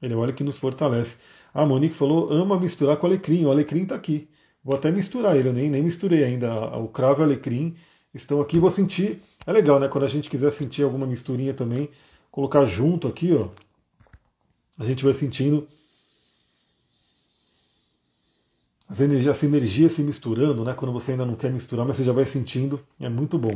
Ele 0.00 0.14
é 0.14 0.16
um 0.16 0.20
óleo 0.20 0.32
que 0.32 0.42
nos 0.42 0.56
fortalece. 0.56 1.18
A 1.52 1.66
Monique 1.66 1.94
falou, 1.94 2.32
ama 2.32 2.58
misturar 2.58 2.96
com 2.96 3.06
alecrim. 3.06 3.44
O 3.44 3.50
alecrim 3.50 3.82
está 3.82 3.94
aqui. 3.94 4.26
Vou 4.64 4.74
até 4.74 4.90
misturar 4.90 5.36
ele, 5.36 5.50
eu 5.50 5.52
nem, 5.52 5.68
nem 5.68 5.82
misturei 5.82 6.24
ainda. 6.24 6.78
O 6.78 6.88
cravo 6.88 7.20
e 7.20 7.24
o 7.24 7.24
alecrim 7.24 7.74
estão 8.14 8.40
aqui. 8.40 8.58
Vou 8.58 8.70
sentir. 8.70 9.20
É 9.46 9.52
legal, 9.52 9.78
né? 9.78 9.88
Quando 9.88 10.04
a 10.04 10.08
gente 10.08 10.30
quiser 10.30 10.50
sentir 10.52 10.82
alguma 10.82 11.06
misturinha 11.06 11.52
também, 11.52 11.90
colocar 12.30 12.64
junto 12.64 13.06
aqui, 13.06 13.32
ó. 13.34 13.48
A 14.78 14.84
gente 14.84 15.04
vai 15.04 15.14
sentindo 15.14 15.68
as 18.88 19.00
energias, 19.00 19.36
essa 19.36 19.46
energia 19.46 19.88
se 19.88 20.02
misturando, 20.02 20.64
né? 20.64 20.72
Quando 20.74 20.92
você 20.92 21.12
ainda 21.12 21.24
não 21.24 21.34
quer 21.34 21.50
misturar, 21.50 21.86
mas 21.86 21.96
você 21.96 22.04
já 22.04 22.12
vai 22.12 22.24
sentindo, 22.24 22.80
é 23.00 23.08
muito 23.08 23.38
bom. 23.38 23.52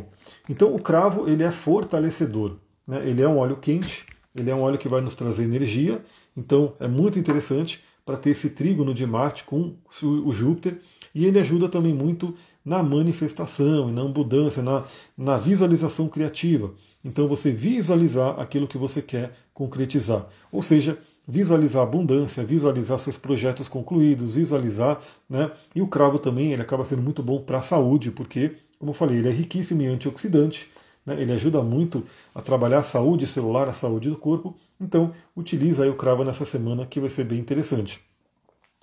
Então 0.49 0.75
o 0.75 0.81
cravo 0.81 1.29
ele 1.29 1.43
é 1.43 1.51
fortalecedor, 1.51 2.57
né? 2.87 3.09
Ele 3.09 3.23
é 3.23 3.29
um 3.29 3.39
óleo 3.39 3.57
quente, 3.57 4.07
ele 4.39 4.51
é 4.51 4.55
um 4.55 4.63
óleo 4.63 4.79
que 4.79 4.89
vai 4.89 5.01
nos 5.01 5.15
trazer 5.15 5.45
energia, 5.45 6.05
então 6.37 6.75
é 6.79 6.89
muito 6.89 7.19
interessante 7.19 7.83
para 8.05 8.17
ter 8.17 8.31
esse 8.31 8.51
trígono 8.51 8.95
de 8.95 9.07
Marte 9.07 9.45
com 9.45 9.77
o 10.03 10.33
Júpiter 10.33 10.81
e 11.15 11.25
ele 11.25 11.39
ajuda 11.39 11.69
também 11.69 11.95
muito 11.95 12.35
na 12.65 12.83
manifestação, 12.83 13.91
na 13.91 14.03
abundância, 14.03 14.63
na, 14.63 14.85
na 15.17 15.39
visualização 15.39 16.09
criativa. 16.09 16.73
Então 17.05 17.29
você 17.29 17.51
visualizar 17.51 18.39
aquilo 18.39 18.69
que 18.69 18.79
você 18.79 19.01
quer 19.01 19.33
concretizar. 19.55 20.27
Ou 20.53 20.63
seja, 20.63 20.99
visualizar 21.27 21.83
abundância, 21.83 22.45
visualizar 22.45 22.99
seus 22.99 23.17
projetos 23.17 23.69
concluídos, 23.69 24.35
visualizar, 24.35 24.99
né? 25.29 25.51
E 25.75 25.83
o 25.83 25.87
cravo 25.87 26.19
também, 26.19 26.53
ele 26.53 26.63
acaba 26.63 26.85
sendo 26.85 27.03
muito 27.03 27.23
bom 27.23 27.41
para 27.41 27.59
a 27.59 27.63
saúde, 27.63 28.11
porque, 28.11 28.53
como 28.79 28.91
eu 28.91 28.95
falei, 28.95 29.19
ele 29.19 29.29
é 29.29 29.33
riquíssimo 29.33 29.83
em 29.83 29.87
antioxidante, 29.87 30.71
né? 31.05 31.21
Ele 31.21 31.33
ajuda 31.33 31.63
muito 31.63 32.03
a 32.35 32.41
trabalhar 32.41 32.79
a 32.79 32.83
saúde 32.83 33.27
celular, 33.27 33.69
a 33.69 33.73
saúde 33.73 34.09
do 34.09 34.17
corpo. 34.17 34.57
Então, 34.81 35.13
utiliza 35.37 35.85
aí 35.85 35.91
o 35.91 35.97
cravo 35.97 36.25
nessa 36.25 36.47
semana 36.47 36.87
que 36.87 37.01
vai 37.01 37.11
ser 37.11 37.25
bem 37.25 37.39
interessante. 37.39 38.01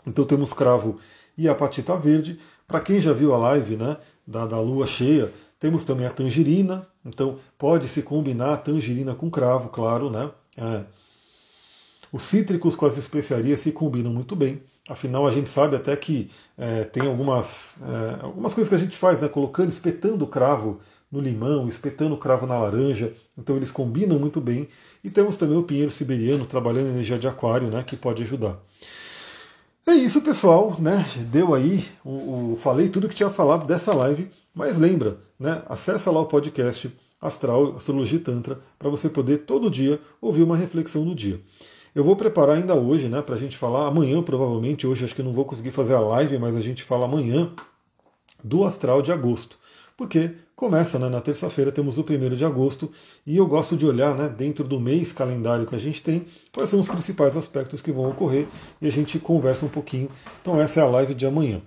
Então 0.06 0.24
temos 0.24 0.54
cravo 0.54 1.00
e 1.38 1.48
a 1.48 1.56
patita 1.56 1.96
verde. 1.98 2.40
Para 2.68 2.80
quem 2.80 3.00
já 3.00 3.14
viu 3.14 3.34
a 3.34 3.38
live, 3.38 3.76
né, 3.76 3.98
da, 4.26 4.46
da 4.46 4.60
lua 4.60 4.88
cheia, 4.88 5.32
temos 5.60 5.84
também 5.84 6.06
a 6.06 6.12
tangerina. 6.12 6.88
Então 7.06 7.38
pode 7.58 7.88
se 7.88 8.02
combinar 8.02 8.54
a 8.54 8.58
tangerina 8.58 9.14
com 9.14 9.30
cravo, 9.30 9.70
claro, 9.70 10.10
né? 10.10 10.32
É, 10.58 10.82
os 12.12 12.24
cítricos 12.24 12.76
com 12.76 12.86
as 12.86 12.98
especiarias 12.98 13.60
se 13.60 13.72
combinam 13.72 14.12
muito 14.12 14.36
bem. 14.36 14.62
Afinal, 14.88 15.28
a 15.28 15.32
gente 15.32 15.50
sabe 15.50 15.76
até 15.76 15.96
que 15.96 16.30
é, 16.58 16.84
tem 16.84 17.08
algumas, 17.08 17.76
é, 17.82 18.24
algumas 18.24 18.54
coisas 18.54 18.70
que 18.70 18.76
a 18.76 18.78
gente 18.78 18.96
faz, 18.96 19.22
né, 19.22 19.28
colocando, 19.28 19.70
espetando 19.70 20.24
o 20.24 20.28
cravo 20.28 20.80
no 21.12 21.20
limão, 21.20 21.68
espetando 21.68 22.16
cravo 22.18 22.46
na 22.46 22.58
laranja, 22.58 23.12
então 23.38 23.56
eles 23.56 23.72
combinam 23.72 24.20
muito 24.20 24.40
bem. 24.40 24.68
E 25.04 25.10
temos 25.10 25.38
também 25.38 25.58
o 25.58 25.64
pinheiro 25.64 25.92
siberiano 25.92 26.46
trabalhando 26.46 26.90
energia 26.90 27.18
de 27.18 27.28
aquário, 27.28 27.68
né, 27.70 27.84
que 27.84 27.98
pode 27.98 28.24
ajudar. 28.24 28.60
É 29.88 29.94
isso, 29.94 30.20
pessoal, 30.20 30.76
né? 30.80 31.06
Deu 31.30 31.54
aí, 31.54 31.86
o, 32.04 32.54
o, 32.54 32.58
falei 32.60 32.90
tudo 32.90 33.08
que 33.08 33.14
tinha 33.14 33.30
falado 33.30 33.68
dessa 33.68 33.94
live, 33.94 34.32
mas 34.52 34.80
lembra, 34.80 35.20
né? 35.40 35.62
Acessa 35.70 36.10
lá 36.10 36.22
o 36.22 36.26
podcast 36.26 36.92
Astral, 37.22 37.76
Astrologia 37.76 38.20
Tantra, 38.20 38.60
para 38.80 38.90
você 38.90 39.08
poder 39.08 39.40
todo 39.40 39.70
dia 39.70 40.00
ouvir 40.20 40.42
uma 40.42 40.58
reflexão 40.58 41.06
do 41.06 41.14
dia. 41.14 41.40
Eu 41.94 42.04
vou 42.04 42.16
preparar 42.16 42.58
ainda 42.58 42.74
hoje, 42.74 43.08
né, 43.08 43.22
para 43.22 43.36
a 43.36 43.38
gente 43.38 43.58
falar 43.58 43.88
amanhã, 43.88 44.24
provavelmente. 44.24 44.88
Hoje 44.88 45.06
acho 45.06 45.16
que 45.16 45.22
não 45.22 45.34
vou 45.34 45.46
conseguir 45.46 45.72
fazer 45.72 45.94
a 45.94 46.00
live, 46.00 46.40
mas 46.40 46.56
a 46.56 46.62
gente 46.62 46.84
fala 46.84 47.06
amanhã 47.06 47.52
do 48.44 48.64
astral 48.64 49.04
de 49.04 49.12
agosto. 49.12 49.58
Porque 49.98 50.32
começa 50.56 51.00
né, 51.00 51.08
na 51.08 51.22
terça-feira, 51.22 51.72
temos 51.72 51.98
o 51.98 52.04
primeiro 52.04 52.36
de 52.36 52.44
agosto, 52.44 52.92
e 53.26 53.38
eu 53.38 53.48
gosto 53.48 53.78
de 53.78 53.86
olhar 53.86 54.16
né, 54.16 54.28
dentro 54.28 54.64
do 54.64 54.80
mês 54.80 55.14
calendário 55.14 55.66
que 55.66 55.76
a 55.76 55.80
gente 55.80 56.02
tem, 56.02 56.26
quais 56.54 56.70
são 56.70 56.80
os 56.80 56.88
principais 56.88 57.38
aspectos 57.38 57.82
que 57.82 57.92
vão 57.92 58.10
ocorrer, 58.10 58.48
e 58.82 58.88
a 58.88 58.92
gente 58.92 59.20
conversa 59.20 59.66
um 59.66 59.70
pouquinho. 59.70 60.10
Então 60.42 60.60
essa 60.60 60.82
é 60.82 60.84
a 60.84 60.88
live 60.88 61.14
de 61.14 61.26
amanhã. 61.26 61.62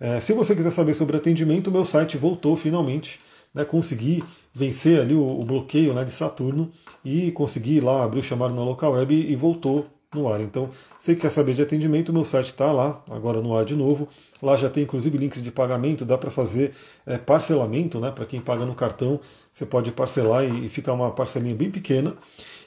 É, 0.00 0.20
se 0.20 0.32
você 0.32 0.54
quiser 0.54 0.70
saber 0.70 0.94
sobre 0.94 1.16
atendimento, 1.16 1.70
meu 1.70 1.84
site 1.84 2.16
voltou 2.16 2.56
finalmente. 2.56 3.20
Né, 3.54 3.64
consegui 3.64 4.22
vencer 4.52 5.00
ali 5.00 5.14
o, 5.14 5.40
o 5.40 5.42
bloqueio 5.42 5.94
né, 5.94 6.04
de 6.04 6.10
Saturno 6.10 6.70
e 7.02 7.30
consegui 7.32 7.80
lá 7.80 8.04
abrir 8.04 8.20
o 8.20 8.22
chamado 8.22 8.54
na 8.54 8.62
local 8.62 8.92
web 8.92 9.14
e 9.14 9.34
voltou 9.34 9.86
no 10.14 10.32
ar. 10.32 10.40
Então, 10.40 10.70
se 10.98 11.14
quer 11.16 11.30
saber 11.30 11.54
de 11.54 11.62
atendimento, 11.62 12.12
meu 12.12 12.24
site 12.24 12.46
está 12.46 12.72
lá, 12.72 13.02
agora 13.10 13.40
no 13.40 13.56
ar 13.56 13.64
de 13.64 13.74
novo. 13.74 14.08
Lá 14.42 14.56
já 14.56 14.68
tem 14.68 14.84
inclusive 14.84 15.16
links 15.18 15.42
de 15.42 15.50
pagamento, 15.50 16.04
dá 16.04 16.16
para 16.16 16.30
fazer 16.30 16.72
é, 17.04 17.18
parcelamento, 17.18 17.98
né? 17.98 18.10
Para 18.10 18.26
quem 18.26 18.40
paga 18.40 18.64
no 18.64 18.74
cartão, 18.74 19.20
você 19.50 19.66
pode 19.66 19.90
parcelar 19.92 20.44
e, 20.44 20.66
e 20.66 20.68
ficar 20.68 20.92
uma 20.92 21.10
parcelinha 21.10 21.54
bem 21.54 21.70
pequena. 21.70 22.16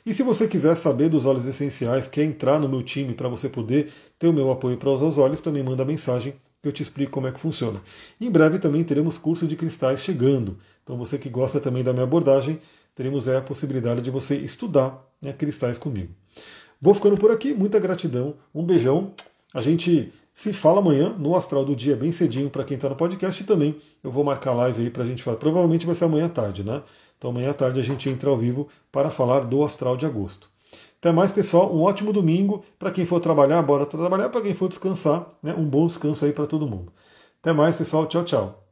E 0.06 0.14
se 0.14 0.24
você 0.24 0.48
quiser 0.48 0.76
saber 0.76 1.10
dos 1.10 1.26
óleos 1.26 1.46
essenciais, 1.46 2.08
quer 2.08 2.24
entrar 2.24 2.60
no 2.60 2.68
meu 2.68 2.82
time 2.82 3.14
para 3.14 3.28
você 3.28 3.48
poder 3.50 3.92
ter 4.18 4.28
o 4.28 4.34
meu 4.34 4.50
apoio 4.50 4.78
para 4.78 4.90
usar 4.90 5.06
os 5.06 5.18
óleos, 5.18 5.42
também 5.42 5.62
manda 5.62 5.86
mensagem 5.86 6.34
que 6.62 6.68
eu 6.68 6.72
te 6.72 6.84
explico 6.84 7.12
como 7.12 7.28
é 7.28 7.32
que 7.32 7.40
funciona. 7.40 7.82
Em 8.20 8.30
breve 8.30 8.60
também 8.60 8.84
teremos 8.84 9.18
curso 9.18 9.48
de 9.48 9.56
cristais 9.56 10.02
chegando. 10.02 10.58
Então 10.84 10.98
você 10.98 11.18
que 11.18 11.30
gosta 11.30 11.60
também 11.60 11.84
da 11.84 11.94
minha 11.94 12.04
abordagem, 12.04 12.60
teremos 12.96 13.28
é, 13.28 13.38
a 13.38 13.42
possibilidade 13.42 14.02
de 14.02 14.10
você 14.10 14.36
estudar 14.36 15.08
né, 15.22 15.32
cristais 15.32 15.78
comigo. 15.78 16.14
Vou 16.82 16.94
ficando 16.94 17.18
por 17.18 17.32
aqui, 17.32 17.54
muita 17.54 17.80
gratidão, 17.80 18.36
um 18.54 18.64
beijão. 18.64 19.12
A 19.54 19.62
gente 19.62 20.14
se 20.34 20.54
fala 20.54 20.80
amanhã 20.80 21.14
no 21.18 21.36
Astral 21.36 21.66
do 21.66 21.76
Dia, 21.76 21.96
bem 21.96 22.12
cedinho 22.12 22.50
para 22.50 22.64
quem 22.64 22.76
está 22.76 22.88
no 22.88 22.96
podcast 22.96 23.44
e 23.44 23.46
também 23.46 23.76
eu 24.04 24.10
vou 24.12 24.24
marcar 24.24 24.54
live 24.54 24.84
aí 24.84 24.90
para 24.90 25.04
a 25.04 25.06
gente 25.06 25.22
falar. 25.22 25.38
Provavelmente 25.38 25.86
vai 25.86 25.96
ser 25.96 26.06
amanhã 26.06 26.28
à 26.28 26.30
tarde, 26.30 26.64
né? 26.64 26.82
Então 27.18 27.32
amanhã 27.32 27.52
à 27.52 27.54
tarde 27.54 27.80
a 27.80 27.84
gente 27.84 28.10
entra 28.10 28.30
ao 28.30 28.38
vivo 28.38 28.70
para 28.92 29.10
falar 29.10 29.42
do 29.42 29.64
Astral 29.64 29.98
de 29.98 30.06
agosto. 30.06 30.50
Até 31.00 31.12
mais, 31.12 31.32
pessoal. 31.32 31.74
Um 31.74 31.82
ótimo 31.82 32.12
domingo. 32.12 32.64
Para 32.78 32.92
quem 32.92 33.06
for 33.06 33.20
trabalhar, 33.20 33.62
bora 33.62 33.86
trabalhar. 33.86 34.30
Para 34.30 34.42
quem 34.42 34.54
for 34.54 34.68
descansar, 34.68 35.28
né? 35.42 35.54
um 35.58 35.66
bom 35.66 35.88
descanso 35.88 36.26
aí 36.26 36.34
para 36.34 36.46
todo 36.46 36.68
mundo. 36.68 36.92
Até 37.42 37.54
mais, 37.54 37.76
pessoal. 37.76 38.06
Tchau, 38.06 38.24
tchau. 38.24 38.68